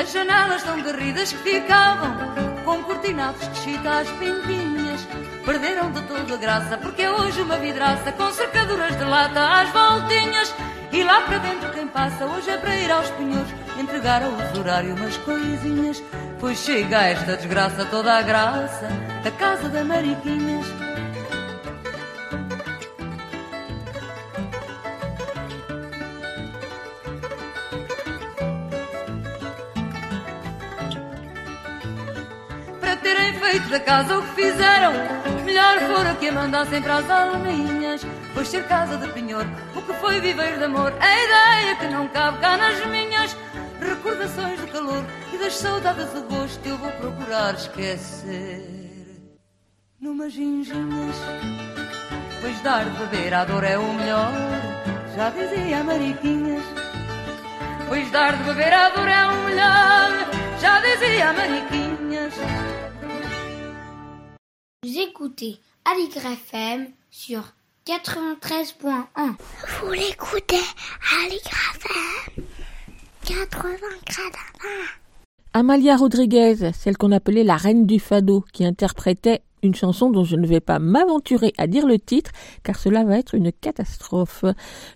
As 0.00 0.12
janelas 0.12 0.62
tão 0.62 0.82
garridas 0.82 1.30
que 1.30 1.38
ficavam 1.42 2.16
com 2.64 2.82
cortinados 2.84 3.46
de 3.52 3.58
chita 3.58 3.98
às 3.98 4.08
pintinhas 4.12 5.06
perderam 5.44 5.92
de 5.92 6.00
toda 6.04 6.38
graça 6.38 6.78
porque 6.78 7.02
é 7.02 7.10
hoje 7.10 7.42
uma 7.42 7.58
vidraça 7.58 8.10
com 8.12 8.32
cercaduras 8.32 8.96
de 8.96 9.04
lata 9.04 9.60
às 9.60 9.68
voltinhas. 9.68 10.54
E 10.90 11.04
lá 11.04 11.20
para 11.20 11.36
dentro 11.36 11.70
quem 11.72 11.86
passa 11.86 12.24
hoje 12.24 12.48
é 12.48 12.56
para 12.56 12.76
ir 12.76 12.90
aos 12.90 13.10
pinhões 13.10 13.46
entregar 13.78 14.22
ao 14.22 14.32
usurário 14.32 14.94
umas 14.94 15.18
coisinhas. 15.18 16.02
Pois 16.40 16.56
chega 16.56 17.00
a 17.00 17.04
esta 17.04 17.36
desgraça 17.36 17.84
toda 17.84 18.16
a 18.16 18.22
graça 18.22 18.88
da 19.22 19.30
casa 19.30 19.68
da 19.68 19.84
Mariquinhas 19.84 20.89
da 33.70 33.78
casa 33.78 34.18
o 34.18 34.22
que 34.22 34.42
fizeram. 34.42 34.92
Melhor 35.44 35.78
fora 35.80 36.14
que 36.14 36.28
a 36.28 36.32
mandassem 36.32 36.82
para 36.82 36.96
as 36.96 37.08
alminhas, 37.08 38.04
pois 38.34 38.48
ser 38.48 38.66
casa 38.66 38.96
de 38.96 39.08
penhor, 39.12 39.46
o 39.76 39.82
que 39.82 39.92
foi 39.94 40.20
viver 40.20 40.58
de 40.58 40.64
amor, 40.64 40.92
é 41.00 41.24
ideia 41.24 41.76
que 41.76 41.86
não 41.86 42.08
cabe 42.08 42.38
cá 42.38 42.56
nas 42.56 42.84
minhas 42.86 43.36
recordações 43.80 44.60
do 44.60 44.66
calor 44.68 45.04
e 45.32 45.38
das 45.38 45.56
saudades 45.56 46.06
do 46.12 46.22
gosto. 46.22 46.66
Eu 46.66 46.78
vou 46.78 46.90
procurar 46.92 47.54
esquecer 47.54 48.80
numas 50.00 50.32
ginginhas, 50.32 51.16
pois 52.40 52.60
dar 52.62 52.84
de 52.84 52.98
beber 52.98 53.32
à 53.34 53.44
dor 53.44 53.62
é 53.62 53.78
o 53.78 53.92
melhor, 53.94 54.32
já 55.14 55.30
dizia 55.30 55.78
a 55.78 55.84
Mariquinhas. 55.84 56.64
Pois 57.88 58.10
dar 58.10 58.36
de 58.36 58.44
beber 58.44 58.72
à 58.72 58.88
dor 58.90 59.08
é 59.08 59.26
o 59.26 59.44
melhor, 59.44 60.10
já 60.60 60.80
dizia 60.80 61.30
a 61.30 61.32
Mariquinhas. 61.32 62.34
Vous 64.82 64.98
écoutez 64.98 65.58
Aligre 65.84 66.24
FM 66.24 66.86
sur 67.10 67.42
93.1. 67.84 69.34
Vous 69.82 69.92
l'écoutez 69.92 70.56
Aligre 71.22 71.50
FM 71.74 72.44
80 73.26 73.72
Amalia 75.52 75.96
Rodriguez, 75.96 76.72
celle 76.72 76.96
qu'on 76.96 77.12
appelait 77.12 77.44
la 77.44 77.58
reine 77.58 77.84
du 77.84 78.00
fado, 78.00 78.42
qui 78.54 78.64
interprétait 78.64 79.42
une 79.62 79.74
chanson 79.74 80.10
dont 80.10 80.24
je 80.24 80.36
ne 80.36 80.46
vais 80.46 80.60
pas 80.60 80.78
m'aventurer 80.78 81.52
à 81.58 81.66
dire 81.66 81.86
le 81.86 81.98
titre, 81.98 82.30
car 82.62 82.78
cela 82.78 83.04
va 83.04 83.18
être 83.18 83.34
une 83.34 83.52
catastrophe. 83.52 84.44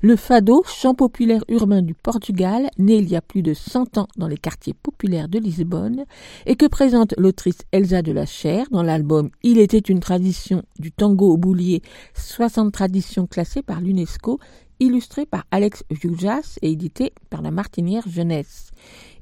Le 0.02 0.16
fado, 0.16 0.62
chant 0.66 0.94
populaire 0.94 1.44
urbain 1.48 1.82
du 1.82 1.94
Portugal, 1.94 2.68
né 2.78 2.96
il 2.96 3.08
y 3.08 3.16
a 3.16 3.22
plus 3.22 3.42
de 3.42 3.54
100 3.54 3.98
ans 3.98 4.08
dans 4.16 4.28
les 4.28 4.38
quartiers 4.38 4.74
populaires 4.74 5.28
de 5.28 5.38
Lisbonne, 5.38 6.04
et 6.46 6.56
que 6.56 6.66
présente 6.66 7.14
l'autrice 7.18 7.58
Elsa 7.72 8.02
de 8.02 8.12
la 8.12 8.26
Chair 8.26 8.66
dans 8.70 8.82
l'album 8.82 9.30
Il 9.42 9.58
était 9.58 9.78
une 9.78 10.00
tradition 10.00 10.62
du 10.78 10.92
tango 10.92 11.32
au 11.32 11.36
boulier, 11.36 11.82
60 12.14 12.72
traditions 12.72 13.26
classées 13.26 13.62
par 13.62 13.80
l'UNESCO, 13.80 14.38
illustré 14.80 15.26
par 15.26 15.44
Alex 15.50 15.84
Jujas 15.90 16.58
et 16.62 16.72
édité 16.72 17.12
par 17.30 17.42
la 17.42 17.50
Martinière 17.50 18.08
Jeunesse. 18.08 18.70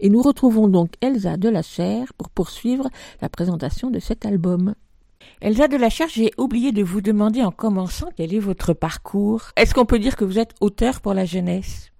Et 0.00 0.08
nous 0.08 0.22
retrouvons 0.22 0.68
donc 0.68 0.94
Elsa 1.00 1.36
de 1.36 1.48
la 1.48 1.62
Chair 1.62 2.12
pour 2.14 2.30
poursuivre 2.30 2.88
la 3.20 3.28
présentation 3.28 3.90
de 3.90 3.98
cet 3.98 4.26
album. 4.26 4.74
Elsa 5.40 5.68
de 5.68 5.76
la 5.76 5.90
Chair, 5.90 6.08
j'ai 6.08 6.30
oublié 6.38 6.72
de 6.72 6.82
vous 6.82 7.00
demander 7.00 7.42
en 7.42 7.50
commençant 7.50 8.08
quel 8.16 8.34
est 8.34 8.38
votre 8.38 8.74
parcours? 8.74 9.50
Est-ce 9.56 9.74
qu'on 9.74 9.86
peut 9.86 9.98
dire 9.98 10.16
que 10.16 10.24
vous 10.24 10.38
êtes 10.38 10.54
auteur 10.60 11.00
pour 11.00 11.14
la 11.14 11.24
jeunesse? 11.24 11.92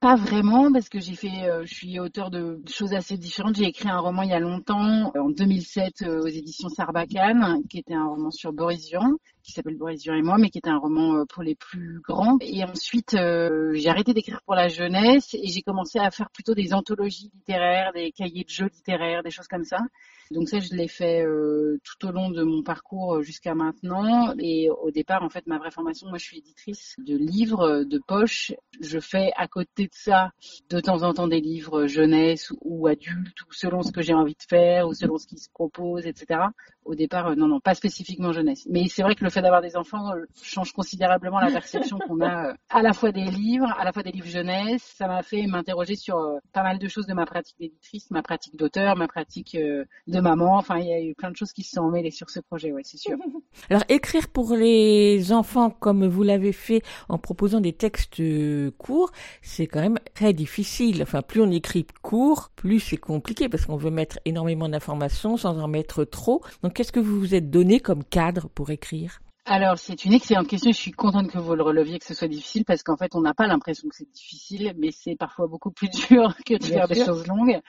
Pas 0.00 0.16
vraiment, 0.16 0.70
parce 0.70 0.88
que 0.88 1.00
j'ai 1.00 1.14
fait, 1.14 1.44
euh, 1.44 1.64
je 1.64 1.74
suis 1.74 1.98
auteur 1.98 2.30
de 2.30 2.60
choses 2.68 2.92
assez 2.92 3.16
différentes. 3.16 3.56
J'ai 3.56 3.64
écrit 3.64 3.88
un 3.88 3.98
roman 3.98 4.22
il 4.22 4.28
y 4.28 4.34
a 4.34 4.38
longtemps, 4.38 5.12
en 5.16 5.30
2007, 5.30 6.02
euh, 6.02 6.22
aux 6.22 6.26
éditions 6.26 6.68
Sarbacane, 6.68 7.62
qui 7.70 7.78
était 7.78 7.94
un 7.94 8.06
roman 8.06 8.30
sur 8.30 8.52
Boris 8.52 8.90
Vian, 8.90 9.12
qui 9.44 9.52
s'appelle 9.52 9.76
Boris 9.76 10.02
Vian 10.02 10.14
et 10.14 10.22
moi, 10.22 10.38
mais 10.38 10.48
qui 10.48 10.58
était 10.58 10.70
un 10.70 10.78
roman 10.78 11.16
euh, 11.16 11.24
pour 11.26 11.42
les 11.42 11.54
plus 11.54 12.00
grands. 12.00 12.38
Et 12.40 12.64
ensuite, 12.64 13.14
euh, 13.14 13.72
j'ai 13.74 13.90
arrêté 13.90 14.14
d'écrire 14.14 14.40
pour 14.42 14.54
la 14.54 14.68
jeunesse 14.68 15.34
et 15.34 15.46
j'ai 15.48 15.62
commencé 15.62 15.98
à 15.98 16.10
faire 16.10 16.30
plutôt 16.30 16.54
des 16.54 16.72
anthologies 16.72 17.30
littéraires, 17.34 17.92
des 17.92 18.10
cahiers 18.10 18.44
de 18.44 18.48
jeux 18.48 18.70
littéraires, 18.74 19.22
des 19.22 19.30
choses 19.30 19.46
comme 19.46 19.64
ça. 19.64 19.78
Donc 20.30 20.48
ça, 20.48 20.58
je 20.58 20.74
l'ai 20.74 20.88
fait 20.88 21.22
euh, 21.22 21.78
tout 21.84 22.08
au 22.08 22.10
long 22.10 22.30
de 22.30 22.42
mon 22.42 22.62
parcours 22.62 23.22
jusqu'à 23.22 23.54
maintenant. 23.54 24.34
Et 24.38 24.70
au 24.70 24.90
départ, 24.90 25.22
en 25.22 25.28
fait, 25.28 25.46
ma 25.46 25.58
vraie 25.58 25.70
formation, 25.70 26.08
moi, 26.08 26.16
je 26.16 26.24
suis 26.24 26.38
éditrice 26.38 26.96
de 26.98 27.14
livres 27.14 27.84
de 27.84 27.98
poche. 27.98 28.52
Je 28.80 28.98
fais 28.98 29.30
à 29.36 29.46
côté 29.46 29.84
de 29.84 29.92
ça, 29.92 30.30
de 30.70 30.80
temps 30.80 31.02
en 31.02 31.12
temps, 31.12 31.28
des 31.28 31.42
livres 31.42 31.86
jeunesse 31.86 32.52
ou 32.62 32.86
adultes, 32.86 33.42
ou 33.42 33.52
selon 33.52 33.82
ce 33.82 33.92
que 33.92 34.00
j'ai 34.00 34.14
envie 34.14 34.34
de 34.34 34.42
faire, 34.48 34.88
ou 34.88 34.94
selon 34.94 35.18
ce 35.18 35.26
qui 35.26 35.36
se 35.36 35.50
propose, 35.50 36.06
etc. 36.06 36.40
Au 36.86 36.94
départ, 36.94 37.36
non, 37.36 37.46
non, 37.46 37.60
pas 37.60 37.74
spécifiquement 37.74 38.32
jeunesse. 38.32 38.66
Mais 38.70 38.88
c'est 38.88 39.02
vrai 39.02 39.14
que 39.14 39.24
le 39.24 39.30
fait 39.34 39.42
d'avoir 39.42 39.60
des 39.60 39.76
enfants 39.76 40.14
euh, 40.14 40.24
change 40.42 40.72
considérablement 40.72 41.40
la 41.40 41.50
perception 41.50 41.98
qu'on 41.98 42.20
a 42.20 42.50
euh, 42.50 42.54
à 42.70 42.82
la 42.82 42.92
fois 42.92 43.10
des 43.12 43.24
livres, 43.24 43.68
à 43.78 43.84
la 43.84 43.92
fois 43.92 44.02
des 44.02 44.12
livres 44.12 44.28
jeunesse. 44.28 44.82
Ça 44.96 45.08
m'a 45.08 45.22
fait 45.22 45.46
m'interroger 45.46 45.96
sur 45.96 46.16
euh, 46.16 46.38
pas 46.52 46.62
mal 46.62 46.78
de 46.78 46.88
choses 46.88 47.06
de 47.06 47.14
ma 47.14 47.26
pratique 47.26 47.56
d'éditrice, 47.58 48.10
ma 48.10 48.22
pratique 48.22 48.56
d'auteur, 48.56 48.96
ma 48.96 49.08
pratique 49.08 49.56
de 49.56 50.20
maman. 50.20 50.56
Enfin, 50.56 50.78
il 50.78 50.86
y 50.86 50.92
a 50.92 51.02
eu 51.02 51.14
plein 51.14 51.30
de 51.30 51.36
choses 51.36 51.52
qui 51.52 51.64
se 51.64 51.72
sont 51.72 51.82
emmêlées 51.82 52.12
sur 52.12 52.30
ce 52.30 52.40
projet, 52.40 52.72
ouais, 52.72 52.82
c'est 52.84 52.96
sûr. 52.96 53.16
Alors 53.70 53.82
écrire 53.88 54.28
pour 54.28 54.54
les 54.54 55.32
enfants 55.32 55.70
comme 55.70 56.06
vous 56.06 56.22
l'avez 56.22 56.52
fait 56.52 56.82
en 57.08 57.18
proposant 57.18 57.60
des 57.60 57.72
textes 57.72 58.22
courts, 58.78 59.10
c'est 59.42 59.66
quand 59.66 59.80
même 59.80 59.98
très 60.14 60.32
difficile. 60.32 61.02
Enfin, 61.02 61.22
plus 61.22 61.42
on 61.42 61.50
écrit 61.50 61.86
court, 62.02 62.50
plus 62.54 62.78
c'est 62.78 62.96
compliqué 62.96 63.48
parce 63.48 63.66
qu'on 63.66 63.76
veut 63.76 63.90
mettre 63.90 64.18
énormément 64.24 64.68
d'informations 64.68 65.36
sans 65.36 65.58
en 65.58 65.68
mettre 65.68 66.04
trop. 66.04 66.42
Donc 66.62 66.74
qu'est-ce 66.74 66.92
que 66.92 67.00
vous 67.00 67.18
vous 67.18 67.34
êtes 67.34 67.50
donné 67.50 67.80
comme 67.80 68.04
cadre 68.04 68.48
pour 68.48 68.70
écrire? 68.70 69.20
Alors, 69.46 69.78
c'est 69.78 70.06
une 70.06 70.14
excellente 70.14 70.48
question. 70.48 70.72
Je 70.72 70.76
suis 70.76 70.92
contente 70.92 71.30
que 71.30 71.36
vous 71.38 71.54
le 71.54 71.62
releviez, 71.62 71.98
que 71.98 72.06
ce 72.06 72.14
soit 72.14 72.28
difficile, 72.28 72.64
parce 72.64 72.82
qu'en 72.82 72.96
fait, 72.96 73.14
on 73.14 73.20
n'a 73.20 73.34
pas 73.34 73.46
l'impression 73.46 73.88
que 73.90 73.94
c'est 73.94 74.10
difficile, 74.10 74.72
mais 74.78 74.90
c'est 74.90 75.16
parfois 75.16 75.46
beaucoup 75.48 75.70
plus 75.70 75.90
dur 76.08 76.34
que 76.46 76.56
de 76.56 76.64
faire 76.64 76.88
des 76.88 77.04
choses 77.04 77.26
longues. 77.26 77.60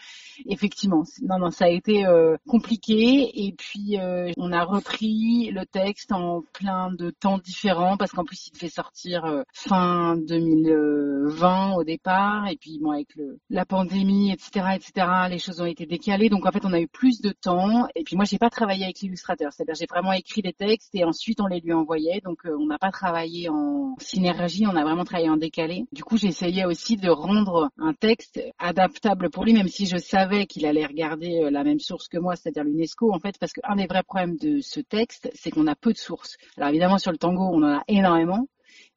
Effectivement, 0.47 1.03
non, 1.21 1.39
non, 1.39 1.51
ça 1.51 1.65
a 1.65 1.69
été 1.69 2.05
euh, 2.05 2.37
compliqué. 2.47 3.45
Et 3.45 3.53
puis, 3.53 3.97
euh, 3.99 4.31
on 4.37 4.51
a 4.51 4.63
repris 4.63 5.51
le 5.51 5.65
texte 5.65 6.11
en 6.11 6.43
plein 6.53 6.91
de 6.91 7.09
temps 7.09 7.37
différents, 7.37 7.97
parce 7.97 8.11
qu'en 8.11 8.23
plus, 8.23 8.47
il 8.47 8.53
devait 8.53 8.69
sortir 8.69 9.25
euh, 9.25 9.43
fin 9.53 10.15
2020 10.17 11.73
au 11.75 11.83
départ, 11.83 12.47
et 12.47 12.57
puis 12.57 12.79
bon, 12.81 12.91
avec 12.91 13.15
le, 13.15 13.39
la 13.49 13.65
pandémie, 13.65 14.31
etc., 14.31 14.75
etc., 14.75 15.07
les 15.29 15.39
choses 15.39 15.61
ont 15.61 15.65
été 15.65 15.85
décalées. 15.85 16.29
Donc, 16.29 16.45
en 16.45 16.51
fait, 16.51 16.65
on 16.65 16.73
a 16.73 16.79
eu 16.79 16.87
plus 16.87 17.21
de 17.21 17.31
temps. 17.31 17.87
Et 17.95 18.03
puis, 18.03 18.15
moi, 18.15 18.25
j'ai 18.25 18.37
pas 18.37 18.49
travaillé 18.49 18.83
avec 18.83 18.99
l'illustrateur, 18.99 19.51
c'est-à-dire 19.53 19.75
j'ai 19.75 19.87
vraiment 19.89 20.13
écrit 20.13 20.41
les 20.41 20.53
textes 20.53 20.93
et 20.93 21.03
ensuite 21.03 21.39
on 21.41 21.47
les 21.47 21.59
lui 21.59 21.73
envoyait. 21.73 22.21
Donc, 22.23 22.39
euh, 22.45 22.55
on 22.59 22.65
n'a 22.65 22.77
pas 22.77 22.91
travaillé 22.91 23.49
en 23.49 23.95
synergie, 23.99 24.65
on 24.67 24.75
a 24.75 24.83
vraiment 24.83 25.05
travaillé 25.05 25.29
en 25.29 25.37
décalé. 25.37 25.85
Du 25.91 26.03
coup, 26.03 26.17
j'essayais 26.17 26.65
aussi 26.65 26.97
de 26.97 27.09
rendre 27.09 27.69
un 27.77 27.93
texte 27.93 28.41
adaptable 28.59 29.29
pour 29.29 29.45
lui, 29.45 29.53
même 29.53 29.67
si 29.67 29.85
je 29.85 29.97
savais 29.97 30.24
qu'il 30.47 30.65
allait 30.65 30.85
regarder 30.85 31.43
euh, 31.43 31.49
la 31.49 31.63
même 31.63 31.79
source 31.79 32.07
que 32.07 32.17
moi, 32.17 32.35
c'est-à-dire 32.35 32.63
l'UNESCO, 32.63 33.13
en 33.13 33.19
fait, 33.19 33.37
parce 33.39 33.53
qu'un 33.53 33.75
des 33.75 33.87
vrais 33.87 34.03
problèmes 34.03 34.37
de 34.37 34.61
ce 34.61 34.79
texte, 34.79 35.29
c'est 35.33 35.51
qu'on 35.51 35.67
a 35.67 35.75
peu 35.75 35.93
de 35.93 35.97
sources. 35.97 36.37
Alors 36.57 36.69
évidemment, 36.69 36.97
sur 36.97 37.11
le 37.11 37.17
tango, 37.17 37.43
on 37.43 37.63
en 37.63 37.77
a 37.77 37.83
énormément, 37.87 38.47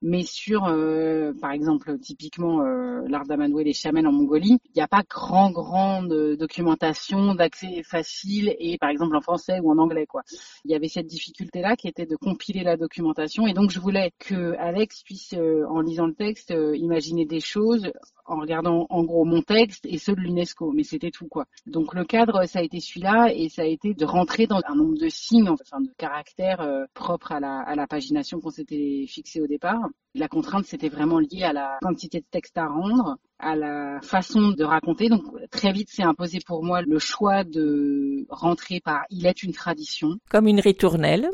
mais 0.03 0.22
sur, 0.22 0.64
euh, 0.66 1.32
par 1.40 1.53
exemple, 1.53 1.99
typiquement 1.99 2.62
euh, 2.62 3.03
l'art 3.09 3.24
d'amadouer 3.26 3.64
les 3.64 3.72
chamans 3.72 4.05
en 4.05 4.12
Mongolie, 4.12 4.59
il 4.66 4.72
n'y 4.76 4.82
a 4.82 4.88
pas 4.88 5.03
grand, 5.09 5.51
grande 5.51 6.12
euh, 6.12 6.36
documentation 6.36 7.34
d'accès 7.34 7.82
facile 7.82 8.55
et 8.59 8.78
par 8.78 8.90
exemple 8.90 9.16
en 9.16 9.20
français 9.20 9.59
ou 9.61 9.70
en 9.70 9.78
anglais, 9.78 10.07
quoi. 10.07 10.22
Il 10.64 10.70
y 10.70 10.74
avait 10.74 10.88
cette 10.88 11.07
difficulté-là 11.07 11.76
qui 11.76 11.88
était 11.88 12.07
de 12.07 12.16
compiler 12.16 12.62
la 12.62 12.76
documentation 12.76 13.46
et 13.46 13.55
donc 13.55 13.70
je 13.70 13.80
voulais 13.80 14.12
que 14.18 14.55
Alex 14.59 15.03
puisse, 15.03 15.34
euh, 15.34 15.64
en 15.68 15.80
lisant 15.80 16.07
le 16.07 16.14
texte, 16.14 16.51
euh, 16.51 16.76
imaginer 16.76 17.26
des 17.26 17.40
choses 17.40 17.90
en 18.28 18.40
regardant 18.40 18.86
en 18.90 19.05
gros 19.05 19.24
mon 19.24 19.42
texte 19.42 19.86
et 19.86 19.99
ceux 19.99 20.14
de 20.14 20.20
l'UNESCO, 20.20 20.72
mais 20.72 20.84
c'était 20.84 21.11
tout 21.11 21.26
quoi. 21.28 21.46
Donc 21.66 21.94
le 21.94 22.05
cadre, 22.05 22.44
ça 22.44 22.61
a 22.61 22.62
été 22.62 22.78
celui-là 22.78 23.32
et 23.34 23.49
ça 23.49 23.62
a 23.62 23.64
été 23.64 23.94
de 23.94 24.05
rentrer 24.05 24.46
dans 24.46 24.61
un 24.66 24.74
nombre 24.74 24.99
de 24.99 25.09
signes, 25.09 25.49
enfin 25.49 25.80
de 25.80 25.90
caractères 25.96 26.61
euh, 26.61 26.84
propres 26.94 27.32
à 27.32 27.40
la, 27.40 27.61
à 27.61 27.74
la 27.74 27.86
pagination 27.86 28.40
qu'on 28.40 28.51
s'était 28.51 29.07
fixé 29.09 29.40
au 29.40 29.46
départ. 29.46 29.88
La 30.14 30.28
contrainte, 30.28 30.64
c'était 30.64 30.89
vraiment 30.89 31.18
lié 31.18 31.43
à 31.43 31.53
la 31.53 31.78
quantité 31.80 32.20
de 32.20 32.26
texte 32.30 32.57
à 32.59 32.66
rendre, 32.66 33.18
à 33.39 33.55
la 33.55 34.01
façon 34.03 34.51
de 34.51 34.64
raconter. 34.64 35.09
Donc 35.09 35.22
très 35.51 35.72
vite, 35.72 35.89
c'est 35.91 36.03
imposé 36.03 36.39
pour 36.45 36.64
moi 36.64 36.82
le 36.82 36.99
choix 36.99 37.45
de 37.45 38.26
rentrer 38.28 38.80
par 38.80 39.03
il 39.11 39.26
est 39.26 39.43
une 39.43 39.53
tradition. 39.53 40.18
Comme 40.30 40.49
une 40.49 40.61
ritournelle 40.61 41.30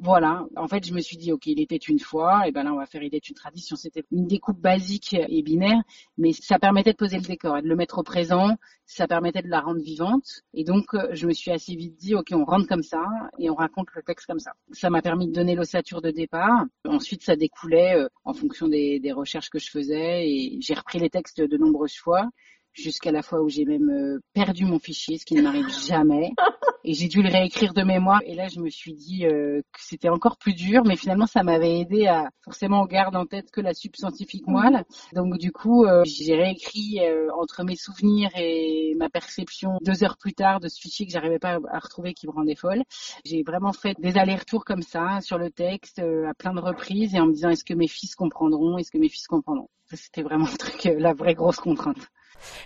Voilà. 0.00 0.46
En 0.56 0.68
fait, 0.68 0.86
je 0.86 0.92
me 0.92 1.00
suis 1.00 1.16
dit, 1.16 1.32
ok, 1.32 1.46
il 1.46 1.60
était 1.60 1.76
une 1.76 1.98
fois, 1.98 2.46
et 2.46 2.52
ben 2.52 2.62
là, 2.62 2.72
on 2.72 2.76
va 2.76 2.86
faire 2.86 3.02
il 3.02 3.14
est 3.14 3.28
une 3.28 3.34
tradition. 3.34 3.74
C'était 3.76 4.04
une 4.12 4.26
découpe 4.26 4.60
basique 4.60 5.14
et 5.14 5.42
binaire, 5.42 5.82
mais 6.16 6.32
ça 6.32 6.58
permettait 6.58 6.92
de 6.92 6.96
poser 6.96 7.16
le 7.16 7.24
décor 7.24 7.58
et 7.58 7.62
de 7.62 7.68
le 7.68 7.76
mettre 7.76 7.98
au 7.98 8.02
présent. 8.02 8.56
Ça 8.86 9.08
permettait 9.08 9.42
de 9.42 9.48
la 9.48 9.60
rendre 9.60 9.80
vivante. 9.80 10.42
Et 10.54 10.64
donc, 10.64 10.94
euh, 10.94 11.08
je 11.12 11.26
me 11.26 11.32
suis 11.32 11.50
assez 11.50 11.74
vite 11.74 11.96
dit, 11.96 12.14
ok, 12.14 12.28
on 12.32 12.44
rentre 12.44 12.68
comme 12.68 12.82
ça 12.82 13.04
et 13.38 13.50
on 13.50 13.54
raconte 13.54 13.88
le 13.94 14.02
texte 14.02 14.26
comme 14.26 14.38
ça. 14.38 14.52
Ça 14.72 14.88
m'a 14.88 15.02
permis 15.02 15.26
de 15.26 15.32
donner 15.32 15.54
l'ossature 15.54 16.00
de 16.00 16.10
départ. 16.10 16.64
Ensuite, 16.86 17.22
ça 17.22 17.36
découlait 17.36 17.96
euh, 17.96 18.08
en 18.24 18.34
fonction 18.34 18.68
des, 18.68 19.00
des 19.00 19.12
recherches 19.12 19.50
que 19.50 19.58
je 19.58 19.70
faisais 19.70 20.28
et 20.28 20.58
j'ai 20.60 20.74
repris 20.74 20.98
les 20.98 21.10
textes 21.10 21.40
de 21.40 21.56
nombreuses 21.56 21.96
fois 21.96 22.28
jusqu'à 22.72 23.10
la 23.12 23.22
fois 23.22 23.42
où 23.42 23.48
j'ai 23.48 23.64
même 23.64 23.90
euh, 23.90 24.20
perdu 24.32 24.64
mon 24.64 24.78
fichier, 24.78 25.18
ce 25.18 25.24
qui 25.24 25.34
ne 25.34 25.42
m'arrive 25.42 25.68
jamais. 25.86 26.30
Et 26.84 26.94
j'ai 26.94 27.08
dû 27.08 27.22
le 27.22 27.28
réécrire 27.28 27.74
de 27.74 27.82
mémoire. 27.82 28.20
Et 28.24 28.34
là, 28.34 28.48
je 28.48 28.60
me 28.60 28.70
suis 28.70 28.94
dit 28.94 29.26
euh, 29.26 29.60
que 29.72 29.80
c'était 29.80 30.08
encore 30.08 30.36
plus 30.38 30.54
dur, 30.54 30.84
mais 30.84 30.96
finalement, 30.96 31.26
ça 31.26 31.42
m'avait 31.42 31.80
aidé 31.80 32.06
à 32.06 32.30
forcément 32.44 32.84
garder 32.86 33.16
en 33.16 33.26
tête 33.26 33.50
que 33.50 33.60
la 33.60 33.74
subscientifique 33.74 34.46
moelle. 34.46 34.84
Donc 35.14 35.38
du 35.38 35.52
coup, 35.52 35.84
euh, 35.84 36.02
j'ai 36.04 36.34
réécrit 36.34 37.00
entre 37.38 37.64
mes 37.64 37.76
souvenirs 37.76 38.30
et 38.36 38.94
ma 38.96 39.08
perception 39.08 39.78
deux 39.82 40.04
heures 40.04 40.16
plus 40.18 40.32
tard 40.32 40.60
de 40.60 40.68
ce 40.68 40.80
fichier 40.80 41.06
que 41.06 41.12
j'arrivais 41.12 41.38
pas 41.38 41.58
à 41.70 41.78
retrouver 41.78 42.14
qui 42.14 42.26
me 42.26 42.32
rendait 42.32 42.54
folle. 42.54 42.82
J'ai 43.24 43.42
vraiment 43.42 43.72
fait 43.72 43.94
des 43.98 44.16
allers-retours 44.16 44.64
comme 44.64 44.82
ça 44.82 45.20
sur 45.20 45.38
le 45.38 45.50
texte 45.50 45.98
à 46.00 46.34
plein 46.34 46.54
de 46.54 46.60
reprises 46.60 47.14
et 47.14 47.20
en 47.20 47.26
me 47.26 47.32
disant 47.32 47.50
est-ce 47.50 47.64
que 47.64 47.74
mes 47.74 47.88
fils 47.88 48.14
comprendront, 48.14 48.78
est-ce 48.78 48.90
que 48.90 48.98
mes 48.98 49.08
fils 49.08 49.26
comprendront? 49.26 49.68
C'était 49.92 50.22
vraiment 50.22 50.46
le 50.52 50.56
truc, 50.58 50.84
la 50.98 51.14
vraie 51.14 51.34
grosse 51.34 51.56
contrainte. 51.56 52.08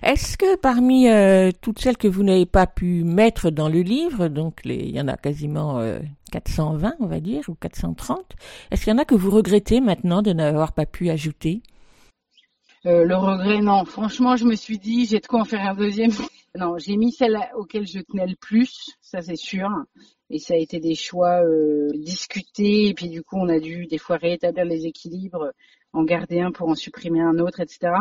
Est-ce 0.03 0.37
que 0.37 0.57
parmi 0.57 1.09
euh, 1.09 1.51
toutes 1.61 1.79
celles 1.79 1.97
que 1.97 2.09
vous 2.09 2.23
n'avez 2.23 2.47
pas 2.47 2.66
pu 2.66 3.05
mettre 3.05 3.51
dans 3.51 3.68
le 3.68 3.81
livre, 3.81 4.29
donc 4.29 4.61
il 4.64 4.91
y 4.91 5.01
en 5.01 5.09
a 5.09 5.16
quasiment 5.16 5.81
420 6.33 6.89
euh, 6.89 6.93
on 7.01 7.07
va 7.07 7.20
dire, 7.20 7.43
ou 7.49 7.55
430, 7.55 8.18
est-ce 8.70 8.85
qu'il 8.85 8.93
y 8.93 8.97
en 8.97 8.99
a 8.99 9.05
que 9.05 9.14
vous 9.14 9.31
regrettez 9.31 9.81
maintenant 9.81 10.23
de 10.23 10.33
n'avoir 10.33 10.73
pas 10.73 10.87
pu 10.87 11.11
ajouter? 11.11 11.62
Euh, 12.87 13.05
le 13.05 13.16
regret, 13.16 13.61
non. 13.61 13.85
Franchement, 13.85 14.37
je 14.37 14.45
me 14.45 14.57
suis 14.57 14.79
dit, 14.79 15.07
j'ai 15.07 15.20
de 15.20 15.27
quoi 15.27 15.41
en 15.41 15.45
faire 15.45 15.62
un 15.62 15.75
deuxième. 15.75 16.11
Non, 16.55 16.77
j'ai 16.77 16.99
mis 16.99 17.12
celle 17.12 17.39
auquel 17.57 17.87
je 17.87 18.01
tenais 18.01 18.27
le 18.27 18.37
plus, 18.37 18.91
ça 19.01 19.23
c'est 19.23 19.37
sûr. 19.37 19.70
Et 20.29 20.39
ça 20.39 20.53
a 20.53 20.59
été 20.59 20.81
des 20.81 20.95
choix 20.95 21.41
discutés. 21.95 22.89
Et 22.89 22.93
puis 22.93 23.09
du 23.09 23.23
coup, 23.23 23.39
on 23.39 23.49
a 23.49 23.59
dû 23.59 23.87
des 23.87 23.97
fois 23.97 24.18
rétablir 24.18 24.66
les 24.66 24.85
équilibres 24.85 25.51
en 25.93 26.05
garder 26.05 26.40
un 26.40 26.53
pour 26.53 26.68
en 26.68 26.74
supprimer 26.74 27.20
un 27.20 27.38
autre, 27.38 27.61
etc. 27.61 27.93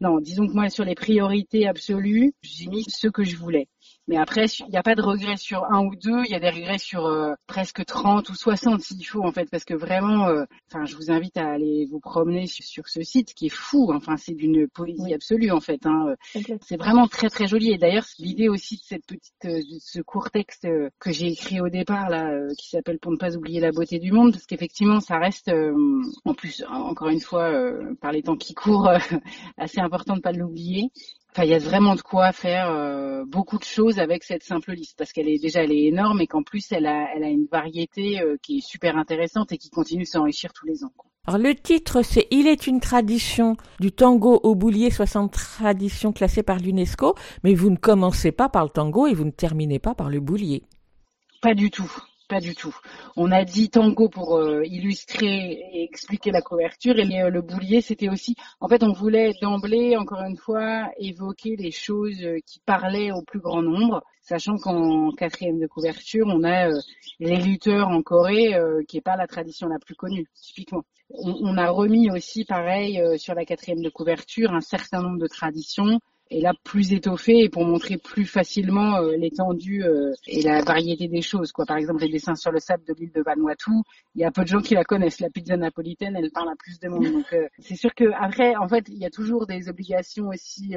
Non, 0.00 0.20
disons 0.20 0.46
que 0.46 0.52
moi, 0.52 0.68
sur 0.70 0.84
les 0.84 0.94
priorités 0.94 1.66
absolues, 1.66 2.32
j'ai 2.42 2.66
mis 2.68 2.84
ce 2.88 3.08
que 3.08 3.24
je 3.24 3.36
voulais. 3.36 3.68
Mais 4.10 4.16
après, 4.16 4.46
il 4.46 4.70
n'y 4.70 4.76
a 4.76 4.82
pas 4.82 4.96
de 4.96 5.02
regret 5.02 5.36
sur 5.36 5.62
un 5.66 5.84
ou 5.86 5.94
deux, 5.94 6.24
il 6.24 6.32
y 6.32 6.34
a 6.34 6.40
des 6.40 6.50
regrets 6.50 6.78
sur 6.78 7.06
euh, 7.06 7.34
presque 7.46 7.84
30 7.84 8.28
ou 8.28 8.34
60 8.34 8.80
s'il 8.80 9.06
faut 9.06 9.22
en 9.22 9.30
fait, 9.30 9.48
parce 9.48 9.64
que 9.64 9.72
vraiment, 9.72 10.26
euh, 10.26 10.46
enfin, 10.66 10.84
je 10.84 10.96
vous 10.96 11.12
invite 11.12 11.36
à 11.36 11.48
aller 11.48 11.86
vous 11.88 12.00
promener 12.00 12.48
sur, 12.48 12.88
ce 12.88 13.02
site 13.02 13.34
qui 13.34 13.46
est 13.46 13.54
fou. 13.54 13.92
Enfin, 13.94 14.16
c'est 14.16 14.34
d'une 14.34 14.66
poésie 14.66 15.14
absolue 15.14 15.52
en 15.52 15.60
fait. 15.60 15.86
Hein. 15.86 16.16
C'est 16.60 16.76
vraiment 16.76 17.06
très 17.06 17.28
très 17.28 17.46
joli. 17.46 17.70
Et 17.70 17.78
d'ailleurs, 17.78 18.04
l'idée 18.18 18.48
aussi 18.48 18.78
de 18.78 18.82
cette 18.82 19.06
petite, 19.06 19.44
euh, 19.44 19.58
de 19.58 19.78
ce 19.78 20.00
court 20.00 20.32
texte 20.32 20.66
que 20.98 21.12
j'ai 21.12 21.28
écrit 21.28 21.60
au 21.60 21.68
départ 21.68 22.10
là, 22.10 22.32
qui 22.58 22.68
s'appelle 22.68 22.98
pour 22.98 23.12
ne 23.12 23.16
pas 23.16 23.36
oublier 23.36 23.60
la 23.60 23.70
beauté 23.70 24.00
du 24.00 24.10
monde, 24.10 24.32
parce 24.32 24.46
qu'effectivement, 24.46 24.98
ça 24.98 25.18
reste, 25.18 25.52
en 26.24 26.34
plus, 26.34 26.64
encore 26.68 27.10
une 27.10 27.20
fois, 27.20 27.52
par 28.00 28.10
les 28.10 28.24
temps 28.24 28.36
qui 28.36 28.54
courent, 28.54 28.90
assez 29.56 29.78
important 29.80 30.16
de 30.16 30.20
pas 30.20 30.32
l'oublier. 30.32 30.90
Enfin, 31.32 31.44
il 31.44 31.50
y 31.50 31.54
a 31.54 31.58
vraiment 31.58 31.94
de 31.94 32.00
quoi 32.00 32.32
faire 32.32 32.70
euh, 32.70 33.24
beaucoup 33.24 33.58
de 33.58 33.64
choses 33.64 34.00
avec 34.00 34.24
cette 34.24 34.42
simple 34.42 34.72
liste 34.72 34.98
parce 34.98 35.12
qu'elle 35.12 35.28
est 35.28 35.40
déjà 35.40 35.62
elle 35.62 35.70
est 35.70 35.84
énorme 35.84 36.20
et 36.20 36.26
qu'en 36.26 36.42
plus 36.42 36.72
elle 36.72 36.86
a 36.86 37.06
elle 37.14 37.22
a 37.22 37.28
une 37.28 37.46
variété 37.50 38.20
euh, 38.20 38.36
qui 38.42 38.58
est 38.58 38.66
super 38.66 38.96
intéressante 38.96 39.52
et 39.52 39.58
qui 39.58 39.70
continue 39.70 40.02
de 40.02 40.08
s'enrichir 40.08 40.52
tous 40.52 40.66
les 40.66 40.82
ans. 40.82 40.92
Alors 41.28 41.38
le 41.40 41.54
titre 41.54 42.02
c'est 42.02 42.26
Il 42.32 42.48
est 42.48 42.66
une 42.66 42.80
tradition 42.80 43.56
du 43.78 43.92
tango 43.92 44.40
au 44.42 44.56
boulier 44.56 44.90
60 44.90 45.30
traditions 45.32 46.12
classées 46.12 46.42
par 46.42 46.58
l'UNESCO, 46.58 47.14
mais 47.44 47.54
vous 47.54 47.70
ne 47.70 47.76
commencez 47.76 48.32
pas 48.32 48.48
par 48.48 48.64
le 48.64 48.70
tango 48.70 49.06
et 49.06 49.14
vous 49.14 49.24
ne 49.24 49.30
terminez 49.30 49.78
pas 49.78 49.94
par 49.94 50.10
le 50.10 50.18
boulier. 50.18 50.64
Pas 51.40 51.54
du 51.54 51.70
tout. 51.70 51.90
Pas 52.30 52.38
du 52.38 52.54
tout. 52.54 52.76
On 53.16 53.32
a 53.32 53.44
dit 53.44 53.70
tango 53.70 54.08
pour 54.08 54.36
euh, 54.36 54.62
illustrer 54.64 55.50
et 55.72 55.82
expliquer 55.82 56.30
la 56.30 56.40
couverture 56.40 56.96
et 56.96 57.04
le 57.04 57.42
boulier 57.42 57.80
c'était 57.80 58.08
aussi. 58.08 58.36
En 58.60 58.68
fait, 58.68 58.84
on 58.84 58.92
voulait 58.92 59.32
d'emblée, 59.42 59.96
encore 59.96 60.22
une 60.22 60.36
fois, 60.36 60.88
évoquer 60.96 61.56
les 61.56 61.72
choses 61.72 62.22
euh, 62.22 62.38
qui 62.46 62.60
parlaient 62.60 63.10
au 63.10 63.22
plus 63.22 63.40
grand 63.40 63.62
nombre, 63.62 64.04
sachant 64.22 64.58
qu'en 64.58 65.10
quatrième 65.10 65.58
de 65.58 65.66
couverture, 65.66 66.24
on 66.28 66.44
a 66.44 66.68
euh, 66.68 66.80
les 67.18 67.36
lutteurs 67.36 67.88
en 67.88 68.00
Corée, 68.00 68.54
qui 68.86 68.98
est 68.98 69.00
pas 69.00 69.16
la 69.16 69.26
tradition 69.26 69.66
la 69.66 69.80
plus 69.80 69.96
connue, 69.96 70.26
typiquement. 70.40 70.84
On, 71.10 71.58
a 71.58 71.68
remis 71.68 72.12
aussi, 72.12 72.44
pareil, 72.44 73.02
sur 73.18 73.34
la 73.34 73.44
quatrième 73.44 73.82
de 73.82 73.90
couverture, 73.90 74.52
un 74.52 74.60
certain 74.60 75.02
nombre 75.02 75.18
de 75.18 75.26
traditions 75.26 75.98
et 76.30 76.40
là 76.40 76.52
plus 76.64 76.92
étoffé 76.92 77.38
et 77.38 77.48
pour 77.48 77.64
montrer 77.64 77.96
plus 77.96 78.24
facilement 78.24 78.96
euh, 78.96 79.16
l'étendue 79.16 79.82
euh, 79.82 80.12
et 80.26 80.42
la 80.42 80.62
variété 80.62 81.08
des 81.08 81.22
choses. 81.22 81.50
Quoi. 81.52 81.66
Par 81.66 81.76
exemple, 81.76 82.02
les 82.02 82.08
dessins 82.10 82.36
sur 82.36 82.52
le 82.52 82.60
sable 82.60 82.84
de 82.86 82.94
l'île 82.94 83.12
de 83.12 83.22
Vanuatu, 83.22 83.72
il 84.14 84.20
y 84.20 84.24
a 84.24 84.30
peu 84.30 84.42
de 84.42 84.46
gens 84.46 84.60
qui 84.60 84.74
la 84.74 84.84
connaissent. 84.84 85.20
La 85.20 85.30
pizza 85.30 85.56
napolitaine, 85.56 86.16
elle 86.16 86.30
parle 86.30 86.50
à 86.50 86.56
plus 86.56 86.78
de 86.78 86.88
monde. 86.88 87.10
Donc 87.10 87.32
euh, 87.32 87.48
c'est 87.58 87.74
sûr 87.74 87.94
que 87.94 88.04
après, 88.20 88.54
en 88.56 88.68
fait, 88.68 88.84
il 88.88 88.98
y 88.98 89.04
a 89.04 89.10
toujours 89.10 89.46
des 89.46 89.68
obligations 89.68 90.28
aussi 90.28 90.74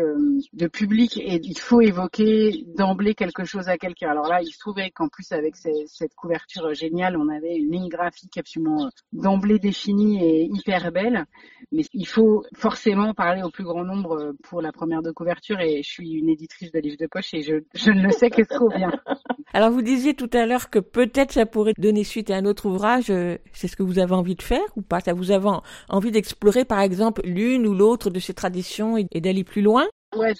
de 0.53 0.67
public 0.67 1.17
et 1.17 1.39
il 1.43 1.57
faut 1.57 1.81
évoquer 1.81 2.65
d'emblée 2.75 3.13
quelque 3.13 3.43
chose 3.43 3.69
à 3.69 3.77
quelqu'un. 3.77 4.09
Alors 4.09 4.27
là, 4.27 4.41
il 4.41 4.51
se 4.51 4.59
trouvait 4.59 4.89
qu'en 4.89 5.07
plus 5.07 5.31
avec 5.31 5.55
cette 5.55 6.15
couverture 6.15 6.73
géniale, 6.73 7.15
on 7.17 7.29
avait 7.29 7.55
une 7.55 7.71
ligne 7.71 7.89
graphique 7.89 8.37
absolument 8.37 8.89
d'emblée 9.11 9.59
définie 9.59 10.23
et 10.23 10.45
hyper 10.45 10.91
belle. 10.91 11.25
Mais 11.71 11.83
il 11.93 12.07
faut 12.07 12.43
forcément 12.55 13.13
parler 13.13 13.43
au 13.43 13.49
plus 13.49 13.63
grand 13.63 13.83
nombre 13.83 14.33
pour 14.43 14.61
la 14.61 14.71
première 14.71 15.01
de 15.01 15.11
couverture 15.11 15.42
et 15.51 15.83
je 15.83 15.89
suis 15.89 16.11
une 16.11 16.29
éditrice 16.29 16.71
de 16.71 16.79
livres 16.79 16.97
de 16.99 17.07
poche 17.07 17.33
et 17.33 17.43
je, 17.43 17.55
je 17.73 17.91
ne 17.91 18.01
le 18.01 18.11
sais 18.11 18.29
que 18.29 18.41
trop 18.43 18.69
bien. 18.69 18.91
Alors 19.53 19.71
vous 19.71 19.81
disiez 19.81 20.13
tout 20.15 20.29
à 20.33 20.45
l'heure 20.45 20.69
que 20.69 20.79
peut-être 20.79 21.31
ça 21.31 21.45
pourrait 21.45 21.73
donner 21.77 22.03
suite 22.03 22.31
à 22.31 22.35
un 22.35 22.45
autre 22.45 22.65
ouvrage. 22.65 23.11
C'est 23.51 23.67
ce 23.67 23.75
que 23.75 23.83
vous 23.83 23.99
avez 23.99 24.13
envie 24.13 24.35
de 24.35 24.41
faire 24.41 24.65
ou 24.75 24.81
pas? 24.81 24.99
Ça 24.99 25.13
vous 25.13 25.31
avez 25.31 25.49
envie 25.89 26.11
d'explorer 26.11 26.65
par 26.65 26.79
exemple 26.79 27.21
l'une 27.23 27.67
ou 27.67 27.73
l'autre 27.73 28.09
de 28.09 28.19
ces 28.19 28.33
traditions 28.33 28.97
et 28.97 29.21
d'aller 29.21 29.43
plus 29.43 29.61
loin? 29.61 29.85
Ouais, 30.15 30.33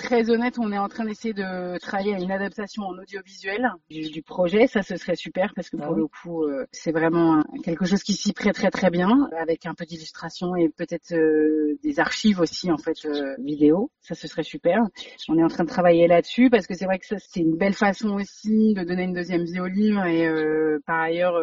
très 0.00 0.30
honnête, 0.30 0.58
on 0.58 0.72
est 0.72 0.78
en 0.78 0.88
train 0.88 1.04
d'essayer 1.04 1.34
de 1.34 1.78
travailler 1.78 2.14
à 2.14 2.18
une 2.18 2.32
adaptation 2.32 2.84
en 2.84 2.96
audiovisuel 2.98 3.70
du, 3.90 4.22
projet. 4.22 4.66
Ça, 4.66 4.82
ce 4.82 4.96
serait 4.96 5.14
super 5.14 5.52
parce 5.54 5.68
que 5.68 5.76
pour 5.76 5.92
ah 5.92 5.96
le 5.96 6.06
coup, 6.06 6.44
euh, 6.44 6.66
c'est 6.72 6.92
vraiment 6.92 7.42
quelque 7.64 7.84
chose 7.84 8.02
qui 8.02 8.14
s'y 8.14 8.32
prête 8.32 8.54
très 8.54 8.70
très 8.70 8.90
bien, 8.90 9.28
avec 9.38 9.66
un 9.66 9.74
peu 9.74 9.84
d'illustration 9.84 10.56
et 10.56 10.68
peut-être 10.68 11.12
euh, 11.12 11.78
des 11.82 12.00
archives 12.00 12.40
aussi 12.40 12.70
en 12.70 12.78
fait 12.78 12.96
euh, 13.04 13.34
vidéo. 13.38 13.90
Ça, 14.00 14.14
ce 14.14 14.26
serait 14.26 14.42
super. 14.42 14.82
On 15.28 15.38
est 15.38 15.44
en 15.44 15.48
train 15.48 15.64
de 15.64 15.68
travailler 15.68 16.06
là-dessus 16.06 16.48
parce 16.48 16.66
que 16.66 16.74
c'est 16.74 16.86
vrai 16.86 16.98
que 16.98 17.06
ça, 17.06 17.16
c'est 17.18 17.40
une 17.40 17.56
belle 17.56 17.74
façon 17.74 18.10
aussi 18.14 18.74
de 18.74 18.82
donner 18.82 19.04
une 19.04 19.12
deuxième 19.12 19.44
vie 19.44 19.60
au 19.60 19.66
livre 19.66 20.04
et 20.06 20.28
par 20.86 21.00
ailleurs 21.00 21.34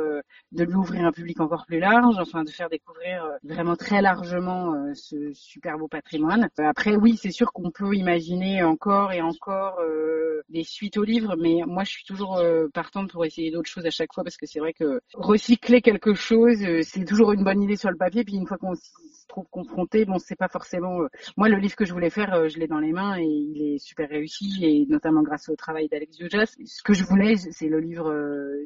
de 0.52 0.64
l'ouvrir 0.64 1.06
à 1.06 1.08
un 1.10 1.12
public 1.12 1.40
encore 1.40 1.66
plus 1.68 1.80
large, 1.80 2.16
enfin 2.20 2.44
de 2.44 2.50
faire 2.50 2.70
découvrir 2.70 3.24
vraiment 3.44 3.76
très 3.76 4.02
largement 4.02 4.74
ce 4.94 5.32
super 5.34 5.78
beau 5.78 5.88
patrimoine. 5.88 6.50
Après, 6.58 6.96
oui, 6.96 7.18
c'est 7.18 7.32
sûr 7.32 7.52
qu'on 7.54 7.72
peut 7.72 7.96
imaginer 7.96 8.47
encore 8.64 9.12
et 9.12 9.22
encore 9.22 9.80
euh, 9.80 10.42
des 10.50 10.64
suites 10.64 10.98
au 10.98 11.04
livre, 11.04 11.36
mais 11.38 11.62
moi 11.66 11.84
je 11.84 11.92
suis 11.92 12.04
toujours 12.04 12.38
euh, 12.38 12.68
partante 12.74 13.12
pour 13.12 13.26
essayer 13.26 13.52
d'autres 13.52 13.70
choses 13.70 13.86
à 13.86 13.90
chaque 13.90 14.14
fois 14.14 14.24
parce 14.24 14.38
que 14.38 14.46
c'est 14.46 14.60
vrai 14.60 14.74
que 14.74 15.02
recycler 15.14 15.82
quelque 15.82 16.14
chose, 16.14 16.64
euh, 16.64 16.82
c'est 16.84 17.06
toujours 17.06 17.32
une 17.34 17.44
bonne 17.44 17.62
idée 17.62 17.76
sur 17.76 17.90
le 17.90 17.98
papier, 17.98 18.24
puis 18.24 18.36
une 18.36 18.48
fois 18.48 18.58
qu'on 18.58 18.76
se 18.76 19.28
trouve 19.28 19.46
confronté, 19.52 20.06
bon 20.06 20.18
c'est 20.20 20.36
pas 20.36 20.48
forcément. 20.48 21.00
Moi 21.36 21.50
le 21.50 21.58
livre 21.58 21.76
que 21.76 21.86
je 21.86 21.94
voulais 21.94 22.10
faire, 22.10 22.50
je 22.50 22.58
l'ai 22.58 22.68
dans 22.68 22.80
les 22.80 22.94
mains 22.94 23.18
et 23.18 23.26
il 23.26 23.74
est 23.74 23.78
super 23.78 24.10
réussi 24.10 24.60
et 24.64 24.86
notamment 24.90 25.22
grâce 25.22 25.50
au 25.50 25.56
travail 25.56 25.88
d'Alex 25.90 26.18
Dujas. 26.18 26.56
Ce 26.66 26.82
que 26.82 26.94
je 26.94 27.04
voulais, 27.04 27.36
c'est 27.38 27.68
le 27.68 27.80
livre 27.80 28.12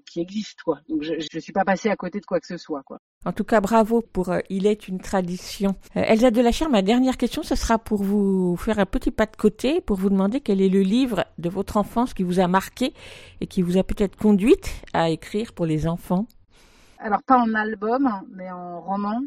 qui 0.06 0.22
existe 0.22 0.62
quoi. 0.64 0.80
Donc 0.88 1.02
je, 1.02 1.14
je 1.32 1.40
suis 1.40 1.54
pas 1.54 1.66
passée 1.66 1.90
à 1.90 1.96
côté 1.96 2.20
de 2.20 2.26
quoi 2.26 2.40
que 2.40 2.48
ce 2.48 2.58
soit 2.58 2.84
quoi. 2.84 3.00
En 3.24 3.34
tout 3.34 3.44
cas, 3.44 3.62
bravo 3.62 4.02
pour 4.02 4.34
Il 4.50 4.66
est 4.66 4.88
une 4.88 5.00
tradition. 5.00 5.76
Elsa 5.94 6.32
Delachère, 6.32 6.70
ma 6.70 6.82
dernière 6.82 7.18
question, 7.18 7.44
ce 7.44 7.54
sera 7.54 7.78
pour 7.78 8.02
vous 8.02 8.56
faire 8.58 8.80
un 8.80 8.88
petit 8.88 9.12
pas 9.12 9.28
de 9.28 9.36
côté 9.36 9.80
pour 9.80 9.98
vous 9.98 10.10
demander 10.10 10.42
quel 10.42 10.60
est 10.60 10.70
le 10.70 10.82
livre 10.82 11.26
de 11.38 11.50
votre 11.50 11.78
enfance 11.78 12.16
qui 12.16 12.24
vous 12.24 12.40
a 12.40 12.48
marqué 12.48 12.94
et 13.40 13.46
qui 13.46 13.62
vous 13.62 13.78
a 13.78 13.84
peut-être 13.84 14.16
conduite 14.16 14.72
à 14.94 15.12
écrire 15.12 15.54
pour 15.54 15.68
les 15.68 15.86
enfants. 15.86 16.26
Alors 17.04 17.24
pas 17.24 17.40
en 17.40 17.56
album, 17.56 18.08
mais 18.30 18.52
en 18.52 18.80
roman. 18.80 19.22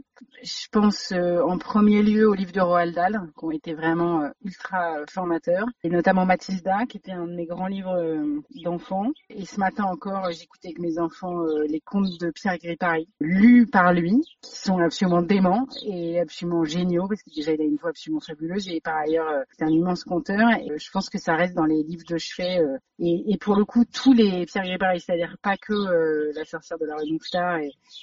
Je 0.45 0.69
pense 0.71 1.11
euh, 1.11 1.41
en 1.43 1.59
premier 1.59 2.05
lieu 2.05 2.29
aux 2.29 2.35
livres 2.35 2.53
de 2.53 2.61
Roald 2.61 2.95
Dahl, 2.95 3.21
qui 3.37 3.45
ont 3.45 3.51
été 3.51 3.75
vraiment 3.75 4.23
euh, 4.23 4.29
ultra 4.45 4.99
formateurs, 5.11 5.67
et 5.83 5.89
notamment 5.89 6.25
Mathilda, 6.25 6.87
qui 6.87 6.99
était 6.99 7.11
un 7.11 7.27
de 7.27 7.35
mes 7.35 7.47
grands 7.47 7.67
livres 7.67 7.97
euh, 7.97 8.41
d'enfants. 8.63 9.11
Et 9.29 9.45
ce 9.45 9.59
matin 9.59 9.85
encore, 9.85 10.31
j'écoutais 10.31 10.69
avec 10.69 10.79
mes 10.79 11.01
enfants 11.01 11.43
les 11.67 11.81
contes 11.81 12.21
de 12.21 12.31
Pierre 12.31 12.59
Gripari, 12.59 13.09
lus 13.19 13.67
par 13.67 13.93
lui, 13.93 14.23
qui 14.41 14.57
sont 14.57 14.79
absolument 14.79 15.23
déments 15.23 15.67
et 15.85 16.21
absolument 16.21 16.63
géniaux, 16.63 17.09
parce 17.09 17.25
que 17.25 17.35
déjà 17.35 17.55
il 17.55 17.61
a 17.61 17.65
une 17.65 17.77
voix 17.77 17.91
absolument 17.91 18.21
fabuleuse, 18.21 18.69
et 18.69 18.81
par 18.81 18.97
ailleurs 18.97 19.43
c'est 19.51 19.65
un 19.65 19.71
immense 19.71 20.05
conteur. 20.05 20.49
Et 20.61 20.79
je 20.79 20.91
pense 20.93 21.11
que 21.11 21.19
ça 21.19 21.35
reste 21.35 21.55
dans 21.55 21.67
les 21.67 21.83
livres 21.83 22.07
de 22.09 22.19
chevet. 22.19 22.61
Et, 23.01 23.37
pour 23.39 23.57
le 23.57 23.65
coup, 23.65 23.85
tous 23.85 24.13
les 24.13 24.47
Pierre 24.47 24.65
Gripari, 24.65 25.01
c'est-à-dire 25.01 25.37
pas 25.43 25.57
que 25.57 26.33
La 26.37 26.45
sorcière 26.45 26.79
de 26.79 26.87
la 26.87 26.95
rue 26.97 27.07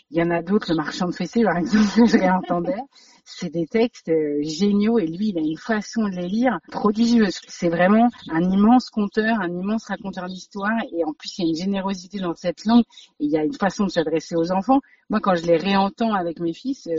Il 0.10 0.18
y 0.18 0.24
en 0.24 0.30
a 0.30 0.42
d'autres, 0.42 0.70
le 0.70 0.76
marchand 0.76 1.08
de 1.08 1.12
fessées 1.14 1.44
par 1.44 1.58
exemple, 1.58 1.86
que 1.96 2.06
je 2.06 2.18
réentendais. 2.18 2.76
C'est 3.24 3.52
des 3.52 3.68
textes 3.68 4.10
euh, 4.10 4.42
géniaux 4.42 5.00
et 5.00 5.06
lui, 5.06 5.30
il 5.30 5.38
a 5.38 5.42
une 5.42 5.58
façon 5.58 6.04
de 6.04 6.16
les 6.16 6.28
lire 6.28 6.60
prodigieuse. 6.72 7.40
C'est 7.48 7.70
vraiment 7.70 8.10
un 8.30 8.42
immense 8.42 8.90
conteur, 8.90 9.40
un 9.40 9.50
immense 9.50 9.86
raconteur 9.86 10.28
d'histoire 10.28 10.78
et 10.92 11.04
en 11.06 11.14
plus 11.14 11.38
il 11.38 11.44
y 11.44 11.48
a 11.48 11.50
une 11.50 11.56
générosité 11.56 12.20
dans 12.20 12.34
cette 12.36 12.66
langue 12.66 12.84
et 13.20 13.26
il 13.26 13.32
y 13.32 13.38
a 13.38 13.44
une 13.44 13.54
façon 13.54 13.86
de 13.86 13.90
s'adresser 13.90 14.36
aux 14.36 14.52
enfants. 14.52 14.80
Moi, 15.10 15.20
quand 15.20 15.36
je 15.36 15.46
les 15.46 15.58
réentends 15.58 16.14
avec 16.14 16.40
mes 16.40 16.54
fils, 16.54 16.88
euh, 16.88 16.96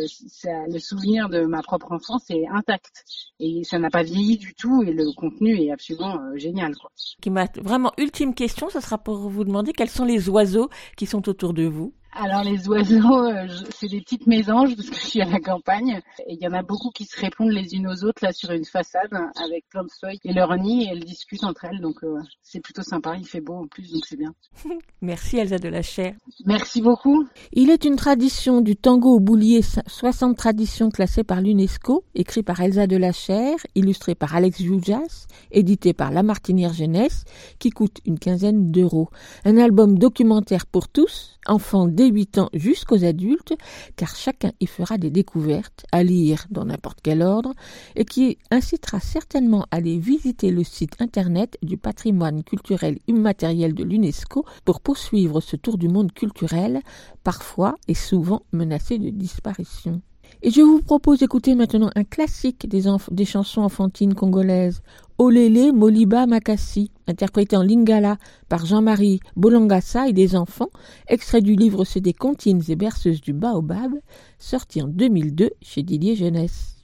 le 0.69 0.79
souvenir 0.79 1.29
de 1.29 1.45
ma 1.45 1.63
propre 1.63 1.93
enfance 1.93 2.31
est 2.31 2.47
intact 2.47 3.05
et 3.41 3.65
ça 3.65 3.79
n'a 3.79 3.91
pas 3.91 4.03
vieilli 4.03 4.37
du 4.37 4.55
tout 4.55 4.83
et 4.83 4.93
le 4.93 5.13
contenu 5.17 5.59
est 5.59 5.73
absolument 5.73 6.21
euh, 6.21 6.37
génial. 6.37 6.75
Qui 7.21 7.31
m'a 7.31 7.47
vraiment 7.63 7.93
ultime 7.99 8.35
question, 8.35 8.69
ce 8.69 8.81
sera 8.81 8.99
pour 8.99 9.17
vous 9.29 9.45
demander 9.45 9.73
quels 9.73 9.89
sont 9.91 10.05
les 10.05 10.29
oiseaux 10.29 10.69
qui 10.97 11.07
sont 11.07 11.27
autour 11.29 11.55
de 11.55 11.65
vous. 11.65 11.95
Alors 12.15 12.45
les 12.45 12.69
oiseaux, 12.69 13.25
euh, 13.25 13.47
c'est 13.75 13.89
des 13.89 14.03
petites 14.03 14.27
mésanges 14.27 14.77
parce 14.77 14.91
que 14.91 14.97
je 14.97 15.07
suis 15.07 15.23
à 15.23 15.25
la 15.25 15.41
campagne 15.41 16.03
et 16.27 16.35
il 16.35 16.43
y 16.43 16.47
en 16.47 16.53
a 16.53 16.63
beaucoup 16.63 16.91
qui 16.91 17.07
se 17.07 17.19
répondent 17.19 17.53
les 17.53 17.75
unes 17.75 17.89
aux 17.89 18.05
autres 18.05 18.23
là 18.23 18.33
sur 18.33 18.51
une 18.51 18.67
façade 18.67 19.15
avec 19.43 19.67
plein 19.71 19.83
de 19.83 19.91
feuilles 19.99 20.19
et 20.23 20.35
leur 20.35 20.55
nid 20.59 20.85
et 20.85 20.89
elles 20.93 21.05
discutent 21.05 21.45
entre 21.45 21.65
elles 21.65 21.81
donc 21.81 22.05
euh, 22.05 22.19
c'est 22.43 22.61
plutôt 22.61 22.83
sympa. 22.83 23.17
Il 23.17 23.27
fait 23.27 23.41
beau 23.41 23.55
en 23.55 23.67
plus 23.67 23.91
donc 23.91 24.03
c'est 24.07 24.19
bien. 24.19 24.35
Merci 25.01 25.39
Elsa 25.39 25.57
de 25.57 25.69
la 25.69 25.81
Chair. 25.81 26.13
Merci 26.45 26.83
beaucoup. 26.83 27.27
Il 27.53 27.71
est 27.71 27.87
une 27.87 27.97
tradition 27.97 28.61
du 28.61 28.77
tango 28.77 29.17
au 29.17 29.21
boulier, 29.21 29.63
60 29.87 30.37
traditions 30.37 30.91
classées 30.91 31.25
par 31.25 31.41
l'UNESCO, 31.41 32.05
écrit 32.15 32.43
par 32.43 32.61
Elsa 32.61 32.87
de 32.87 32.97
la 32.99 33.13
Chair, 33.13 33.57
illustré 33.75 34.15
par 34.15 34.35
Alex 34.37 34.63
Joujas, 34.63 35.27
édité 35.51 35.95
par 35.95 36.11
La 36.11 36.23
Martinière 36.23 36.75
Jeunesse, 36.75 37.25
qui 37.59 37.71
coûte 37.71 38.01
une 38.05 38.19
quinzaine 38.19 38.71
d'euros. 38.71 39.09
Un 39.47 39.57
album 39.57 39.99
documentaire 39.99 40.67
pour 40.67 40.89
tous, 40.89 41.39
enfants 41.47 41.87
dès 41.89 42.02
8 42.07 42.39
ans 42.39 42.51
jusqu'aux 42.53 43.05
adultes, 43.05 43.55
car 43.97 44.15
chacun 44.15 44.53
y 44.61 44.67
fera 44.67 44.99
des 44.99 45.11
découvertes 45.11 45.85
à 45.93 46.03
lire 46.03 46.47
dans 46.51 46.65
n'importe 46.65 47.01
quel 47.03 47.23
ordre, 47.23 47.53
et 47.97 48.05
qui 48.05 48.39
incitera 48.51 49.01
certainement 49.01 49.63
à 49.71 49.77
aller 49.77 49.99
visiter 49.99 50.51
le 50.51 50.65
site 50.65 51.01
internet 51.01 51.59
du 51.63 51.77
patrimoine 51.77 52.43
culturel 52.45 52.99
immatériel 53.09 53.75
de 53.75 53.85
l'UNESCO 53.85 54.45
pour 54.65 54.81
poursuivre 54.81 55.41
ce 55.41 55.57
tour 55.57 55.79
du 55.79 55.89
monde 55.89 56.13
culturel 56.13 56.81
parfois 57.25 57.77
et 57.89 57.95
souvent 57.95 58.43
menacé 58.53 58.99
de 58.99 59.11
disparition. 59.11 60.03
Et 60.43 60.51
je 60.51 60.61
vous 60.61 60.83
propose 60.83 61.21
d'écouter 61.21 61.55
maintenant 61.55 61.91
un 61.95 62.05
classique 62.05 62.69
des, 62.69 63.25
chansons 63.25 63.63
enfantines 63.63 64.15
congolaises, 64.15 64.83
Olele 65.19 65.73
Moliba 65.73 66.27
Makassi, 66.27 66.91
interprété 67.07 67.57
en 67.57 67.63
lingala 67.63 68.17
par 68.49 68.67
Jean-Marie 68.67 69.21
Bolangassa 69.37 70.09
et 70.09 70.13
des 70.13 70.35
enfants, 70.35 70.71
extrait 71.07 71.43
du 71.43 71.55
livre 71.55 71.85
CD 71.85 72.13
Comptines 72.13 72.63
et 72.69 72.75
berceuses 72.75 73.21
du 73.21 73.33
Baobab, 73.33 73.93
sorti 74.39 74.83
en 74.83 74.89
2002 74.89 75.51
chez 75.61 75.85
Didier 75.85 76.17
Jeunesse. 76.17 76.77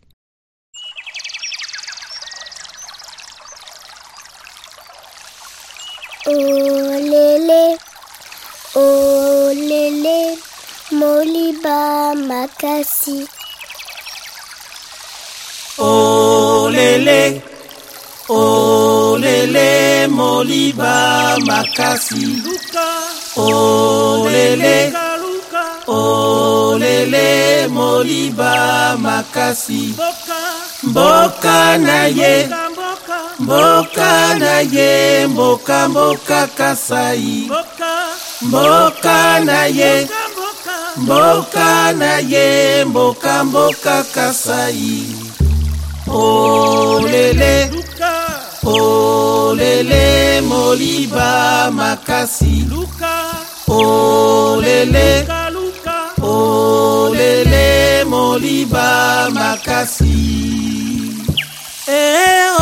Moliba 10.99 12.13
Makassi. 12.29 13.19
Oh 15.79 16.69
lele, 16.73 17.41
oh 18.29 19.17
lele, 19.21 20.09
Moliba 20.09 21.37
Makasi. 21.47 22.25
Oh 23.37 24.27
lele, 24.33 24.93
oh 25.87 26.77
lele, 26.81 27.69
Moliba 27.69 28.53
Makasi. 28.99 29.95
Mboka 30.83 31.79
na 31.79 32.07
ye, 32.07 32.49
mboka 33.39 34.35
na 34.39 34.59
ye, 34.75 35.27
mboka 35.27 35.89
mboka 35.89 36.47
Kasai. 36.59 37.47
Mboka 37.47 37.87
na 37.87 38.05
ye, 38.19 38.43
mboka 38.43 39.41
na 39.45 39.65
ye, 39.65 40.09
mboka 40.99 41.93
na 41.93 42.19
ye 42.19 42.85
mboka 42.85 43.45
mboka 43.45 44.03
kasai. 44.15 45.07
Olele 46.09 47.71
olele 48.65 50.41
moliba 50.41 51.71
makasi. 51.71 52.65
Olele 53.69 55.27
olele 56.23 58.05
moliba 58.05 59.29
makasi. 59.31 60.19
Eh, 61.89 62.58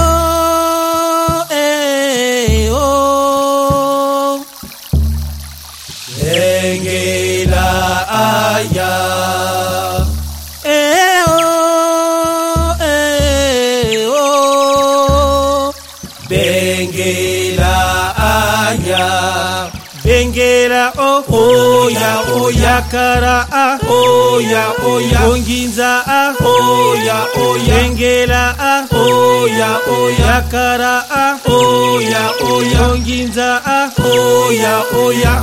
Bengela 20.67 20.93
oh 20.99 21.23
oya 21.31 22.13
oya 22.43 22.83
kara 22.91 23.47
ah 23.53 23.79
oya 23.87 24.65
oya 24.83 25.21
onginza 25.31 26.03
ah 26.07 26.35
oya 26.43 27.19
oya 27.39 27.75
Bengela 27.79 28.45
ah 28.59 28.83
oya 28.91 29.71
oya 29.87 30.43
kara 30.51 30.95
ah 31.07 31.39
oya 31.47 32.25
oya 32.51 32.83
onginza 32.91 33.63
ah 33.63 33.95
oya 34.11 34.77
oya 35.07 35.35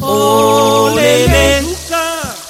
olele 0.00 1.60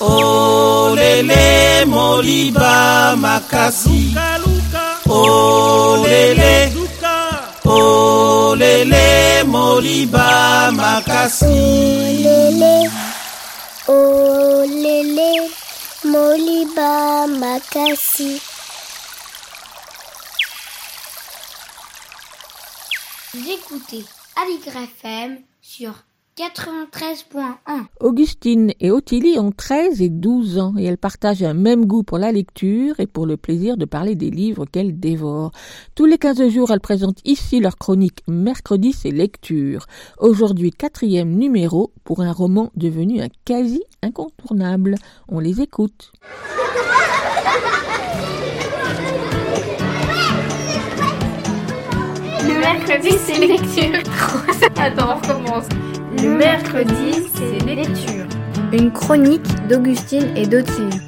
olele 0.01 1.85
moliba 1.87 3.17
makasi. 3.19 4.15
Olele 5.09 6.76
olele 8.57 9.45
moliba 9.45 10.71
makasi 10.73 11.45
Lélé, 12.25 12.89
oh 13.89 14.65
lélé, 14.67 15.33
Moliba 16.05 17.27
Makassi. 17.27 18.41
Vous 23.35 23.51
écoutez 23.51 24.05
Aligre 24.43 24.77
FM 24.99 25.39
sur 25.61 25.93
93.1. 26.37 27.87
Augustine 28.01 28.73
et 28.79 28.91
Ottilie 28.91 29.39
ont 29.39 29.53
13 29.53 30.03
et 30.03 30.11
12 30.11 30.59
ans 30.59 30.75
et 30.77 30.85
elles 30.85 30.99
partagent 30.99 31.43
un 31.43 31.55
même 31.55 31.87
goût 31.87 32.03
pour 32.03 32.19
la 32.19 32.31
lecture 32.31 33.01
et 33.01 33.07
pour 33.07 33.25
le 33.25 33.39
plaisir 33.39 33.79
de 33.79 33.87
parler 33.87 34.17
des 34.17 34.31
livres 34.31 34.67
qu'elles 34.67 35.01
dévorent. 35.01 35.53
Tous 35.95 36.05
les 36.05 36.19
15 36.19 36.49
jours, 36.51 36.71
elles 36.71 36.81
présentent 36.81 37.21
ici 37.25 37.59
leur 37.59 37.79
chronique 37.79 38.23
Mercredi, 38.29 38.93
c'est 38.93 39.13
lecture. 39.13 39.87
Aujourd'hui, 40.19 40.73
quatrième 40.73 41.31
numéro 41.31 41.91
pour 42.05 42.21
un 42.21 42.33
roman 42.33 42.71
devenu 42.77 43.23
un 43.23 43.29
quasi 43.47 43.83
incontournable. 44.03 44.97
On 45.29 45.39
les 45.39 45.63
écoute. 45.63 46.13
Le 52.45 52.61
mercredi, 52.61 53.17
c'est 53.25 53.39
lecture. 53.39 54.13
Attends, 54.77 55.15
on 55.15 55.17
recommence. 55.17 55.69
Le 56.19 56.37
mercredi, 56.37 57.29
c'est 57.35 57.65
lecture. 57.67 58.27
Une 58.73 58.91
chronique 58.91 59.47
d'Augustine 59.69 60.35
et 60.37 60.47
d'Ottilie. 60.47 61.01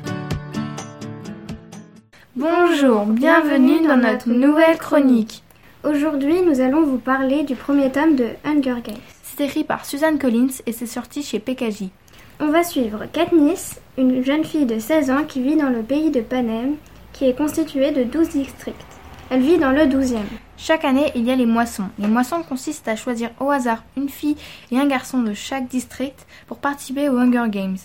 Bonjour, 2.37 3.07
bienvenue 3.07 3.87
dans 3.87 3.97
notre 3.97 4.29
nouvelle 4.29 4.77
chronique. 4.77 5.43
Aujourd'hui, 5.83 6.43
nous 6.43 6.61
allons 6.61 6.85
vous 6.85 6.99
parler 6.99 7.43
du 7.43 7.55
premier 7.55 7.91
tome 7.91 8.17
de 8.17 8.29
Hunger 8.45 8.83
Games. 8.85 8.97
C'est 9.23 9.45
écrit 9.45 9.65
par 9.65 9.87
Suzanne 9.87 10.19
Collins 10.19 10.61
et 10.67 10.73
c'est 10.73 10.87
sorti 10.87 11.23
chez 11.23 11.39
PKJ. 11.39 11.85
On 12.41 12.49
va 12.49 12.63
suivre 12.63 13.07
Katniss, 13.11 13.81
une 13.97 14.23
jeune 14.23 14.45
fille 14.45 14.67
de 14.67 14.79
16 14.79 15.11
ans 15.11 15.25
qui 15.27 15.41
vit 15.41 15.57
dans 15.57 15.71
le 15.71 15.83
pays 15.83 16.11
de 16.11 16.21
Panem, 16.21 16.77
qui 17.13 17.27
est 17.27 17.37
constitué 17.37 17.93
de 17.93 18.05
12 18.05 18.29
districts. 18.29 18.98
Elle 19.31 19.43
vit 19.43 19.59
dans 19.59 19.73
le 19.73 19.83
12e. 19.83 20.21
Chaque 20.57 20.87
année, 20.87 21.13
il 21.15 21.25
y 21.25 21.31
a 21.31 21.37
les 21.37 21.45
moissons. 21.45 21.91
Les 21.99 22.07
moissons 22.07 22.43
consistent 22.43 22.89
à 22.89 22.97
choisir 22.97 23.31
au 23.41 23.51
hasard 23.51 23.85
une 23.99 24.09
fille 24.09 24.39
et 24.73 24.79
un 24.79 24.87
garçon 24.87 25.23
de 25.23 25.35
chaque 25.35 25.69
district 25.69 26.27
pour 26.47 26.57
participer 26.57 27.11
aux 27.11 27.19
Hunger 27.19 27.45
Games. 27.51 27.77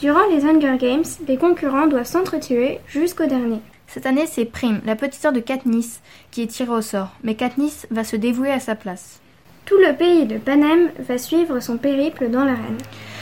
Durant 0.00 0.26
les 0.30 0.46
Hunger 0.46 0.78
Games, 0.78 1.04
les 1.26 1.36
concurrents 1.36 1.88
doivent 1.88 2.06
s'entretuer 2.06 2.80
jusqu'au 2.86 3.26
dernier. 3.26 3.60
Cette 3.86 4.06
année, 4.06 4.26
c'est 4.26 4.46
Prime, 4.46 4.80
la 4.86 4.96
petite 4.96 5.20
sœur 5.20 5.32
de 5.32 5.40
Katniss, 5.40 6.00
qui 6.30 6.40
est 6.40 6.46
tirée 6.46 6.72
au 6.72 6.80
sort. 6.80 7.10
Mais 7.22 7.34
Katniss 7.34 7.86
va 7.90 8.02
se 8.02 8.16
dévouer 8.16 8.50
à 8.50 8.60
sa 8.60 8.74
place. 8.74 9.20
Tout 9.66 9.76
le 9.76 9.94
pays 9.94 10.24
de 10.24 10.38
Panem 10.38 10.90
va 10.98 11.18
suivre 11.18 11.60
son 11.60 11.76
périple 11.76 12.30
dans 12.30 12.44
l'arène. 12.44 12.78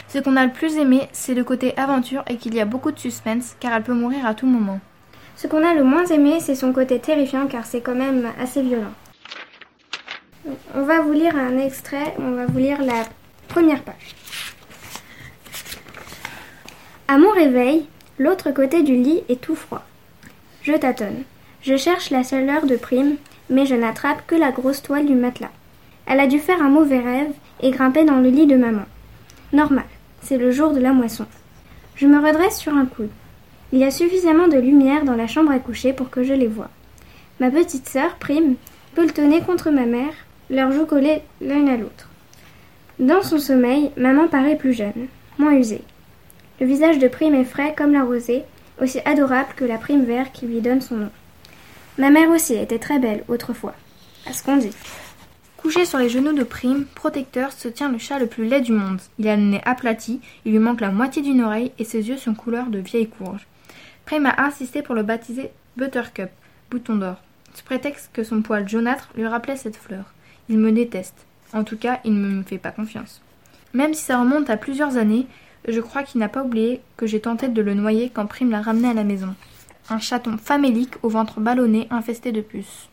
Ce 0.06 0.18
qu'on 0.18 0.36
a 0.36 0.46
le 0.46 0.52
plus 0.52 0.76
aimé, 0.76 1.08
c'est 1.10 1.34
le 1.34 1.42
côté 1.42 1.76
aventure 1.76 2.22
et 2.28 2.36
qu'il 2.36 2.54
y 2.54 2.60
a 2.60 2.64
beaucoup 2.64 2.92
de 2.92 2.98
suspense, 3.00 3.56
car 3.58 3.72
elle 3.72 3.82
peut 3.82 3.92
mourir 3.92 4.24
à 4.24 4.34
tout 4.34 4.46
moment. 4.46 4.78
Ce 5.36 5.46
qu'on 5.46 5.62
a 5.62 5.74
le 5.74 5.84
moins 5.84 6.06
aimé, 6.06 6.38
c'est 6.40 6.54
son 6.54 6.72
côté 6.72 6.98
terrifiant, 6.98 7.46
car 7.46 7.66
c'est 7.66 7.82
quand 7.82 7.94
même 7.94 8.26
assez 8.40 8.62
violent. 8.62 8.92
On 10.74 10.82
va 10.82 11.00
vous 11.00 11.12
lire 11.12 11.36
un 11.36 11.58
extrait, 11.58 12.14
on 12.18 12.30
va 12.32 12.46
vous 12.46 12.58
lire 12.58 12.82
la 12.82 13.04
première 13.48 13.82
page. 13.82 14.14
À 17.08 17.18
mon 17.18 17.30
réveil, 17.30 17.86
l'autre 18.18 18.50
côté 18.50 18.82
du 18.82 18.96
lit 18.96 19.22
est 19.28 19.40
tout 19.40 19.54
froid. 19.54 19.84
Je 20.62 20.72
tâtonne. 20.72 21.22
Je 21.62 21.76
cherche 21.76 22.10
la 22.10 22.22
chaleur 22.22 22.64
de 22.64 22.76
prime, 22.76 23.16
mais 23.50 23.66
je 23.66 23.74
n'attrape 23.74 24.26
que 24.26 24.34
la 24.34 24.52
grosse 24.52 24.82
toile 24.82 25.06
du 25.06 25.14
matelas. 25.14 25.50
Elle 26.06 26.20
a 26.20 26.26
dû 26.26 26.38
faire 26.38 26.62
un 26.62 26.70
mauvais 26.70 27.00
rêve 27.00 27.32
et 27.60 27.70
grimper 27.70 28.04
dans 28.04 28.20
le 28.20 28.30
lit 28.30 28.46
de 28.46 28.56
maman. 28.56 28.84
Normal, 29.52 29.84
c'est 30.22 30.38
le 30.38 30.50
jour 30.50 30.72
de 30.72 30.80
la 30.80 30.92
moisson. 30.92 31.26
Je 31.94 32.06
me 32.06 32.24
redresse 32.24 32.58
sur 32.58 32.74
un 32.74 32.86
coude. 32.86 33.10
Il 33.72 33.80
y 33.80 33.84
a 33.84 33.90
suffisamment 33.90 34.46
de 34.46 34.58
lumière 34.58 35.04
dans 35.04 35.16
la 35.16 35.26
chambre 35.26 35.50
à 35.50 35.58
coucher 35.58 35.92
pour 35.92 36.08
que 36.08 36.22
je 36.22 36.32
les 36.32 36.46
voie. 36.46 36.70
Ma 37.40 37.50
petite 37.50 37.88
sœur, 37.88 38.14
Prime, 38.16 38.54
pelletonnée 38.94 39.40
contre 39.40 39.70
ma 39.70 39.86
mère, 39.86 40.12
leurs 40.50 40.70
joues 40.70 40.86
collées 40.86 41.22
l'une 41.40 41.68
à 41.68 41.76
l'autre. 41.76 42.08
Dans 42.98 43.22
son 43.22 43.38
sommeil, 43.38 43.90
maman 43.96 44.28
paraît 44.28 44.56
plus 44.56 44.72
jeune, 44.72 45.08
moins 45.38 45.54
usée. 45.54 45.82
Le 46.60 46.66
visage 46.66 46.98
de 46.98 47.08
Prime 47.08 47.34
est 47.34 47.44
frais 47.44 47.74
comme 47.76 47.92
la 47.92 48.04
rosée, 48.04 48.44
aussi 48.80 49.00
adorable 49.04 49.54
que 49.56 49.64
la 49.64 49.78
prime 49.78 50.04
vert 50.04 50.32
qui 50.32 50.46
lui 50.46 50.60
donne 50.60 50.80
son 50.80 50.96
nom. 50.96 51.10
Ma 51.98 52.10
mère 52.10 52.30
aussi 52.30 52.54
était 52.54 52.78
très 52.78 52.98
belle 52.98 53.24
autrefois, 53.28 53.74
à 54.26 54.32
ce 54.32 54.42
qu'on 54.42 54.56
dit. 54.56 54.72
Couché 55.56 55.84
sur 55.84 55.98
les 55.98 56.08
genoux 56.08 56.34
de 56.34 56.44
Prime, 56.44 56.84
protecteur, 56.94 57.50
se 57.52 57.68
tient 57.68 57.90
le 57.90 57.98
chat 57.98 58.18
le 58.18 58.26
plus 58.26 58.46
laid 58.46 58.60
du 58.60 58.72
monde. 58.72 59.00
Il 59.18 59.26
a 59.28 59.36
le 59.36 59.42
nez 59.42 59.60
aplati, 59.64 60.20
il 60.44 60.52
lui 60.52 60.58
manque 60.58 60.80
la 60.80 60.90
moitié 60.90 61.22
d'une 61.22 61.42
oreille 61.42 61.72
et 61.78 61.84
ses 61.84 62.08
yeux 62.08 62.18
sont 62.18 62.34
couleur 62.34 62.66
de 62.66 62.78
vieille 62.78 63.08
courge. 63.08 63.46
Prime 64.06 64.26
a 64.26 64.44
insisté 64.44 64.82
pour 64.82 64.94
le 64.94 65.02
baptiser 65.02 65.50
Buttercup, 65.76 66.30
bouton 66.70 66.94
d'or, 66.94 67.16
sous 67.54 67.64
prétexte 67.64 68.10
que 68.12 68.22
son 68.22 68.40
poil 68.40 68.68
jaunâtre 68.68 69.10
lui 69.16 69.26
rappelait 69.26 69.56
cette 69.56 69.76
fleur. 69.76 70.14
Il 70.48 70.58
me 70.58 70.70
déteste. 70.70 71.26
En 71.52 71.64
tout 71.64 71.76
cas, 71.76 71.98
il 72.04 72.14
ne 72.14 72.28
me 72.28 72.42
fait 72.44 72.58
pas 72.58 72.70
confiance. 72.70 73.20
Même 73.74 73.94
si 73.94 74.04
ça 74.04 74.20
remonte 74.20 74.48
à 74.48 74.56
plusieurs 74.56 74.96
années, 74.96 75.26
je 75.66 75.80
crois 75.80 76.04
qu'il 76.04 76.20
n'a 76.20 76.28
pas 76.28 76.44
oublié 76.44 76.80
que 76.96 77.08
j'ai 77.08 77.18
tenté 77.18 77.48
de 77.48 77.60
le 77.60 77.74
noyer 77.74 78.08
quand 78.08 78.26
Prime 78.26 78.52
l'a 78.52 78.62
ramené 78.62 78.88
à 78.88 78.94
la 78.94 79.02
maison. 79.02 79.34
Un 79.90 79.98
chaton 79.98 80.38
famélique 80.38 80.94
au 81.02 81.08
ventre 81.08 81.40
ballonné 81.40 81.88
infesté 81.90 82.30
de 82.30 82.42
puces. 82.42 82.88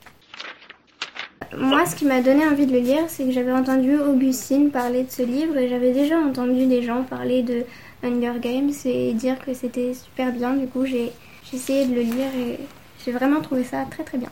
Moi, 1.55 1.85
ce 1.85 1.95
qui 1.95 2.05
m'a 2.05 2.21
donné 2.21 2.47
envie 2.47 2.65
de 2.65 2.73
le 2.73 2.79
lire, 2.79 3.03
c'est 3.07 3.25
que 3.25 3.31
j'avais 3.31 3.51
entendu 3.51 3.99
Augustine 3.99 4.71
parler 4.71 5.03
de 5.03 5.11
ce 5.11 5.21
livre 5.21 5.55
et 5.57 5.69
j'avais 5.69 5.93
déjà 5.93 6.17
entendu 6.17 6.65
des 6.65 6.81
gens 6.81 7.03
parler 7.03 7.43
de 7.43 7.65
Hunger 8.03 8.39
Games 8.39 8.71
et 8.85 9.13
dire 9.13 9.39
que 9.43 9.53
c'était 9.53 9.93
super 9.93 10.31
bien. 10.31 10.53
Du 10.53 10.67
coup, 10.67 10.85
j'ai 10.85 11.11
essayé 11.53 11.85
de 11.85 11.93
le 11.93 12.01
lire 12.01 12.29
et 12.37 12.59
j'ai 13.03 13.11
vraiment 13.11 13.41
trouvé 13.41 13.63
ça 13.63 13.85
très 13.89 14.03
très 14.03 14.17
bien. 14.17 14.29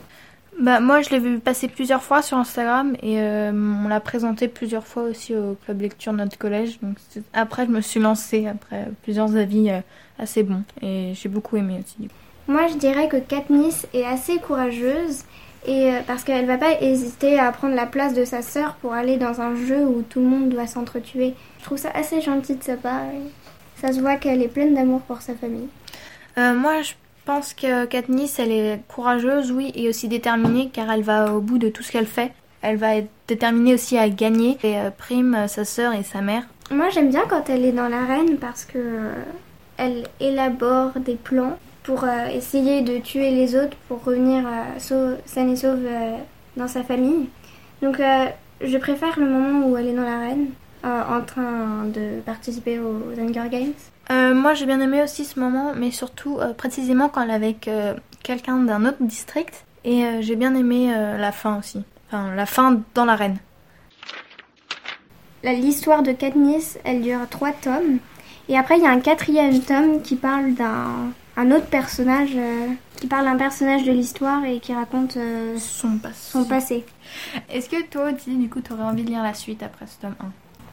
Bah 0.59 0.79
moi 0.79 1.01
je 1.01 1.09
l'ai 1.09 1.19
vu 1.19 1.39
passer 1.39 1.67
plusieurs 1.67 2.03
fois 2.03 2.21
sur 2.21 2.37
Instagram 2.37 2.95
et 3.01 3.19
euh, 3.21 3.51
on 3.51 3.87
l'a 3.87 4.01
présenté 4.01 4.47
plusieurs 4.47 4.85
fois 4.85 5.03
aussi 5.03 5.35
au 5.35 5.57
club 5.65 5.81
lecture 5.81 6.11
de 6.11 6.17
notre 6.17 6.37
collège. 6.37 6.77
Donc 6.81 6.97
après 7.33 7.65
je 7.65 7.71
me 7.71 7.81
suis 7.81 7.99
lancée 7.99 8.47
après 8.47 8.87
plusieurs 9.01 9.35
avis 9.35 9.69
euh, 9.69 9.79
assez 10.19 10.43
bons 10.43 10.63
et 10.81 11.13
j'ai 11.15 11.29
beaucoup 11.29 11.55
aimé 11.55 11.79
aussi. 11.79 12.09
Moi 12.47 12.67
je 12.67 12.75
dirais 12.75 13.07
que 13.07 13.17
Katniss 13.17 13.87
est 13.93 14.03
assez 14.03 14.39
courageuse 14.39 15.23
et 15.65 15.91
euh, 15.91 15.99
parce 16.05 16.23
qu'elle 16.23 16.45
va 16.45 16.57
pas 16.57 16.81
hésiter 16.81 17.39
à 17.39 17.51
prendre 17.51 17.75
la 17.75 17.85
place 17.85 18.13
de 18.13 18.25
sa 18.25 18.41
sœur 18.41 18.75
pour 18.75 18.93
aller 18.93 19.17
dans 19.17 19.41
un 19.41 19.55
jeu 19.55 19.85
où 19.85 20.01
tout 20.01 20.19
le 20.19 20.25
monde 20.25 20.49
doit 20.49 20.67
s'entretuer. 20.67 21.33
Je 21.59 21.63
trouve 21.63 21.77
ça 21.77 21.91
assez 21.93 22.19
gentil 22.19 22.55
de 22.55 22.63
sa 22.63 22.75
part. 22.75 23.05
Et 23.05 23.21
ça 23.81 23.91
se 23.91 23.99
voit 23.99 24.15
qu'elle 24.15 24.41
est 24.41 24.47
pleine 24.47 24.75
d'amour 24.75 25.01
pour 25.01 25.21
sa 25.21 25.33
famille. 25.33 25.67
moi 26.37 26.81
je 26.81 26.93
pense 27.25 27.53
que 27.53 27.85
Katniss, 27.85 28.39
elle 28.39 28.51
est 28.51 28.79
courageuse, 28.87 29.51
oui, 29.51 29.71
et 29.75 29.89
aussi 29.89 30.07
déterminée, 30.07 30.69
car 30.71 30.91
elle 30.91 31.03
va 31.03 31.33
au 31.33 31.41
bout 31.41 31.57
de 31.57 31.69
tout 31.69 31.83
ce 31.83 31.91
qu'elle 31.91 32.07
fait. 32.07 32.31
Elle 32.61 32.77
va 32.77 32.95
être 32.95 33.09
déterminée 33.27 33.73
aussi 33.73 33.97
à 33.97 34.09
gagner. 34.09 34.57
Et 34.63 34.77
euh, 34.77 34.89
Prime, 34.95 35.35
euh, 35.35 35.47
sa 35.47 35.65
sœur 35.65 35.93
et 35.93 36.03
sa 36.03 36.21
mère. 36.21 36.43
Moi, 36.69 36.89
j'aime 36.89 37.09
bien 37.09 37.23
quand 37.27 37.49
elle 37.49 37.65
est 37.65 37.71
dans 37.71 37.87
l'arène 37.87 38.37
parce 38.37 38.65
que 38.65 38.77
euh, 38.77 39.13
elle 39.77 40.03
élabore 40.19 40.91
des 40.99 41.15
plans 41.15 41.57
pour 41.83 42.05
essayer 42.07 42.81
de 42.81 42.99
tuer 42.99 43.31
les 43.31 43.55
autres 43.55 43.75
pour 43.87 44.03
revenir 44.03 44.43
saine 44.77 45.49
et 45.49 45.55
sauve 45.55 45.79
dans 46.55 46.67
sa 46.67 46.83
famille. 46.83 47.27
Donc, 47.81 47.99
je 48.61 48.77
préfère 48.77 49.19
le 49.19 49.27
moment 49.27 49.67
où 49.67 49.75
elle 49.75 49.87
est 49.87 49.95
dans 49.95 50.03
l'arène, 50.03 50.49
en 50.83 51.21
train 51.21 51.85
de 51.85 52.19
participer 52.21 52.79
aux 52.79 53.11
Hunger 53.19 53.49
Games. 53.49 53.73
Euh, 54.11 54.33
moi 54.33 54.53
j'ai 54.53 54.65
bien 54.65 54.81
aimé 54.81 55.01
aussi 55.01 55.23
ce 55.23 55.39
moment, 55.39 55.73
mais 55.75 55.91
surtout 55.91 56.37
euh, 56.39 56.53
précisément 56.53 57.07
quand 57.07 57.21
elle 57.21 57.29
est 57.29 57.33
avec 57.33 57.67
euh, 57.67 57.93
quelqu'un 58.23 58.57
d'un 58.57 58.85
autre 58.85 58.97
district. 59.01 59.65
Et 59.83 60.03
j'ai 60.21 60.35
bien 60.35 60.53
aimé 60.53 60.93
la 60.93 61.31
fin 61.31 61.57
aussi. 61.57 61.81
Enfin, 62.07 62.35
la 62.35 62.45
fin 62.45 62.81
dans 62.93 63.03
l'arène. 63.03 63.37
L'histoire 65.43 66.03
de 66.03 66.11
Katniss, 66.11 66.77
elle 66.83 67.01
dure 67.01 67.27
trois 67.31 67.51
tomes. 67.51 67.97
Et 68.47 68.55
après, 68.55 68.77
il 68.77 68.83
y 68.83 68.85
a 68.85 68.91
un 68.91 68.99
quatrième 68.99 69.59
tome 69.61 70.03
qui 70.03 70.17
parle 70.17 70.53
d'un 70.53 71.13
un 71.35 71.49
autre 71.49 71.65
personnage, 71.65 72.37
qui 72.97 73.07
parle 73.07 73.25
d'un 73.25 73.37
personnage 73.37 73.83
de 73.83 73.91
l'histoire 73.91 74.45
et 74.45 74.59
qui 74.59 74.71
raconte 74.71 75.17
son, 75.57 75.97
son 76.13 76.45
passé. 76.45 76.85
Est-ce 77.49 77.67
que 77.67 77.81
toi, 77.89 78.11
aussi, 78.11 78.35
du 78.35 78.49
coup, 78.49 78.61
tu 78.61 78.73
aurais 78.73 78.83
envie 78.83 79.03
de 79.03 79.09
lire 79.09 79.23
la 79.23 79.33
suite 79.33 79.63
après 79.63 79.87
ce 79.87 79.99
tome 79.99 80.15
1 80.19 80.31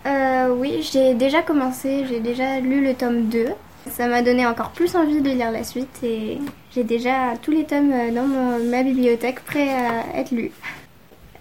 euh, 0.08 0.54
oui, 0.54 0.88
j'ai 0.90 1.14
déjà 1.14 1.42
commencé, 1.42 2.04
j'ai 2.08 2.20
déjà 2.20 2.60
lu 2.60 2.82
le 2.82 2.94
tome 2.94 3.28
2. 3.28 3.46
Ça 3.90 4.06
m'a 4.06 4.22
donné 4.22 4.46
encore 4.46 4.70
plus 4.70 4.96
envie 4.96 5.20
de 5.22 5.30
lire 5.30 5.50
la 5.50 5.64
suite 5.64 6.02
et 6.02 6.38
j'ai 6.74 6.84
déjà 6.84 7.36
tous 7.40 7.50
les 7.50 7.64
tomes 7.64 7.92
dans 8.14 8.26
ma 8.70 8.82
bibliothèque 8.82 9.44
prêts 9.44 9.70
à 9.70 10.18
être 10.18 10.30
lus. 10.30 10.52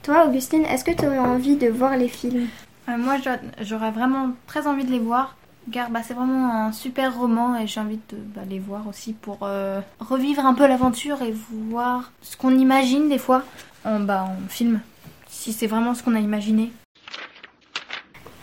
Toi, 0.04 0.26
Augustine, 0.26 0.64
est-ce 0.66 0.86
que 0.86 0.92
tu 0.92 1.06
aurais 1.06 1.18
envie 1.20 1.58
de 1.58 1.68
voir 1.68 1.98
les 1.98 2.08
films? 2.08 2.48
Euh, 2.88 2.98
Moi, 2.98 3.16
j'aurais 3.62 3.92
vraiment 3.92 4.30
très 4.48 4.66
envie 4.68 4.86
de 4.86 4.92
les 4.92 5.00
voir. 5.00 5.36
Car 5.70 5.90
bah, 5.90 6.00
c'est 6.02 6.14
vraiment 6.14 6.54
un 6.54 6.72
super 6.72 7.18
roman 7.18 7.58
et 7.58 7.68
j'ai 7.68 7.82
envie 7.82 8.00
de 8.10 8.16
bah, 8.34 8.44
les 8.50 8.60
voir 8.60 8.88
aussi 8.88 9.12
pour 9.12 9.40
euh, 9.42 9.82
revivre 10.00 10.46
un 10.46 10.54
peu 10.54 10.66
l'aventure 10.66 11.22
et 11.22 11.34
voir 11.52 12.14
ce 12.22 12.38
qu'on 12.38 12.58
imagine 12.58 13.10
des 13.10 13.18
fois 13.18 13.44
en, 13.84 14.00
bah, 14.00 14.24
en 14.30 14.48
film. 14.48 14.80
Si 15.28 15.52
c'est 15.52 15.68
vraiment 15.68 15.94
ce 15.94 16.04
qu'on 16.04 16.16
a 16.16 16.22
imaginé. 16.22 16.72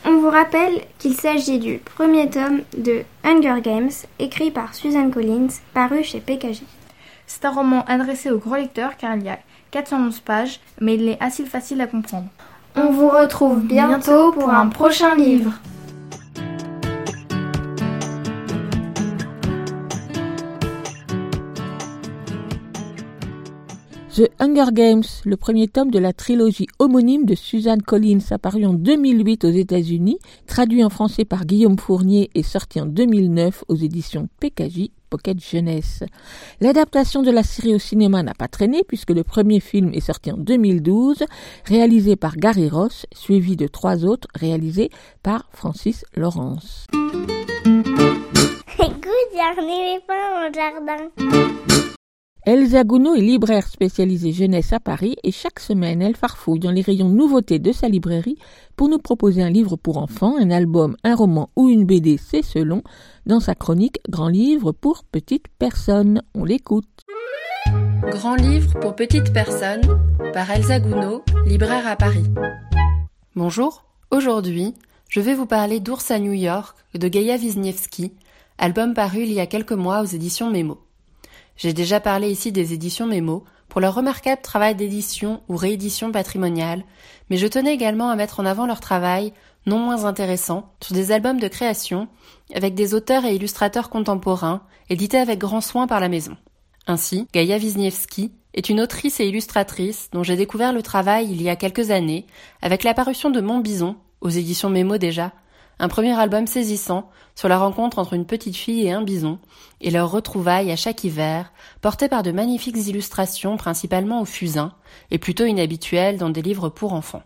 On 0.06 0.18
vous 0.18 0.28
rappelle 0.28 0.82
qu'il 0.98 1.14
s'agit 1.14 1.58
du 1.58 1.78
premier 1.78 2.28
tome 2.28 2.60
de 2.76 3.04
Hunger 3.24 3.62
Games, 3.62 3.90
écrit 4.18 4.50
par 4.50 4.74
Susan 4.74 5.10
Collins, 5.10 5.48
paru 5.72 6.04
chez 6.04 6.20
PKJ. 6.20 6.62
C'est 7.26 7.46
un 7.46 7.50
roman 7.50 7.84
adressé 7.86 8.30
aux 8.30 8.38
gros 8.38 8.56
lecteurs 8.56 8.98
car 8.98 9.16
il 9.16 9.24
y 9.24 9.30
a 9.30 9.38
411 9.70 10.20
pages, 10.20 10.60
mais 10.78 10.96
il 10.96 11.08
est 11.08 11.22
assez 11.22 11.44
facile 11.46 11.80
à 11.80 11.86
comprendre. 11.86 12.28
On 12.76 12.90
vous 12.90 13.08
retrouve 13.08 13.60
bientôt 13.60 14.32
pour 14.32 14.50
un 14.50 14.66
prochain 14.66 15.14
livre. 15.14 15.52
The 24.14 24.30
Hunger 24.38 24.70
Games, 24.72 25.02
le 25.24 25.36
premier 25.36 25.66
tome 25.66 25.90
de 25.90 25.98
la 25.98 26.12
trilogie 26.12 26.68
homonyme 26.78 27.24
de 27.24 27.34
Suzanne 27.34 27.82
Collins, 27.82 28.20
apparu 28.30 28.64
en 28.64 28.72
2008 28.72 29.44
aux 29.44 29.50
États-Unis, 29.50 30.20
traduit 30.46 30.84
en 30.84 30.88
français 30.88 31.24
par 31.24 31.44
Guillaume 31.44 31.76
Fournier 31.76 32.30
et 32.36 32.44
sorti 32.44 32.80
en 32.80 32.86
2009 32.86 33.64
aux 33.66 33.74
éditions 33.74 34.28
PKJ 34.38 34.90
Pocket 35.10 35.40
Jeunesse. 35.40 36.04
L'adaptation 36.60 37.24
de 37.24 37.32
la 37.32 37.42
série 37.42 37.74
au 37.74 37.80
cinéma 37.80 38.22
n'a 38.22 38.34
pas 38.34 38.46
traîné 38.46 38.84
puisque 38.86 39.10
le 39.10 39.24
premier 39.24 39.58
film 39.58 39.90
est 39.92 39.98
sorti 39.98 40.30
en 40.30 40.36
2012, 40.36 41.24
réalisé 41.64 42.14
par 42.14 42.36
Gary 42.36 42.68
Ross, 42.68 43.06
suivi 43.12 43.56
de 43.56 43.66
trois 43.66 44.04
autres 44.04 44.28
réalisés 44.36 44.90
par 45.24 45.48
Francis 45.50 46.04
Lawrence. 46.14 46.86
Écoute, 48.78 49.10
pas 50.06 50.48
au 50.48 50.52
jardin. 50.54 51.10
Elsa 52.46 52.84
Gounod 52.84 53.16
est 53.16 53.22
libraire 53.22 53.66
spécialisée 53.66 54.32
jeunesse 54.32 54.74
à 54.74 54.80
Paris 54.80 55.16
et 55.24 55.30
chaque 55.30 55.60
semaine 55.60 56.02
elle 56.02 56.14
farfouille 56.14 56.58
dans 56.58 56.72
les 56.72 56.82
rayons 56.82 57.08
nouveautés 57.08 57.58
de 57.58 57.72
sa 57.72 57.88
librairie 57.88 58.36
pour 58.76 58.90
nous 58.90 58.98
proposer 58.98 59.42
un 59.42 59.48
livre 59.48 59.76
pour 59.76 59.96
enfants, 59.96 60.36
un 60.38 60.50
album, 60.50 60.94
un 61.04 61.14
roman 61.14 61.48
ou 61.56 61.70
une 61.70 61.86
BD, 61.86 62.18
c'est 62.18 62.42
selon, 62.42 62.82
dans 63.24 63.40
sa 63.40 63.54
chronique 63.54 63.98
Grand 64.10 64.28
livre 64.28 64.72
pour 64.72 65.04
petites 65.04 65.48
personnes. 65.58 66.20
On 66.34 66.44
l'écoute. 66.44 66.84
Grand 68.10 68.34
livre 68.34 68.78
pour 68.78 68.94
petites 68.94 69.32
personnes 69.32 69.80
par 70.34 70.50
Elsa 70.50 70.80
Gounod, 70.80 71.22
libraire 71.46 71.86
à 71.86 71.96
Paris. 71.96 72.26
Bonjour, 73.34 73.84
aujourd'hui 74.10 74.74
je 75.08 75.20
vais 75.20 75.34
vous 75.34 75.46
parler 75.46 75.80
d'Ours 75.80 76.10
à 76.10 76.18
New 76.18 76.32
York 76.32 76.76
de 76.94 77.08
Gaïa 77.08 77.38
Wisniewski, 77.38 78.12
album 78.58 78.92
paru 78.92 79.20
il 79.20 79.32
y 79.32 79.40
a 79.40 79.46
quelques 79.46 79.72
mois 79.72 80.02
aux 80.02 80.06
éditions 80.06 80.50
Mémo. 80.50 80.83
J'ai 81.56 81.72
déjà 81.72 82.00
parlé 82.00 82.30
ici 82.30 82.52
des 82.52 82.72
éditions 82.72 83.06
Mémo 83.06 83.44
pour 83.68 83.80
leur 83.80 83.94
remarquable 83.94 84.42
travail 84.42 84.74
d'édition 84.74 85.42
ou 85.48 85.56
réédition 85.56 86.12
patrimoniale, 86.12 86.84
mais 87.30 87.36
je 87.36 87.46
tenais 87.46 87.74
également 87.74 88.10
à 88.10 88.16
mettre 88.16 88.40
en 88.40 88.46
avant 88.46 88.66
leur 88.66 88.80
travail 88.80 89.32
non 89.66 89.78
moins 89.78 90.04
intéressants, 90.04 90.74
sur 90.80 90.94
des 90.94 91.10
albums 91.10 91.40
de 91.40 91.48
création, 91.48 92.08
avec 92.54 92.74
des 92.74 92.94
auteurs 92.94 93.24
et 93.24 93.34
illustrateurs 93.34 93.88
contemporains, 93.88 94.62
édités 94.90 95.18
avec 95.18 95.38
grand 95.38 95.62
soin 95.62 95.86
par 95.86 96.00
la 96.00 96.08
maison. 96.08 96.36
Ainsi, 96.86 97.26
Gaïa 97.32 97.56
Wisniewski 97.56 98.32
est 98.52 98.68
une 98.68 98.80
autrice 98.80 99.20
et 99.20 99.26
illustratrice 99.26 100.10
dont 100.12 100.22
j'ai 100.22 100.36
découvert 100.36 100.72
le 100.72 100.82
travail 100.82 101.28
il 101.30 101.40
y 101.40 101.48
a 101.48 101.56
quelques 101.56 101.90
années, 101.90 102.26
avec 102.60 102.84
l'apparition 102.84 103.30
de 103.30 103.40
Mon 103.40 103.60
Bison, 103.60 103.96
aux 104.20 104.28
éditions 104.28 104.70
Mémo 104.70 104.98
déjà, 104.98 105.32
un 105.78 105.88
premier 105.88 106.18
album 106.18 106.46
saisissant 106.46 107.10
sur 107.34 107.48
la 107.48 107.58
rencontre 107.58 107.98
entre 107.98 108.12
une 108.12 108.26
petite 108.26 108.56
fille 108.56 108.86
et 108.86 108.92
un 108.92 109.02
bison, 109.02 109.38
et 109.80 109.90
leur 109.90 110.10
retrouvailles 110.10 110.70
à 110.70 110.76
chaque 110.76 111.04
hiver, 111.04 111.52
portées 111.80 112.08
par 112.08 112.22
de 112.22 112.30
magnifiques 112.30 112.86
illustrations 112.86 113.56
principalement 113.56 114.20
au 114.20 114.24
fusain, 114.24 114.72
et 115.10 115.18
plutôt 115.18 115.44
inhabituelles 115.44 116.18
dans 116.18 116.30
des 116.30 116.42
livres 116.42 116.68
pour 116.68 116.92
enfants. 116.92 117.22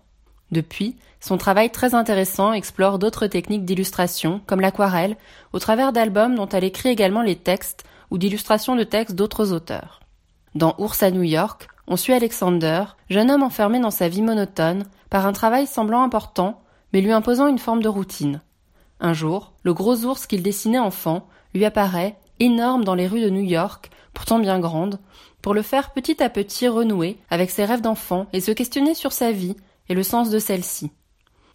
Depuis, 0.50 0.96
son 1.20 1.36
travail 1.36 1.70
très 1.70 1.94
intéressant 1.94 2.52
explore 2.52 2.98
d'autres 2.98 3.26
techniques 3.26 3.64
d'illustration, 3.64 4.40
comme 4.46 4.60
l'aquarelle, 4.60 5.16
au 5.52 5.58
travers 5.58 5.92
d'albums 5.92 6.36
dont 6.36 6.48
elle 6.48 6.64
écrit 6.64 6.88
également 6.88 7.22
les 7.22 7.36
textes 7.36 7.84
ou 8.10 8.18
d'illustrations 8.18 8.76
de 8.76 8.84
textes 8.84 9.14
d'autres 9.14 9.52
auteurs. 9.52 10.00
Dans 10.54 10.74
Ours 10.78 11.02
à 11.02 11.10
New 11.10 11.22
York, 11.22 11.68
on 11.86 11.96
suit 11.96 12.14
Alexander, 12.14 12.84
jeune 13.10 13.30
homme 13.30 13.42
enfermé 13.42 13.80
dans 13.80 13.90
sa 13.90 14.08
vie 14.08 14.22
monotone, 14.22 14.84
par 15.10 15.26
un 15.26 15.32
travail 15.32 15.66
semblant 15.66 16.02
important, 16.02 16.62
mais 16.92 17.00
lui 17.00 17.12
imposant 17.12 17.46
une 17.46 17.58
forme 17.58 17.82
de 17.82 17.88
routine. 17.88 18.40
Un 19.00 19.12
jour, 19.12 19.52
le 19.62 19.74
gros 19.74 20.04
ours 20.04 20.26
qu'il 20.26 20.42
dessinait 20.42 20.78
enfant 20.78 21.28
lui 21.54 21.64
apparaît, 21.64 22.18
énorme 22.40 22.84
dans 22.84 22.94
les 22.94 23.06
rues 23.06 23.20
de 23.20 23.30
New 23.30 23.42
York, 23.42 23.90
pourtant 24.14 24.38
bien 24.38 24.58
grande, 24.58 24.98
pour 25.42 25.54
le 25.54 25.62
faire 25.62 25.92
petit 25.92 26.22
à 26.22 26.28
petit 26.28 26.68
renouer 26.68 27.18
avec 27.30 27.50
ses 27.50 27.64
rêves 27.64 27.80
d'enfant 27.80 28.26
et 28.32 28.40
se 28.40 28.50
questionner 28.50 28.94
sur 28.94 29.12
sa 29.12 29.32
vie 29.32 29.56
et 29.88 29.94
le 29.94 30.02
sens 30.02 30.30
de 30.30 30.38
celle-ci. 30.38 30.90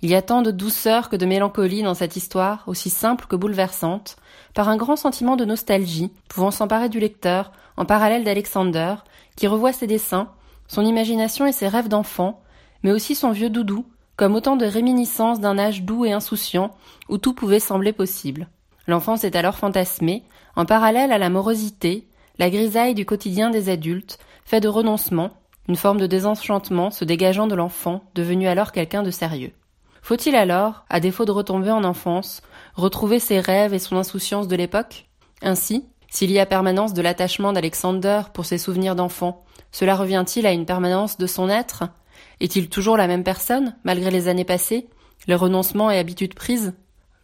Il 0.01 0.09
y 0.09 0.15
a 0.15 0.21
tant 0.21 0.41
de 0.41 0.51
douceur 0.51 1.09
que 1.09 1.15
de 1.15 1.25
mélancolie 1.25 1.81
dans 1.81 1.93
cette 1.93 2.17
histoire, 2.17 2.63
aussi 2.67 2.89
simple 2.89 3.25
que 3.25 3.38
bouleversante, 3.38 4.17
par 4.53 4.67
un 4.67 4.75
grand 4.75 4.97
sentiment 4.97 5.38
de 5.38 5.45
nostalgie 5.45 6.11
pouvant 6.27 6.51
s'emparer 6.51 6.89
du 6.89 6.99
lecteur 6.99 7.53
en 7.77 7.86
parallèle 7.86 8.25
d'Alexander, 8.25 8.95
qui 9.38 9.47
revoit 9.47 9.71
ses 9.71 9.88
dessins, 9.88 10.29
son 10.67 10.84
imagination 10.84 11.45
et 11.45 11.53
ses 11.53 11.69
rêves 11.69 11.88
d'enfant, 11.88 12.41
mais 12.84 12.91
aussi 12.91 13.15
son 13.15 13.31
vieux 13.31 13.49
doudou, 13.49 13.86
comme 14.24 14.36
autant 14.36 14.55
de 14.55 14.65
réminiscences 14.65 15.41
d'un 15.41 15.57
âge 15.57 15.84
doux 15.84 16.05
et 16.05 16.13
insouciant 16.13 16.71
où 17.09 17.17
tout 17.17 17.34
pouvait 17.34 17.59
sembler 17.59 17.91
possible. 17.91 18.47
L'enfance 18.88 19.26
est 19.26 19.36
alors 19.36 19.57
fantasmée, 19.57 20.24
en 20.55 20.63
parallèle 20.63 21.11
à 21.11 21.17
la 21.17 21.30
morosité, 21.30 22.07
la 22.39 22.49
grisaille 22.49 22.95
du 22.95 23.05
quotidien 23.05 23.49
des 23.49 23.67
adultes, 23.67 24.19
fait 24.45 24.61
de 24.61 24.69
renoncement, 24.69 25.32
une 25.67 25.76
forme 25.76 25.99
de 25.99 26.07
désenchantement 26.07 26.89
se 26.89 27.03
dégageant 27.03 27.47
de 27.47 27.55
l'enfant, 27.55 28.05
devenu 28.15 28.47
alors 28.47 28.71
quelqu'un 28.71 29.03
de 29.03 29.11
sérieux. 29.11 29.51
Faut-il 30.01 30.38
alors, 30.38 30.86
à 30.89 31.01
défaut 31.01 31.26
de 31.26 31.32
retomber 31.32 31.71
en 31.71 31.84
enfance, 31.84 32.43
retrouver 32.76 33.19
ses 33.19 33.41
rêves 33.41 33.74
et 33.74 33.80
son 33.80 33.97
insouciance 33.97 34.47
de 34.47 34.55
l'époque? 34.55 35.09
Ainsi, 35.41 35.86
s'il 36.09 36.32
y 36.32 36.39
a 36.39 36.45
permanence 36.45 36.93
de 36.93 37.01
l'attachement 37.01 37.51
d'Alexander 37.51 38.21
pour 38.34 38.45
ses 38.45 38.57
souvenirs 38.57 38.95
d'enfant, 38.95 39.43
cela 39.74 39.97
revient-il 39.97 40.47
à 40.47 40.53
une 40.53 40.65
permanence 40.65 41.17
de 41.17 41.28
son 41.28 41.49
être? 41.49 41.84
Est-il 42.39 42.69
toujours 42.69 42.97
la 42.97 43.07
même 43.07 43.23
personne, 43.23 43.75
malgré 43.84 44.11
les 44.11 44.27
années 44.27 44.45
passées, 44.45 44.88
les 45.27 45.36
renoncements 45.36 45.91
et 45.91 45.97
habitudes 45.97 46.34
prises? 46.34 46.73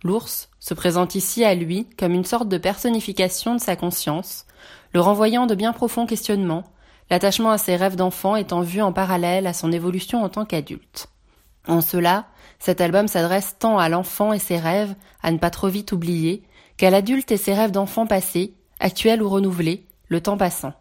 L'ours 0.04 0.50
se 0.60 0.74
présente 0.74 1.16
ici 1.16 1.44
à 1.44 1.56
lui 1.56 1.88
comme 1.98 2.14
une 2.14 2.26
sorte 2.26 2.48
de 2.48 2.58
personnification 2.58 3.56
de 3.56 3.62
sa 3.62 3.76
conscience, 3.76 4.46
le 4.94 5.02
renvoyant 5.02 5.46
de 5.46 5.56
bien 5.56 5.74
profonds 5.74 6.06
questionnements, 6.06 6.64
l'attachement 7.10 7.52
à 7.52 7.58
ses 7.58 7.76
rêves 7.76 7.96
d'enfant 7.96 8.36
étant 8.36 8.62
vu 8.62 8.82
en 8.82 8.94
parallèle 8.94 9.48
à 9.48 9.54
son 9.54 9.72
évolution 9.72 10.24
en 10.24 10.30
tant 10.30 10.46
qu'adulte. 10.46 11.10
En 11.68 11.82
cela, 11.82 12.28
cet 12.60 12.82
album 12.82 13.08
s'adresse 13.08 13.56
tant 13.60 13.78
à 13.78 13.90
l'enfant 13.90 14.34
et 14.34 14.40
ses 14.40 14.58
rêves, 14.58 14.96
à 15.22 15.32
ne 15.32 15.38
pas 15.38 15.50
trop 15.50 15.68
vite 15.68 15.92
oublier, 15.92 16.44
qu'à 16.78 16.90
l'adulte 16.90 17.32
et 17.32 17.38
ses 17.38 17.54
rêves 17.54 17.72
d'enfant 17.72 18.08
passés, 18.08 18.54
actuels 18.80 19.22
ou 19.22 19.30
renouvelés, 19.30 19.86
le 20.08 20.22
temps 20.22 20.38
passant. 20.38 20.74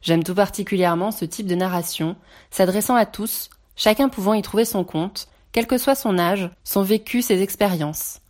J'aime 0.00 0.24
tout 0.24 0.34
particulièrement 0.34 1.10
ce 1.10 1.24
type 1.24 1.46
de 1.46 1.54
narration, 1.54 2.16
s'adressant 2.50 2.96
à 2.96 3.06
tous, 3.06 3.50
chacun 3.76 4.08
pouvant 4.08 4.34
y 4.34 4.42
trouver 4.42 4.64
son 4.64 4.84
compte, 4.84 5.28
quel 5.52 5.66
que 5.66 5.78
soit 5.78 5.94
son 5.94 6.18
âge, 6.18 6.50
son 6.64 6.82
vécu, 6.82 7.22
ses 7.22 7.42
expériences. 7.42 8.20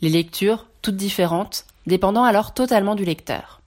Les 0.00 0.08
lectures, 0.08 0.66
toutes 0.82 0.96
différentes, 0.96 1.66
dépendant 1.86 2.24
alors 2.24 2.54
totalement 2.54 2.94
du 2.94 3.04
lecteur. 3.04 3.60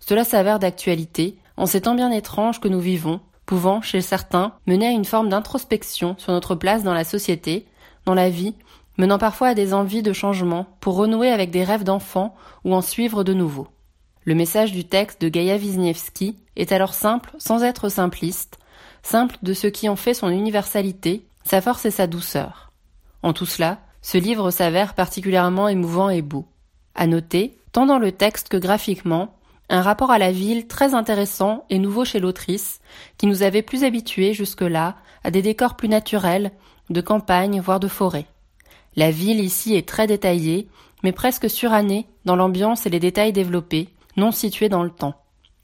Cela 0.00 0.24
s'avère 0.24 0.58
d'actualité, 0.58 1.36
en 1.56 1.66
ces 1.66 1.82
temps 1.82 1.94
bien 1.94 2.10
étranges 2.10 2.60
que 2.60 2.68
nous 2.68 2.80
vivons, 2.80 3.20
pouvant, 3.44 3.82
chez 3.82 4.00
certains, 4.00 4.52
mener 4.66 4.86
à 4.86 4.92
une 4.92 5.04
forme 5.04 5.28
d'introspection 5.28 6.16
sur 6.18 6.32
notre 6.32 6.54
place 6.54 6.82
dans 6.82 6.94
la 6.94 7.04
société, 7.04 7.66
dans 8.04 8.14
la 8.14 8.30
vie, 8.30 8.54
menant 8.96 9.18
parfois 9.18 9.48
à 9.48 9.54
des 9.54 9.74
envies 9.74 10.02
de 10.02 10.12
changement 10.12 10.66
pour 10.80 10.96
renouer 10.96 11.30
avec 11.30 11.50
des 11.50 11.64
rêves 11.64 11.84
d'enfant 11.84 12.34
ou 12.64 12.74
en 12.74 12.82
suivre 12.82 13.24
de 13.24 13.32
nouveaux. 13.32 13.68
Le 14.24 14.34
message 14.34 14.72
du 14.72 14.84
texte 14.84 15.20
de 15.22 15.28
Gaïa 15.28 15.56
Wisniewski 15.56 16.36
est 16.56 16.72
alors 16.72 16.92
simple 16.92 17.34
sans 17.38 17.62
être 17.62 17.88
simpliste, 17.88 18.58
simple 19.08 19.36
de 19.42 19.54
ce 19.54 19.66
qui 19.66 19.88
en 19.88 19.96
fait 19.96 20.12
son 20.12 20.28
universalité, 20.28 21.26
sa 21.42 21.62
force 21.62 21.86
et 21.86 21.90
sa 21.90 22.06
douceur. 22.06 22.72
En 23.22 23.32
tout 23.32 23.46
cela, 23.46 23.78
ce 24.02 24.18
livre 24.18 24.50
s'avère 24.50 24.94
particulièrement 24.94 25.66
émouvant 25.68 26.10
et 26.10 26.20
beau. 26.20 26.46
À 26.94 27.06
noter, 27.06 27.56
tant 27.72 27.86
dans 27.86 27.98
le 27.98 28.12
texte 28.12 28.50
que 28.50 28.58
graphiquement, 28.58 29.34
un 29.70 29.80
rapport 29.80 30.10
à 30.10 30.18
la 30.18 30.30
ville 30.30 30.66
très 30.66 30.94
intéressant 30.94 31.64
et 31.70 31.78
nouveau 31.78 32.04
chez 32.04 32.20
l'autrice, 32.20 32.80
qui 33.16 33.26
nous 33.26 33.42
avait 33.42 33.62
plus 33.62 33.82
habitués 33.82 34.34
jusque-là 34.34 34.96
à 35.24 35.30
des 35.30 35.42
décors 35.42 35.76
plus 35.76 35.88
naturels, 35.88 36.52
de 36.90 37.00
campagne, 37.00 37.60
voire 37.60 37.80
de 37.80 37.88
forêt. 37.88 38.26
La 38.94 39.10
ville 39.10 39.40
ici 39.40 39.74
est 39.74 39.88
très 39.88 40.06
détaillée, 40.06 40.68
mais 41.02 41.12
presque 41.12 41.48
surannée 41.48 42.06
dans 42.26 42.36
l'ambiance 42.36 42.84
et 42.84 42.90
les 42.90 43.00
détails 43.00 43.32
développés, 43.32 43.88
non 44.16 44.32
situés 44.32 44.68
dans 44.68 44.82
le 44.82 44.90
temps. 44.90 45.14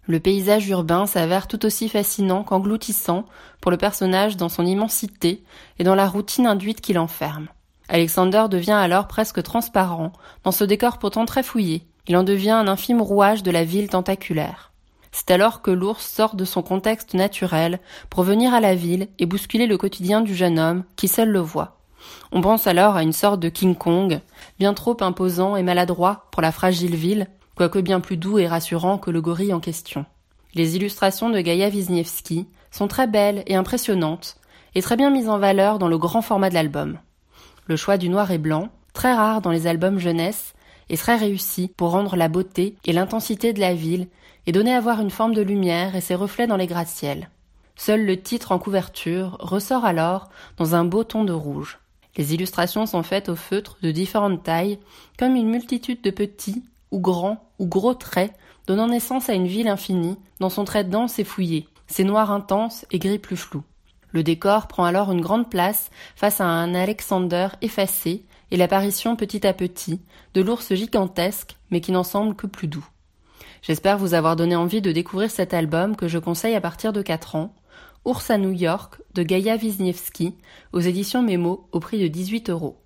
Le 0.07 0.20
paysage 0.20 0.68
urbain 0.68 1.07
s'avère 1.07 1.48
tout 1.48 1.64
aussi 1.64 1.88
fascinant 1.88 2.42
qu'engloutissant 2.42 3.24
pour 3.61 3.70
le 3.70 3.78
personnage 3.78 4.36
dans 4.36 4.50
son 4.50 4.66
immensité 4.66 5.42
et 5.78 5.84
dans 5.84 5.94
la 5.94 6.07
routine 6.07 6.46
induite 6.46 6.82
qu'il 6.82 6.98
enferme. 6.98 7.48
Alexander 7.88 8.46
devient 8.50 8.72
alors 8.72 9.09
presque 9.09 9.42
transparent 9.42 10.12
dans 10.42 10.52
ce 10.52 10.64
décor 10.64 10.98
pourtant 10.98 11.24
très 11.24 11.42
fouillé, 11.42 11.86
il 12.07 12.16
en 12.16 12.22
devient 12.22 12.50
un 12.50 12.68
infime 12.68 13.00
rouage 13.00 13.42
de 13.42 13.50
la 13.50 13.64
ville 13.64 13.88
tentaculaire. 13.88 14.72
C'est 15.11 15.30
alors 15.30 15.62
que 15.62 15.70
l'ours 15.70 16.05
sort 16.05 16.34
de 16.34 16.44
son 16.44 16.62
contexte 16.62 17.14
naturel 17.14 17.78
pour 18.11 18.24
venir 18.24 18.52
à 18.52 18.61
la 18.61 18.74
ville 18.74 19.09
et 19.18 19.26
bousculer 19.26 19.66
le 19.66 19.78
quotidien 19.78 20.20
du 20.20 20.34
jeune 20.34 20.59
homme 20.59 20.84
qui 20.96 21.09
seul 21.09 21.30
le 21.30 21.38
voit. 21.38 21.78
On 22.32 22.40
pense 22.40 22.66
alors 22.66 22.96
à 22.96 23.02
une 23.02 23.12
sorte 23.12 23.40
de 23.40 23.48
King 23.48 23.76
Kong, 23.76 24.20
bien 24.59 24.74
trop 24.74 24.96
imposant 25.00 25.57
et 25.57 25.62
maladroit 25.62 26.26
pour 26.30 26.42
la 26.42 26.52
fragile 26.52 26.96
ville, 26.96 27.28
quoique 27.57 27.78
bien 27.78 28.00
plus 28.00 28.16
doux 28.16 28.38
et 28.38 28.46
rassurant 28.46 28.98
que 28.98 29.11
le 29.11 29.20
gorille 29.20 29.52
en 29.52 29.61
question. 29.61 30.05
Les 30.55 30.76
illustrations 30.76 31.30
de 31.30 31.40
Gaïa 31.40 31.68
Wisniewski 31.68 32.46
sont 32.70 32.88
très 32.88 33.07
belles 33.07 33.42
et 33.46 33.57
impressionnantes, 33.57 34.36
et 34.74 34.82
très 34.82 34.96
bien 34.96 35.11
mises 35.11 35.28
en 35.28 35.38
valeur 35.38 35.78
dans 35.78 35.88
le 35.88 35.98
grand 35.98 36.22
format 36.22 36.48
de 36.48 36.55
l'album. 36.55 36.98
Le 37.66 37.76
choix 37.76 37.96
du 37.96 38.09
noir 38.09 38.30
et 38.30 38.38
blanc, 38.38 38.68
très 38.92 39.14
rare 39.14 39.40
dans 39.40 39.50
les 39.50 39.66
albums 39.66 39.98
jeunesse, 39.98 40.55
est 40.90 40.96
très 40.96 41.16
réussi 41.16 41.72
pour 41.76 41.90
rendre 41.90 42.16
la 42.16 42.28
beauté 42.28 42.76
et 42.84 42.92
l'intensité 42.92 43.52
de 43.52 43.61
la 43.61 43.74
ville 43.74 44.09
et 44.46 44.52
donner 44.52 44.74
à 44.74 44.80
voir 44.80 45.00
une 45.00 45.11
forme 45.11 45.34
de 45.34 45.42
lumière 45.42 45.96
et 45.96 46.00
ses 46.00 46.14
reflets 46.14 46.46
dans 46.46 46.57
les 46.57 46.66
gratte-ciels. 46.66 47.30
Seul 47.76 48.05
le 48.05 48.20
titre 48.20 48.52
en 48.52 48.59
couverture 48.59 49.36
ressort 49.40 49.84
alors 49.84 50.28
dans 50.59 50.74
un 50.74 50.84
beau 50.84 51.02
ton 51.02 51.24
de 51.24 51.32
rouge. 51.32 51.78
Les 52.16 52.34
illustrations 52.34 52.86
sont 52.86 53.02
faites 53.02 53.28
au 53.28 53.34
feutre 53.34 53.78
de 53.82 53.90
différentes 53.90 54.44
tailles, 54.44 54.78
comme 55.18 55.34
une 55.34 55.48
multitude 55.48 56.02
de 56.02 56.11
petits 56.11 56.62
ou 56.92 57.00
grands 57.00 57.43
ou 57.59 57.66
gros 57.66 57.94
traits, 57.94 58.32
donnant 58.66 58.88
naissance 58.88 59.28
à 59.28 59.34
une 59.34 59.46
ville 59.46 59.68
infinie, 59.68 60.16
dans 60.40 60.50
son 60.50 60.64
trait 60.64 60.84
dense 60.84 61.18
et 61.18 61.24
fouillé, 61.24 61.68
ses 61.86 62.05
noirs 62.05 62.30
intenses 62.30 62.86
et 62.90 62.98
gris 62.98 63.18
plus 63.18 63.36
flous. 63.36 63.64
Le 64.11 64.22
décor 64.22 64.68
prend 64.68 64.84
alors 64.84 65.11
une 65.11 65.20
grande 65.20 65.50
place 65.50 65.90
face 66.14 66.40
à 66.40 66.46
un 66.46 66.74
Alexander 66.74 67.48
effacé, 67.62 68.24
et 68.50 68.57
l'apparition 68.57 69.16
petit 69.16 69.46
à 69.46 69.52
petit 69.52 70.00
de 70.34 70.40
l'ours 70.40 70.74
gigantesque 70.74 71.57
mais 71.70 71.80
qui 71.80 71.90
n'en 71.90 72.05
semble 72.05 72.36
que 72.36 72.46
plus 72.46 72.68
doux. 72.68 72.86
J'espère 73.62 73.98
vous 73.98 74.14
avoir 74.14 74.36
donné 74.36 74.55
envie 74.55 74.82
de 74.82 74.92
découvrir 74.92 75.30
cet 75.30 75.55
album 75.55 75.96
que 75.96 76.07
je 76.07 76.18
conseille 76.18 76.55
à 76.55 76.61
partir 76.61 76.92
de 76.92 77.02
4 77.02 77.34
ans, 77.34 77.55
Ours 78.05 78.30
à 78.30 78.36
New 78.36 78.52
York 78.52 79.00
de 79.14 79.22
Gaïa 79.22 79.57
Wisniewski 79.57 80.34
aux 80.74 80.80
éditions 80.80 81.22
Mémo 81.22 81.66
au 81.72 81.80
prix 81.80 81.98
de 81.98 82.07
18 82.07 82.50
euros. 82.50 82.78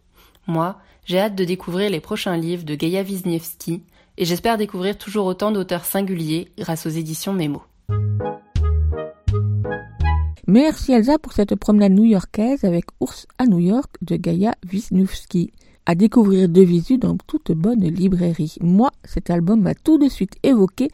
Moi, 0.47 0.79
j'ai 1.05 1.19
hâte 1.19 1.35
de 1.35 1.45
découvrir 1.45 1.91
les 1.91 1.99
prochains 1.99 2.37
livres 2.37 2.65
de 2.65 2.77
Gaïa 2.77 3.03
Wisniewski 3.03 3.83
et 4.19 4.25
j'espère 4.25 4.59
découvrir 4.59 4.99
toujours 4.99 5.27
autant 5.27 5.53
d'auteurs 5.53 5.85
singuliers 5.85 6.49
grâce 6.59 6.87
aux 6.87 6.91
éditions 6.91 7.33
Mémo. 7.33 7.63
Merci 10.49 10.93
Elsa 10.93 11.19
pour 11.19 11.33
cette 11.33 11.55
promenade 11.55 11.93
new-yorkaise 11.93 12.65
avec 12.65 12.87
Ours 13.01 13.27
à 13.39 13.47
New 13.47 13.61
York 13.61 13.95
de 14.03 14.17
Gaïa 14.17 14.55
Wisniewski. 14.71 15.53
À 15.89 15.95
découvrir 15.95 16.51
de 16.51 16.61
visu 16.61 16.99
dans 16.99 17.17
toute 17.17 17.51
bonne 17.53 17.81
librairie. 17.81 18.57
Moi, 18.61 18.91
cet 19.05 19.31
album 19.31 19.63
m'a 19.63 19.75
tout 19.75 19.97
de 19.97 20.11
suite 20.11 20.37
évoqué 20.43 20.91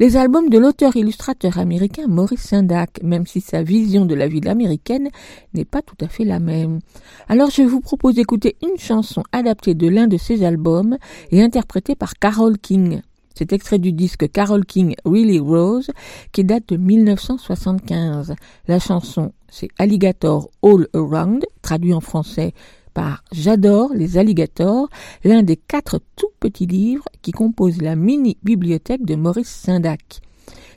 les 0.00 0.16
albums 0.16 0.48
de 0.48 0.58
l'auteur-illustrateur 0.58 1.58
américain 1.58 2.08
Maurice 2.08 2.48
Sendak, 2.48 3.00
même 3.04 3.24
si 3.24 3.40
sa 3.40 3.62
vision 3.62 4.04
de 4.04 4.16
la 4.16 4.26
ville 4.26 4.48
américaine 4.48 5.10
n'est 5.54 5.64
pas 5.64 5.80
tout 5.80 5.94
à 6.00 6.08
fait 6.08 6.24
la 6.24 6.40
même. 6.40 6.80
Alors 7.28 7.50
je 7.50 7.62
vous 7.62 7.80
propose 7.80 8.16
d'écouter 8.16 8.56
une 8.62 8.78
chanson 8.78 9.22
adaptée 9.30 9.74
de 9.74 9.86
l'un 9.86 10.08
de 10.08 10.16
ses 10.16 10.44
albums 10.44 10.98
et 11.30 11.40
interprétée 11.40 11.94
par 11.94 12.14
Carole 12.14 12.58
King. 12.58 13.00
C'est 13.36 13.52
extrait 13.52 13.78
du 13.78 13.92
disque 13.92 14.28
Carole 14.32 14.66
King 14.66 14.96
Really 15.04 15.38
Rose 15.38 15.92
qui 16.32 16.42
date 16.42 16.68
de 16.70 16.76
1975. 16.76 18.34
La 18.66 18.80
chanson, 18.80 19.32
c'est 19.48 19.68
Alligator 19.78 20.50
All 20.64 20.88
Around, 20.94 21.46
traduit 21.62 21.94
en 21.94 22.00
français 22.00 22.54
par 22.94 23.24
J'adore 23.32 23.92
les 23.94 24.18
alligators, 24.18 24.88
l'un 25.24 25.42
des 25.42 25.56
quatre 25.56 26.00
tout 26.16 26.30
petits 26.40 26.66
livres 26.66 27.04
qui 27.22 27.32
composent 27.32 27.82
la 27.82 27.96
mini-bibliothèque 27.96 29.04
de 29.04 29.14
Maurice 29.14 29.48
Sindac. 29.48 30.20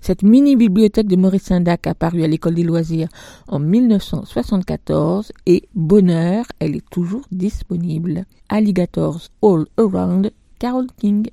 Cette 0.01 0.22
mini-bibliothèque 0.22 1.07
de 1.07 1.16
Maurice 1.16 1.45
Sindac 1.45 1.88
a 1.88 1.95
paru 1.95 2.24
à 2.24 2.28
l'école 2.28 2.53
des 2.53 2.63
loisirs 2.63 3.09
en 3.47 3.57
1974 3.57 5.32
et, 5.47 5.63
bonheur, 5.74 6.45
elle 6.59 6.76
est 6.76 6.89
toujours 6.91 7.26
disponible. 7.32 8.26
Alligators 8.49 9.30
All 9.41 9.66
Around, 9.78 10.32
Carole 10.59 10.88
King. 10.99 11.28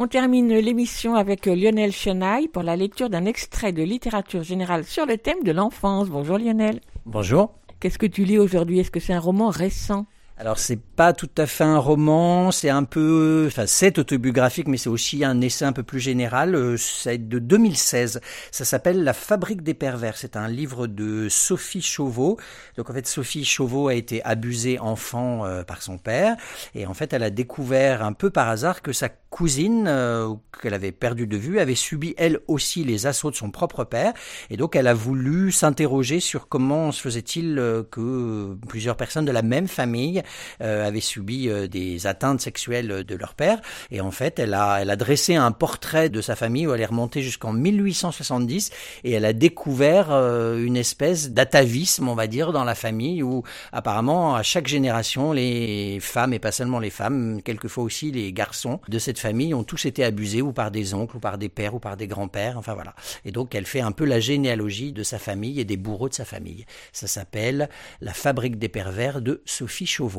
On 0.00 0.06
termine 0.06 0.54
l'émission 0.54 1.16
avec 1.16 1.46
Lionel 1.46 1.90
Chenaille 1.90 2.46
pour 2.46 2.62
la 2.62 2.76
lecture 2.76 3.10
d'un 3.10 3.24
extrait 3.24 3.72
de 3.72 3.82
littérature 3.82 4.44
générale 4.44 4.84
sur 4.84 5.06
le 5.06 5.18
thème 5.18 5.42
de 5.42 5.50
l'enfance. 5.50 6.08
Bonjour 6.08 6.38
Lionel. 6.38 6.80
Bonjour. 7.04 7.58
Qu'est-ce 7.80 7.98
que 7.98 8.06
tu 8.06 8.22
lis 8.22 8.38
aujourd'hui? 8.38 8.78
Est-ce 8.78 8.92
que 8.92 9.00
c'est 9.00 9.12
un 9.12 9.18
roman 9.18 9.48
récent? 9.48 10.06
Alors 10.40 10.60
c'est 10.60 10.78
pas 10.80 11.12
tout 11.12 11.30
à 11.36 11.46
fait 11.46 11.64
un 11.64 11.78
roman, 11.78 12.52
c'est 12.52 12.68
un 12.68 12.84
peu, 12.84 13.46
enfin 13.48 13.66
c'est 13.66 13.98
autobiographique, 13.98 14.68
mais 14.68 14.76
c'est 14.76 14.88
aussi 14.88 15.24
un 15.24 15.40
essai 15.40 15.64
un 15.64 15.72
peu 15.72 15.82
plus 15.82 15.98
général. 15.98 16.54
Euh, 16.54 16.76
C'est 16.76 17.18
de 17.18 17.40
2016. 17.40 18.20
Ça 18.52 18.64
s'appelle 18.64 19.02
La 19.02 19.14
Fabrique 19.14 19.62
des 19.62 19.74
pervers. 19.74 20.16
C'est 20.16 20.36
un 20.36 20.46
livre 20.46 20.86
de 20.86 21.28
Sophie 21.28 21.82
Chauveau. 21.82 22.38
Donc 22.76 22.88
en 22.88 22.92
fait 22.92 23.08
Sophie 23.08 23.44
Chauveau 23.44 23.88
a 23.88 23.94
été 23.94 24.22
abusée 24.24 24.78
enfant 24.78 25.44
euh, 25.44 25.64
par 25.64 25.82
son 25.82 25.98
père, 25.98 26.36
et 26.76 26.86
en 26.86 26.94
fait 26.94 27.12
elle 27.12 27.24
a 27.24 27.30
découvert 27.30 28.04
un 28.04 28.12
peu 28.12 28.30
par 28.30 28.48
hasard 28.48 28.80
que 28.80 28.92
sa 28.92 29.08
cousine 29.08 29.86
euh, 29.88 30.34
qu'elle 30.62 30.74
avait 30.74 30.92
perdu 30.92 31.26
de 31.26 31.36
vue 31.36 31.60
avait 31.60 31.74
subi 31.74 32.14
elle 32.16 32.40
aussi 32.48 32.82
les 32.84 33.06
assauts 33.06 33.30
de 33.30 33.36
son 33.36 33.50
propre 33.50 33.84
père, 33.84 34.12
et 34.50 34.56
donc 34.56 34.76
elle 34.76 34.86
a 34.86 34.94
voulu 34.94 35.52
s'interroger 35.52 36.20
sur 36.20 36.48
comment 36.48 36.92
se 36.92 37.02
faisait-il 37.02 37.58
euh, 37.58 37.82
que 37.82 38.56
plusieurs 38.68 38.96
personnes 38.96 39.24
de 39.24 39.32
la 39.32 39.42
même 39.42 39.68
famille 39.68 40.20
euh, 40.20 40.27
avaient 40.60 41.00
subi 41.00 41.48
euh, 41.48 41.68
des 41.68 42.06
atteintes 42.06 42.40
sexuelles 42.40 43.04
de 43.04 43.14
leur 43.14 43.34
père. 43.34 43.60
Et 43.90 44.00
en 44.00 44.10
fait, 44.10 44.38
elle 44.38 44.54
a, 44.54 44.78
elle 44.80 44.90
a 44.90 44.96
dressé 44.96 45.34
un 45.34 45.52
portrait 45.52 46.08
de 46.08 46.20
sa 46.20 46.36
famille 46.36 46.66
où 46.66 46.74
elle 46.74 46.80
est 46.80 46.86
remontée 46.86 47.22
jusqu'en 47.22 47.52
1870 47.52 48.70
et 49.04 49.12
elle 49.12 49.24
a 49.24 49.32
découvert 49.32 50.08
euh, 50.10 50.64
une 50.64 50.76
espèce 50.76 51.30
d'atavisme, 51.30 52.08
on 52.08 52.14
va 52.14 52.26
dire, 52.26 52.52
dans 52.52 52.64
la 52.64 52.74
famille 52.74 53.22
où 53.22 53.42
apparemment 53.72 54.34
à 54.34 54.42
chaque 54.42 54.66
génération, 54.66 55.32
les 55.32 55.98
femmes 56.00 56.32
et 56.32 56.38
pas 56.38 56.52
seulement 56.52 56.78
les 56.78 56.90
femmes, 56.90 57.42
quelquefois 57.42 57.84
aussi 57.84 58.10
les 58.10 58.32
garçons 58.32 58.80
de 58.88 58.98
cette 58.98 59.18
famille 59.18 59.54
ont 59.54 59.64
tous 59.64 59.84
été 59.84 60.04
abusés 60.04 60.42
ou 60.42 60.52
par 60.52 60.70
des 60.70 60.94
oncles 60.94 61.16
ou 61.16 61.20
par 61.20 61.38
des 61.38 61.48
pères 61.48 61.74
ou 61.74 61.78
par 61.78 61.96
des 61.96 62.06
grands-pères. 62.06 62.58
Enfin 62.58 62.74
voilà. 62.74 62.94
Et 63.24 63.30
donc 63.30 63.54
elle 63.54 63.66
fait 63.66 63.80
un 63.80 63.92
peu 63.92 64.04
la 64.04 64.20
généalogie 64.20 64.92
de 64.92 65.02
sa 65.02 65.18
famille 65.18 65.60
et 65.60 65.64
des 65.64 65.76
bourreaux 65.76 66.08
de 66.08 66.14
sa 66.14 66.24
famille. 66.24 66.64
Ça 66.92 67.06
s'appelle 67.06 67.68
La 68.00 68.12
fabrique 68.12 68.58
des 68.58 68.68
pervers 68.68 69.20
de 69.20 69.42
Sophie 69.44 69.86
Chauveau. 69.86 70.17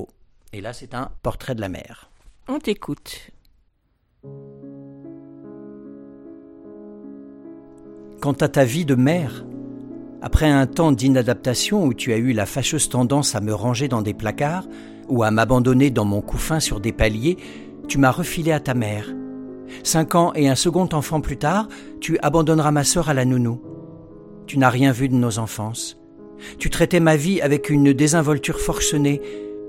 Et 0.52 0.62
là, 0.62 0.74
c'est 0.74 0.94
un 0.94 1.12
portrait 1.22 1.54
de 1.54 1.62
la 1.62 1.70
mère. 1.70 2.10
On 2.48 2.60
t'écoute. 2.60 3.30
Quant 8.20 8.34
à 8.34 8.48
ta 8.48 8.66
vie 8.66 8.86
de 8.86 8.96
mère, 8.96 9.46
après 10.22 10.50
un 10.50 10.66
temps 10.66 10.92
d'inadaptation 10.92 11.86
où 11.86 11.94
tu 11.94 12.12
as 12.12 12.18
eu 12.18 12.34
la 12.34 12.46
fâcheuse 12.46 12.90
tendance 12.90 13.36
à 13.36 13.42
me 13.42 13.54
ranger 13.54 13.88
dans 13.88 14.02
des 14.02 14.14
placards 14.14 14.66
ou 15.08 15.24
à 15.24 15.32
m'abandonner 15.32 15.92
dans 15.92 16.06
mon 16.06 16.22
couffin 16.22 16.60
sur 16.60 16.80
des 16.80 16.92
paliers, 16.92 17.38
tu 17.88 17.98
m'as 18.00 18.12
refilé 18.12 18.52
à 18.52 18.60
ta 18.60 18.74
mère. 18.74 19.14
Cinq 19.84 20.16
ans 20.16 20.34
et 20.34 20.50
un 20.50 20.56
second 20.56 20.90
enfant 20.92 21.22
plus 21.22 21.38
tard, 21.38 21.68
tu 22.02 22.18
abandonneras 22.20 22.72
ma 22.72 22.84
sœur 22.84 23.10
à 23.10 23.14
la 23.14 23.24
nounou. 23.24 23.62
Tu 24.48 24.58
n'as 24.58 24.70
rien 24.70 24.92
vu 24.92 25.10
de 25.10 25.16
nos 25.16 25.38
enfances. 25.38 25.98
Tu 26.58 26.70
traitais 26.70 27.00
ma 27.00 27.16
vie 27.16 27.40
avec 27.40 27.70
une 27.70 27.94
désinvolture 27.94 28.60
forcenée, 28.60 29.22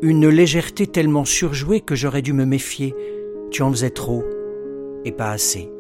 une 0.02 0.28
légèreté 0.28 0.86
tellement 0.86 1.24
surjouée 1.24 1.80
que 1.80 1.94
j'aurais 1.94 2.22
dû 2.22 2.32
me 2.32 2.46
méfier. 2.46 2.94
Tu 3.50 3.62
en 3.62 3.70
faisais 3.70 3.90
trop, 3.90 4.24
et 5.04 5.12
pas 5.12 5.30
assez. 5.30 5.70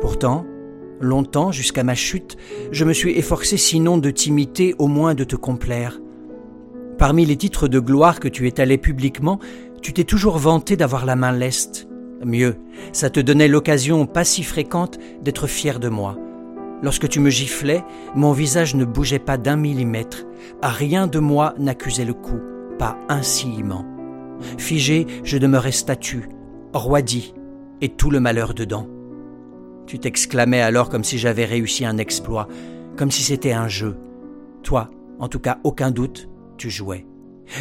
Pourtant, 0.00 0.46
longtemps, 1.00 1.52
jusqu'à 1.52 1.84
ma 1.84 1.94
chute, 1.94 2.36
je 2.72 2.84
me 2.84 2.92
suis 2.92 3.16
efforcé 3.16 3.56
sinon 3.56 3.98
de 3.98 4.10
t'imiter, 4.10 4.74
au 4.78 4.88
moins 4.88 5.14
de 5.14 5.24
te 5.24 5.36
complaire. 5.36 6.00
Parmi 6.98 7.24
les 7.24 7.36
titres 7.36 7.68
de 7.68 7.78
gloire 7.78 8.20
que 8.20 8.28
tu 8.28 8.46
étalais 8.46 8.78
publiquement, 8.78 9.38
tu 9.80 9.92
t'es 9.92 10.04
toujours 10.04 10.38
vanté 10.38 10.76
d'avoir 10.76 11.06
la 11.06 11.16
main 11.16 11.32
leste. 11.32 11.88
Mieux, 12.24 12.56
ça 12.92 13.08
te 13.08 13.20
donnait 13.20 13.48
l'occasion 13.48 14.06
pas 14.06 14.24
si 14.24 14.42
fréquente 14.42 14.98
d'être 15.22 15.46
fier 15.46 15.80
de 15.80 15.88
moi. 15.88 16.18
Lorsque 16.82 17.08
tu 17.08 17.20
me 17.20 17.30
giflais, 17.30 17.82
mon 18.14 18.32
visage 18.32 18.74
ne 18.74 18.84
bougeait 18.84 19.18
pas 19.18 19.38
d'un 19.38 19.56
millimètre. 19.56 20.26
Rien 20.62 21.06
de 21.06 21.18
moi 21.18 21.54
n'accusait 21.58 22.04
le 22.04 22.14
coup, 22.14 22.40
pas 22.80 22.96
un. 23.10 23.20
Figé, 24.56 25.06
je 25.22 25.36
demeurais 25.36 25.70
statue, 25.70 26.30
roidi, 26.72 27.34
et 27.82 27.90
tout 27.90 28.08
le 28.08 28.20
malheur 28.20 28.54
dedans. 28.54 28.88
Tu 29.86 29.98
t'exclamais 29.98 30.62
alors 30.62 30.88
comme 30.88 31.04
si 31.04 31.18
j'avais 31.18 31.44
réussi 31.44 31.84
un 31.84 31.98
exploit, 31.98 32.48
comme 32.96 33.10
si 33.10 33.22
c'était 33.22 33.52
un 33.52 33.68
jeu. 33.68 33.98
Toi, 34.62 34.88
en 35.18 35.28
tout 35.28 35.40
cas, 35.40 35.58
aucun 35.62 35.90
doute, 35.90 36.30
tu 36.56 36.70
jouais. 36.70 37.06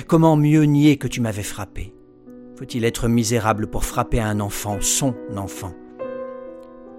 Comment 0.07 0.37
mieux 0.37 0.63
nier 0.63 0.95
que 0.95 1.09
tu 1.09 1.19
m'avais 1.19 1.43
frappé? 1.43 1.93
Faut-il 2.57 2.85
être 2.85 3.09
misérable 3.09 3.67
pour 3.67 3.83
frapper 3.83 4.21
un 4.21 4.39
enfant, 4.39 4.77
son 4.79 5.15
enfant? 5.35 5.73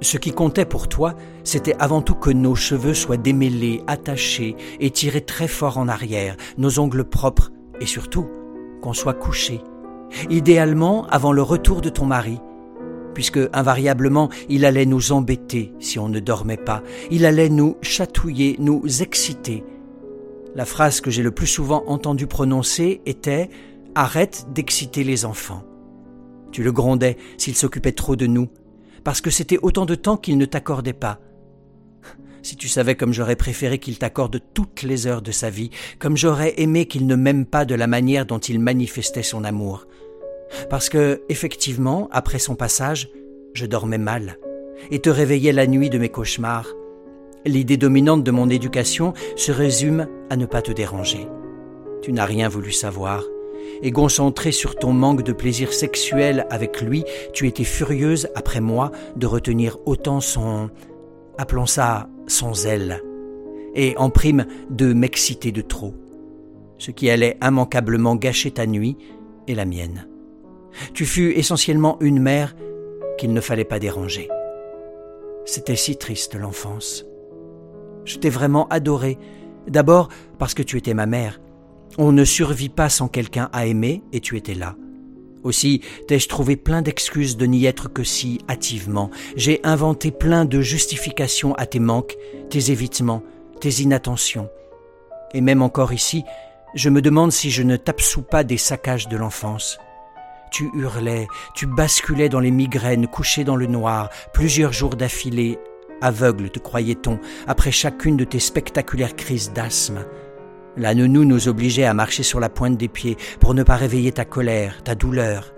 Ce 0.03 0.19
qui 0.19 0.33
comptait 0.33 0.67
pour 0.67 0.89
toi, 0.89 1.15
c'était 1.43 1.77
avant 1.79 2.03
tout 2.03 2.17
que 2.17 2.31
nos 2.31 2.55
cheveux 2.55 2.95
soient 2.95 3.17
démêlés, 3.17 3.81
attachés 3.87 4.57
et 4.79 4.91
tirés 4.91 5.25
très 5.25 5.49
fort 5.49 5.79
en 5.79 5.89
arrière, 5.89 6.37
nos 6.59 6.79
ongles 6.79 7.05
propres, 7.05 7.51
et 7.81 7.87
surtout 7.87 8.27
qu'on 8.83 8.93
soit 8.93 9.15
couché. 9.15 9.61
Idéalement 10.29 11.07
avant 11.07 11.33
le 11.33 11.43
retour 11.43 11.81
de 11.81 11.89
ton 11.89 12.07
mari, 12.07 12.41
puisque 13.15 13.41
invariablement 13.53 14.31
il 14.49 14.65
allait 14.65 14.87
nous 14.87 15.13
embêter 15.13 15.73
si 15.79 15.99
on 15.99 16.09
ne 16.09 16.21
dormait 16.21 16.57
pas, 16.57 16.83
il 17.11 17.27
allait 17.27 17.49
nous 17.49 17.77
chatouiller, 17.83 18.57
nous 18.59 19.03
exciter. 19.03 19.65
La 20.55 20.65
phrase 20.65 21.01
que 21.01 21.11
j'ai 21.11 21.23
le 21.23 21.31
plus 21.31 21.47
souvent 21.47 21.85
entendu 21.87 22.27
prononcer 22.27 23.01
était⁇ 23.07 23.45
Arrête 23.95 24.47
d'exciter 24.53 25.05
les 25.05 25.25
enfants⁇ 25.25 25.65
Tu 26.51 26.63
le 26.63 26.73
grondais 26.73 27.17
s'il 27.39 27.57
s'occupait 27.57 27.93
trop 27.93 28.17
de 28.17 28.27
nous, 28.27 28.49
parce 29.05 29.21
que 29.21 29.31
c'était 29.31 29.59
autant 29.63 29.87
de 29.87 29.95
temps 29.95 30.17
qu'il 30.17 30.39
ne 30.39 30.45
t'accordait 30.45 30.93
pas. 30.93 31.21
Si 32.43 32.57
tu 32.57 32.69
savais 32.69 32.95
comme 32.95 33.13
j'aurais 33.13 33.37
préféré 33.37 33.79
qu'il 33.79 33.99
t'accorde 33.99 34.41
toutes 34.55 34.83
les 34.83 35.07
heures 35.07 35.23
de 35.23 35.33
sa 35.33 35.51
vie, 35.51 35.71
comme 35.99 36.17
j'aurais 36.17 36.55
aimé 36.59 36.87
qu'il 36.87 37.07
ne 37.07 37.17
m'aime 37.17 37.47
pas 37.47 37.65
de 37.65 37.75
la 37.75 37.87
manière 37.87 38.27
dont 38.27 38.39
il 38.39 38.61
manifestait 38.61 39.23
son 39.23 39.45
amour. 39.45 39.87
Parce 40.69 40.89
que, 40.89 41.23
effectivement, 41.29 42.09
après 42.13 42.39
son 42.39 42.55
passage, 42.55 43.11
je 43.55 43.67
dormais 43.67 43.99
mal 43.99 44.39
et 44.91 45.01
te 45.01 45.11
réveillais 45.11 45.53
la 45.53 45.67
nuit 45.67 45.91
de 45.91 45.99
mes 45.99 46.09
cauchemars. 46.09 46.69
L'idée 47.45 47.77
dominante 47.77 48.25
de 48.25 48.31
mon 48.31 48.49
éducation 48.49 49.15
se 49.37 49.53
résume 49.53 50.07
à 50.31 50.37
ne 50.37 50.47
pas 50.47 50.63
te 50.63 50.73
déranger. 50.73 51.29
Tu 52.03 52.13
n'as 52.13 52.25
rien 52.25 52.49
voulu 52.49 52.73
savoir, 52.73 53.25
et 53.83 53.93
concentré 53.93 54.53
sur 54.53 54.77
ton 54.77 54.93
manque 54.93 55.23
de 55.23 55.33
plaisir 55.33 55.73
sexuel 55.73 56.47
avec 56.51 56.81
lui, 56.81 57.05
tu 57.33 57.47
étais 57.47 57.65
furieuse, 57.65 58.29
après 58.35 58.61
moi, 58.61 58.91
de 59.17 59.27
retenir 59.27 59.79
autant 59.87 60.21
son... 60.21 60.71
appelons 61.39 61.67
ça 61.67 62.09
son 62.31 62.55
zèle, 62.55 63.03
et 63.75 63.97
en 63.97 64.11
prime 64.11 64.47
de 64.71 64.93
m'exciter 64.93 65.53
de 65.53 65.63
trop, 65.63 65.95
ce 66.79 66.91
qui 66.91 67.11
allait 67.11 67.39
immanquablement 67.43 68.17
gâcher 68.17 68.51
ta 68.51 68.67
nuit 68.67 68.97
et 69.47 69.55
la 69.55 69.65
mienne. 69.65 70.09
Tu 70.95 71.05
fus 71.05 71.33
essentiellement 71.33 71.99
une 72.01 72.21
mère 72.21 72.55
qu'il 73.19 73.33
ne 73.33 73.41
fallait 73.41 73.65
pas 73.65 73.79
déranger. 73.79 74.29
C'était 75.45 75.77
si 75.77 75.97
triste 75.97 76.35
l'enfance. 76.35 77.05
Je 78.05 78.19
t'ai 78.19 78.31
vraiment 78.31 78.69
adoré, 78.69 79.19
d'abord 79.67 80.09
parce 80.39 80.55
que 80.55 80.63
tu 80.63 80.77
étais 80.79 80.95
ma 80.95 81.07
mère. 81.07 81.41
On 81.99 82.13
ne 82.13 82.25
survit 82.25 82.69
pas 82.69 82.89
sans 82.89 83.09
quelqu'un 83.09 83.51
à 83.53 83.67
aimer 83.67 84.03
et 84.13 84.21
tu 84.21 84.37
étais 84.37 84.55
là. 84.55 84.77
Aussi 85.43 85.81
t'ai-je 86.07 86.29
trouvé 86.29 86.57
plein 86.57 86.83
d'excuses 86.83 87.37
de 87.37 87.47
n'y 87.47 87.67
être 87.67 87.89
que 87.89 88.05
si 88.05 88.41
hâtivement. 88.49 89.11
J'ai 89.37 89.61
inventé 89.65 90.11
plein 90.11 90.45
de 90.45 90.61
justifications 90.61 91.55
à 91.55 91.67
tes 91.67 91.79
manques, 91.79 92.17
tes 92.51 92.71
évitements, 92.71 93.23
tes 93.61 93.83
inattentions. 93.83 94.49
Et 95.33 95.41
même 95.41 95.63
encore 95.63 95.93
ici, 95.93 96.25
je 96.75 96.91
me 96.91 97.03
demande 97.03 97.33
si 97.33 97.51
je 97.51 97.63
ne 97.63 97.77
t'absous 97.77 98.23
pas 98.23 98.45
des 98.45 98.59
saccages 98.59 99.09
de 99.09 99.17
l'enfance. 99.17 99.79
Tu 100.51 100.69
hurlais, 100.75 101.29
tu 101.55 101.67
basculais 101.67 102.29
dans 102.29 102.41
les 102.41 102.51
migraines, 102.51 103.07
couché 103.07 103.45
dans 103.45 103.57
le 103.57 103.67
noir, 103.67 104.11
plusieurs 104.33 104.73
jours 104.73 104.97
d'affilée, 104.97 105.59
aveugle 106.01 106.51
te 106.51 106.59
croyait-on, 106.59 107.19
après 107.47 107.71
chacune 107.71 108.17
de 108.17 108.25
tes 108.25 108.41
spectaculaires 108.41 109.17
crises 109.17 109.53
d'asthme. 109.53 110.05
La 110.77 110.95
nounou 110.95 111.25
nous 111.25 111.49
obligeait 111.49 111.85
à 111.85 111.95
marcher 111.95 112.23
sur 112.23 112.41
la 112.41 112.49
pointe 112.49 112.77
des 112.77 112.89
pieds 112.89 113.17
pour 113.41 113.55
ne 113.55 113.63
pas 113.63 113.77
réveiller 113.77 114.13
ta 114.13 114.25
colère, 114.25 114.83
ta 114.85 114.95
douleur. 114.95 115.53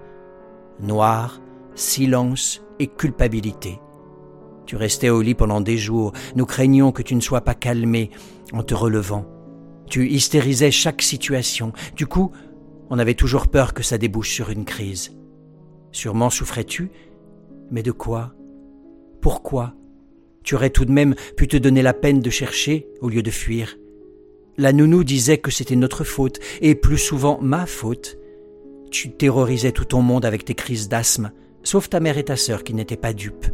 Noir, 0.80 1.40
silence 1.74 2.62
et 2.78 2.86
culpabilité. 2.86 3.78
Tu 4.64 4.76
restais 4.76 5.10
au 5.10 5.20
lit 5.20 5.34
pendant 5.34 5.60
des 5.60 5.76
jours, 5.76 6.12
nous 6.34 6.46
craignions 6.46 6.92
que 6.92 7.02
tu 7.02 7.14
ne 7.14 7.20
sois 7.20 7.42
pas 7.42 7.54
calmé 7.54 8.10
en 8.52 8.62
te 8.62 8.74
relevant. 8.74 9.26
Tu 9.86 10.08
hystérisais 10.08 10.70
chaque 10.70 11.02
situation, 11.02 11.72
du 11.94 12.06
coup, 12.06 12.32
on 12.88 12.98
avait 12.98 13.14
toujours 13.14 13.48
peur 13.48 13.74
que 13.74 13.82
ça 13.82 13.98
débouche 13.98 14.32
sur 14.32 14.50
une 14.50 14.64
crise. 14.64 15.14
Sûrement 15.90 16.30
souffrais-tu, 16.30 16.90
mais 17.70 17.82
de 17.82 17.92
quoi? 17.92 18.34
Pourquoi? 19.20 19.74
Tu 20.42 20.54
aurais 20.54 20.70
tout 20.70 20.84
de 20.84 20.92
même 20.92 21.14
pu 21.36 21.48
te 21.48 21.56
donner 21.56 21.82
la 21.82 21.92
peine 21.92 22.20
de 22.20 22.30
chercher 22.30 22.88
au 23.00 23.08
lieu 23.08 23.22
de 23.22 23.30
fuir. 23.30 23.76
La 24.58 24.72
nounou 24.72 25.02
disait 25.02 25.38
que 25.38 25.50
c'était 25.50 25.76
notre 25.76 26.04
faute, 26.04 26.38
et 26.60 26.74
plus 26.74 26.98
souvent 26.98 27.38
ma 27.40 27.64
faute. 27.64 28.18
Tu 28.90 29.10
terrorisais 29.10 29.72
tout 29.72 29.86
ton 29.86 30.02
monde 30.02 30.26
avec 30.26 30.44
tes 30.44 30.54
crises 30.54 30.88
d'asthme, 30.88 31.32
sauf 31.62 31.88
ta 31.88 32.00
mère 32.00 32.18
et 32.18 32.24
ta 32.24 32.36
sœur 32.36 32.62
qui 32.62 32.74
n'étaient 32.74 32.96
pas 32.96 33.14
dupes. 33.14 33.46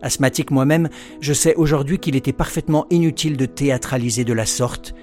Asthmatique 0.00 0.52
moi-même, 0.52 0.88
je 1.20 1.32
sais 1.32 1.56
aujourd'hui 1.56 1.98
qu'il 1.98 2.14
était 2.14 2.32
parfaitement 2.32 2.86
inutile 2.90 3.36
de 3.36 3.46
théâtraliser 3.46 4.24
de 4.24 4.32
la 4.32 4.46
sorte. 4.46 4.94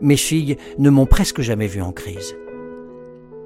Mes 0.00 0.16
filles 0.16 0.56
ne 0.78 0.90
m'ont 0.90 1.06
presque 1.06 1.42
jamais 1.42 1.66
vu 1.66 1.82
en 1.82 1.92
crise. 1.92 2.34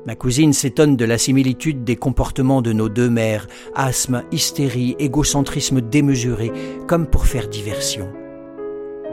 Ma 0.06 0.14
cousine 0.14 0.52
s'étonne 0.52 0.96
de 0.96 1.04
la 1.04 1.18
similitude 1.18 1.84
des 1.84 1.96
comportements 1.96 2.62
de 2.62 2.72
nos 2.72 2.88
deux 2.88 3.10
mères, 3.10 3.48
asthme, 3.74 4.22
hystérie, 4.30 4.94
égocentrisme 5.00 5.80
démesuré, 5.80 6.52
comme 6.86 7.06
pour 7.08 7.26
faire 7.26 7.48
diversion. 7.48 8.08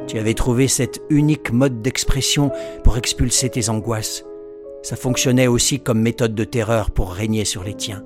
Tu 0.07 0.19
avais 0.19 0.33
trouvé 0.33 0.67
cette 0.67 1.01
unique 1.09 1.51
mode 1.51 1.81
d'expression 1.81 2.51
pour 2.83 2.97
expulser 2.97 3.49
tes 3.49 3.69
angoisses. 3.69 4.23
Ça 4.83 4.95
fonctionnait 4.95 5.47
aussi 5.47 5.79
comme 5.79 6.01
méthode 6.01 6.35
de 6.35 6.43
terreur 6.43 6.91
pour 6.91 7.11
régner 7.11 7.43
sur 7.43 7.63
les 7.63 7.73
tiens. 7.73 8.03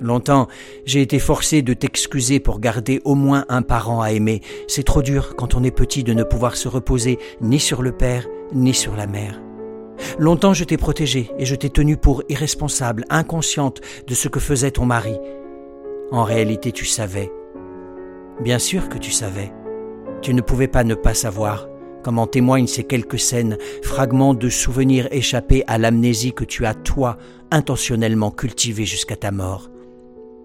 Longtemps, 0.00 0.46
j'ai 0.84 1.00
été 1.00 1.18
forcé 1.18 1.62
de 1.62 1.72
t'excuser 1.72 2.38
pour 2.38 2.60
garder 2.60 3.00
au 3.04 3.14
moins 3.14 3.44
un 3.48 3.62
parent 3.62 4.02
à 4.02 4.12
aimer. 4.12 4.42
C'est 4.68 4.84
trop 4.84 5.02
dur 5.02 5.36
quand 5.36 5.54
on 5.54 5.64
est 5.64 5.70
petit 5.70 6.04
de 6.04 6.12
ne 6.12 6.22
pouvoir 6.22 6.56
se 6.56 6.68
reposer 6.68 7.18
ni 7.40 7.58
sur 7.58 7.82
le 7.82 7.92
père 7.92 8.26
ni 8.54 8.74
sur 8.74 8.94
la 8.94 9.06
mère. 9.06 9.40
Longtemps 10.18 10.54
je 10.54 10.64
t'ai 10.64 10.76
protégée 10.76 11.30
et 11.38 11.46
je 11.46 11.54
t'ai 11.54 11.70
tenue 11.70 11.96
pour 11.96 12.22
irresponsable, 12.28 13.04
inconsciente 13.08 13.80
de 14.06 14.14
ce 14.14 14.28
que 14.28 14.40
faisait 14.40 14.70
ton 14.70 14.84
mari. 14.84 15.16
En 16.10 16.24
réalité 16.24 16.72
tu 16.72 16.84
savais. 16.84 17.32
Bien 18.40 18.58
sûr 18.58 18.88
que 18.88 18.98
tu 18.98 19.10
savais. 19.10 19.50
Tu 20.26 20.34
ne 20.34 20.40
pouvais 20.40 20.66
pas 20.66 20.82
ne 20.82 20.96
pas 20.96 21.14
savoir, 21.14 21.68
comme 22.02 22.18
en 22.18 22.26
témoignent 22.26 22.66
ces 22.66 22.82
quelques 22.82 23.20
scènes, 23.20 23.58
fragments 23.84 24.34
de 24.34 24.48
souvenirs 24.48 25.06
échappés 25.12 25.62
à 25.68 25.78
l'amnésie 25.78 26.32
que 26.32 26.42
tu 26.42 26.66
as, 26.66 26.74
toi, 26.74 27.16
intentionnellement 27.52 28.32
cultivée 28.32 28.86
jusqu'à 28.86 29.14
ta 29.14 29.30
mort. 29.30 29.70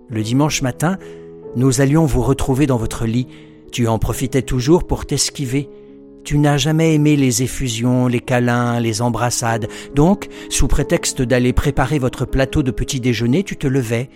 Le 0.08 0.22
dimanche 0.22 0.62
matin, 0.62 1.00
nous 1.56 1.82
allions 1.82 2.06
vous 2.06 2.22
retrouver 2.22 2.68
dans 2.68 2.78
votre 2.78 3.08
lit. 3.08 3.26
Tu 3.72 3.88
en 3.88 3.98
profitais 3.98 4.44
toujours 4.44 4.86
pour 4.86 5.08
t'esquiver. 5.08 5.68
Tu 6.24 6.38
n'as 6.38 6.58
jamais 6.58 6.94
aimé 6.94 7.16
les 7.16 7.42
effusions, 7.42 8.06
les 8.06 8.20
câlins, 8.20 8.80
les 8.80 9.02
embrassades. 9.02 9.68
Donc, 9.96 10.28
sous 10.52 10.68
prétexte 10.68 11.24
d'aller 11.24 11.54
préparer 11.54 11.98
votre 11.98 12.26
plateau 12.26 12.62
de 12.62 12.70
petit 12.70 13.00
déjeuner, 13.00 13.42
tu 13.42 13.58
te 13.58 13.66
levais. 13.66 14.12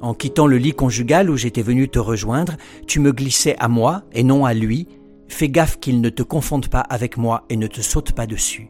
En 0.00 0.14
quittant 0.14 0.46
le 0.46 0.58
lit 0.58 0.72
conjugal 0.72 1.30
où 1.30 1.36
j'étais 1.36 1.62
venu 1.62 1.88
te 1.88 1.98
rejoindre, 1.98 2.54
tu 2.86 3.00
me 3.00 3.12
glissais 3.12 3.56
à 3.58 3.68
moi 3.68 4.02
et 4.12 4.22
non 4.22 4.44
à 4.44 4.54
lui. 4.54 4.88
Fais 5.28 5.48
gaffe 5.48 5.78
qu'il 5.78 6.00
ne 6.00 6.10
te 6.10 6.22
confonde 6.22 6.68
pas 6.68 6.80
avec 6.80 7.16
moi 7.16 7.44
et 7.48 7.56
ne 7.56 7.66
te 7.66 7.80
saute 7.80 8.12
pas 8.12 8.26
dessus. 8.26 8.68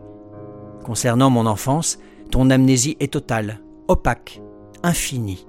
Concernant 0.85 1.31
mon 1.31 1.47
enfance, 1.47 1.99
ton 2.31 2.51
amnésie 2.51 2.97
est 3.01 3.13
totale, 3.13 3.61
opaque, 3.89 4.41
infinie. 4.83 5.47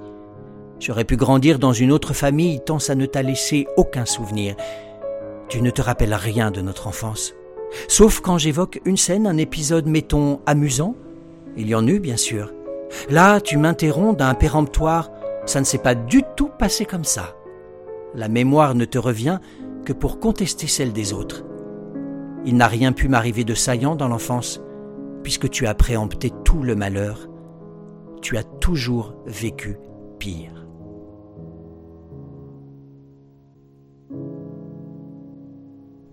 J'aurais 0.80 1.06
pu 1.06 1.15
grandir 1.15 1.60
dans 1.60 1.73
une 1.73 1.91
autre 1.91 2.14
famille 2.14 2.61
tant 2.65 2.80
ça 2.80 2.95
ne 2.95 3.06
t'a 3.06 3.22
laissé 3.22 3.68
aucun 3.77 4.06
souvenir. 4.06 4.56
Tu 5.47 5.61
ne 5.61 5.69
te 5.69 5.81
rappelles 5.81 6.14
rien 6.14 6.52
de 6.52 6.61
notre 6.61 6.88
enfance. 6.88 7.34
Sauf 7.88 8.19
quand 8.19 8.38
j'évoque 8.38 8.81
une 8.85 8.97
scène, 8.97 9.27
un 9.27 9.38
épisode, 9.38 9.85
mettons, 9.85 10.39
amusant. 10.45 10.95
Il 11.57 11.68
y 11.68 11.76
en 11.76 11.85
eut, 11.88 11.99
bien 11.99 12.18
sûr. 12.18 12.52
Là, 13.10 13.41
tu 13.41 13.57
m'interromps 13.57 14.18
d'un 14.18 14.34
péremptoire. 14.34 15.11
Ça 15.46 15.60
ne 15.60 15.66
s'est 15.66 15.78
pas 15.78 15.96
du 15.96 16.24
tout 16.36 16.50
passé 16.50 16.86
comme 16.86 17.04
ça. 17.04 17.36
La 18.14 18.30
mémoire 18.30 18.76
ne 18.76 18.86
te 18.86 18.98
revient 18.98 19.40
que 19.86 19.94
pour 19.94 20.20
contester 20.20 20.68
celle 20.68 20.94
des 20.94 21.14
autres. 21.14 21.46
Il 22.46 22.58
n'a 22.58 22.68
rien 22.68 22.92
pu 22.94 23.08
m'arriver 23.08 23.44
de 23.44 23.54
saillant 23.54 23.96
dans 23.96 24.08
l'enfance, 24.08 24.62
puisque 25.24 25.50
tu 25.50 25.68
as 25.68 25.76
préempté 25.76 26.32
tout 26.44 26.64
le 26.64 26.76
malheur. 26.76 27.28
Tu 28.22 28.38
as 28.38 28.44
toujours 28.44 29.16
vécu 29.26 29.78
pire. 30.20 30.66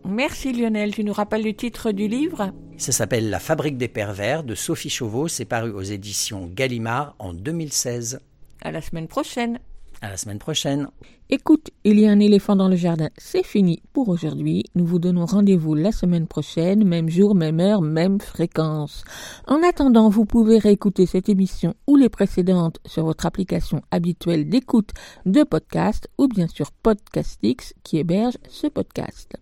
Merci 0.04 0.52
Lionel. 0.52 0.94
Tu 0.94 1.04
nous 1.04 1.12
rappelles 1.12 1.44
le 1.44 1.54
titre 1.54 1.90
du 1.92 2.06
livre? 2.06 2.52
Ça 2.76 2.92
s'appelle 2.92 3.30
La 3.30 3.38
fabrique 3.38 3.78
des 3.78 3.88
pervers 3.88 4.44
de 4.44 4.54
Sophie 4.54 4.90
Chauveau. 4.90 5.28
C'est 5.28 5.44
paru 5.46 5.70
aux 5.70 5.82
éditions 5.82 6.50
Gallimard 6.52 7.14
en 7.18 7.32
2016. 7.32 8.20
À 8.62 8.70
la 8.70 8.80
semaine 8.80 9.08
prochaine. 9.08 9.58
À 10.00 10.08
la 10.08 10.16
semaine 10.16 10.38
prochaine. 10.38 10.88
Écoute, 11.30 11.70
il 11.84 11.98
y 11.98 12.06
a 12.06 12.10
un 12.10 12.20
éléphant 12.20 12.56
dans 12.56 12.68
le 12.68 12.76
jardin, 12.76 13.08
c'est 13.16 13.44
fini 13.44 13.82
pour 13.92 14.08
aujourd'hui. 14.08 14.64
Nous 14.74 14.84
vous 14.84 14.98
donnons 14.98 15.26
rendez-vous 15.26 15.74
la 15.74 15.92
semaine 15.92 16.26
prochaine, 16.26 16.84
même 16.84 17.08
jour, 17.08 17.34
même 17.34 17.60
heure, 17.60 17.82
même 17.82 18.20
fréquence. 18.20 19.04
En 19.46 19.62
attendant, 19.62 20.08
vous 20.08 20.24
pouvez 20.24 20.58
réécouter 20.58 21.06
cette 21.06 21.28
émission 21.28 21.74
ou 21.86 21.96
les 21.96 22.08
précédentes 22.08 22.78
sur 22.86 23.04
votre 23.04 23.26
application 23.26 23.82
habituelle 23.90 24.48
d'écoute 24.48 24.90
de 25.26 25.42
podcast 25.42 26.08
ou 26.18 26.28
bien 26.28 26.48
sur 26.48 26.70
Podcastix 26.70 27.74
qui 27.82 27.98
héberge 27.98 28.38
ce 28.48 28.66
podcast. 28.68 29.36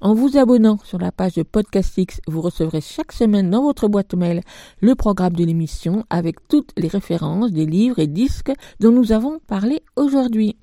En 0.00 0.14
vous 0.14 0.38
abonnant 0.38 0.78
sur 0.82 0.98
la 0.98 1.12
page 1.12 1.34
de 1.34 1.42
Podcastix, 1.42 2.22
vous 2.26 2.40
recevrez 2.40 2.80
chaque 2.80 3.12
semaine 3.12 3.50
dans 3.50 3.62
votre 3.62 3.86
boîte 3.86 4.14
mail 4.14 4.40
le 4.80 4.94
programme 4.94 5.34
de 5.34 5.44
l'émission 5.44 6.04
avec 6.08 6.36
toutes 6.48 6.72
les 6.78 6.88
références 6.88 7.52
des 7.52 7.66
livres 7.66 7.98
et 7.98 8.06
disques 8.06 8.52
dont 8.80 8.92
nous 8.92 9.12
avons 9.12 9.40
parlé 9.46 9.82
aujourd'hui. 9.96 10.56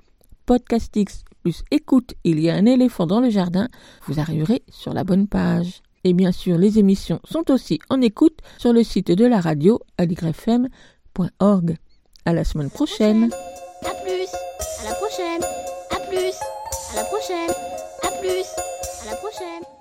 Podcastix 0.44 1.24
plus 1.42 1.62
écoute, 1.70 2.14
il 2.24 2.40
y 2.40 2.50
a 2.50 2.54
un 2.54 2.66
éléphant 2.66 3.06
dans 3.06 3.20
le 3.20 3.30
jardin, 3.30 3.68
vous 4.06 4.18
arriverez 4.18 4.62
sur 4.68 4.92
la 4.92 5.04
bonne 5.04 5.28
page. 5.28 5.82
Et 6.02 6.14
bien 6.14 6.32
sûr, 6.32 6.58
les 6.58 6.80
émissions 6.80 7.20
sont 7.24 7.48
aussi 7.50 7.78
en 7.90 8.00
écoute 8.00 8.38
sur 8.58 8.72
le 8.72 8.82
site 8.82 9.12
de 9.12 9.24
la 9.24 9.40
radio 9.40 9.78
aligrefm.org. 9.98 11.76
À 12.24 12.32
la 12.32 12.42
semaine 12.44 12.70
prochaine. 12.70 13.30
À 13.84 13.94
plus, 14.02 14.28
à 14.80 14.90
la 14.90 14.94
prochaine. 14.96 15.42
À 15.90 16.00
plus, 16.08 16.34
à 16.92 16.96
la 16.96 17.04
prochaine. 17.04 17.50
À 18.02 18.10
plus, 18.20 18.77
la 19.08 19.16
prochaine. 19.16 19.77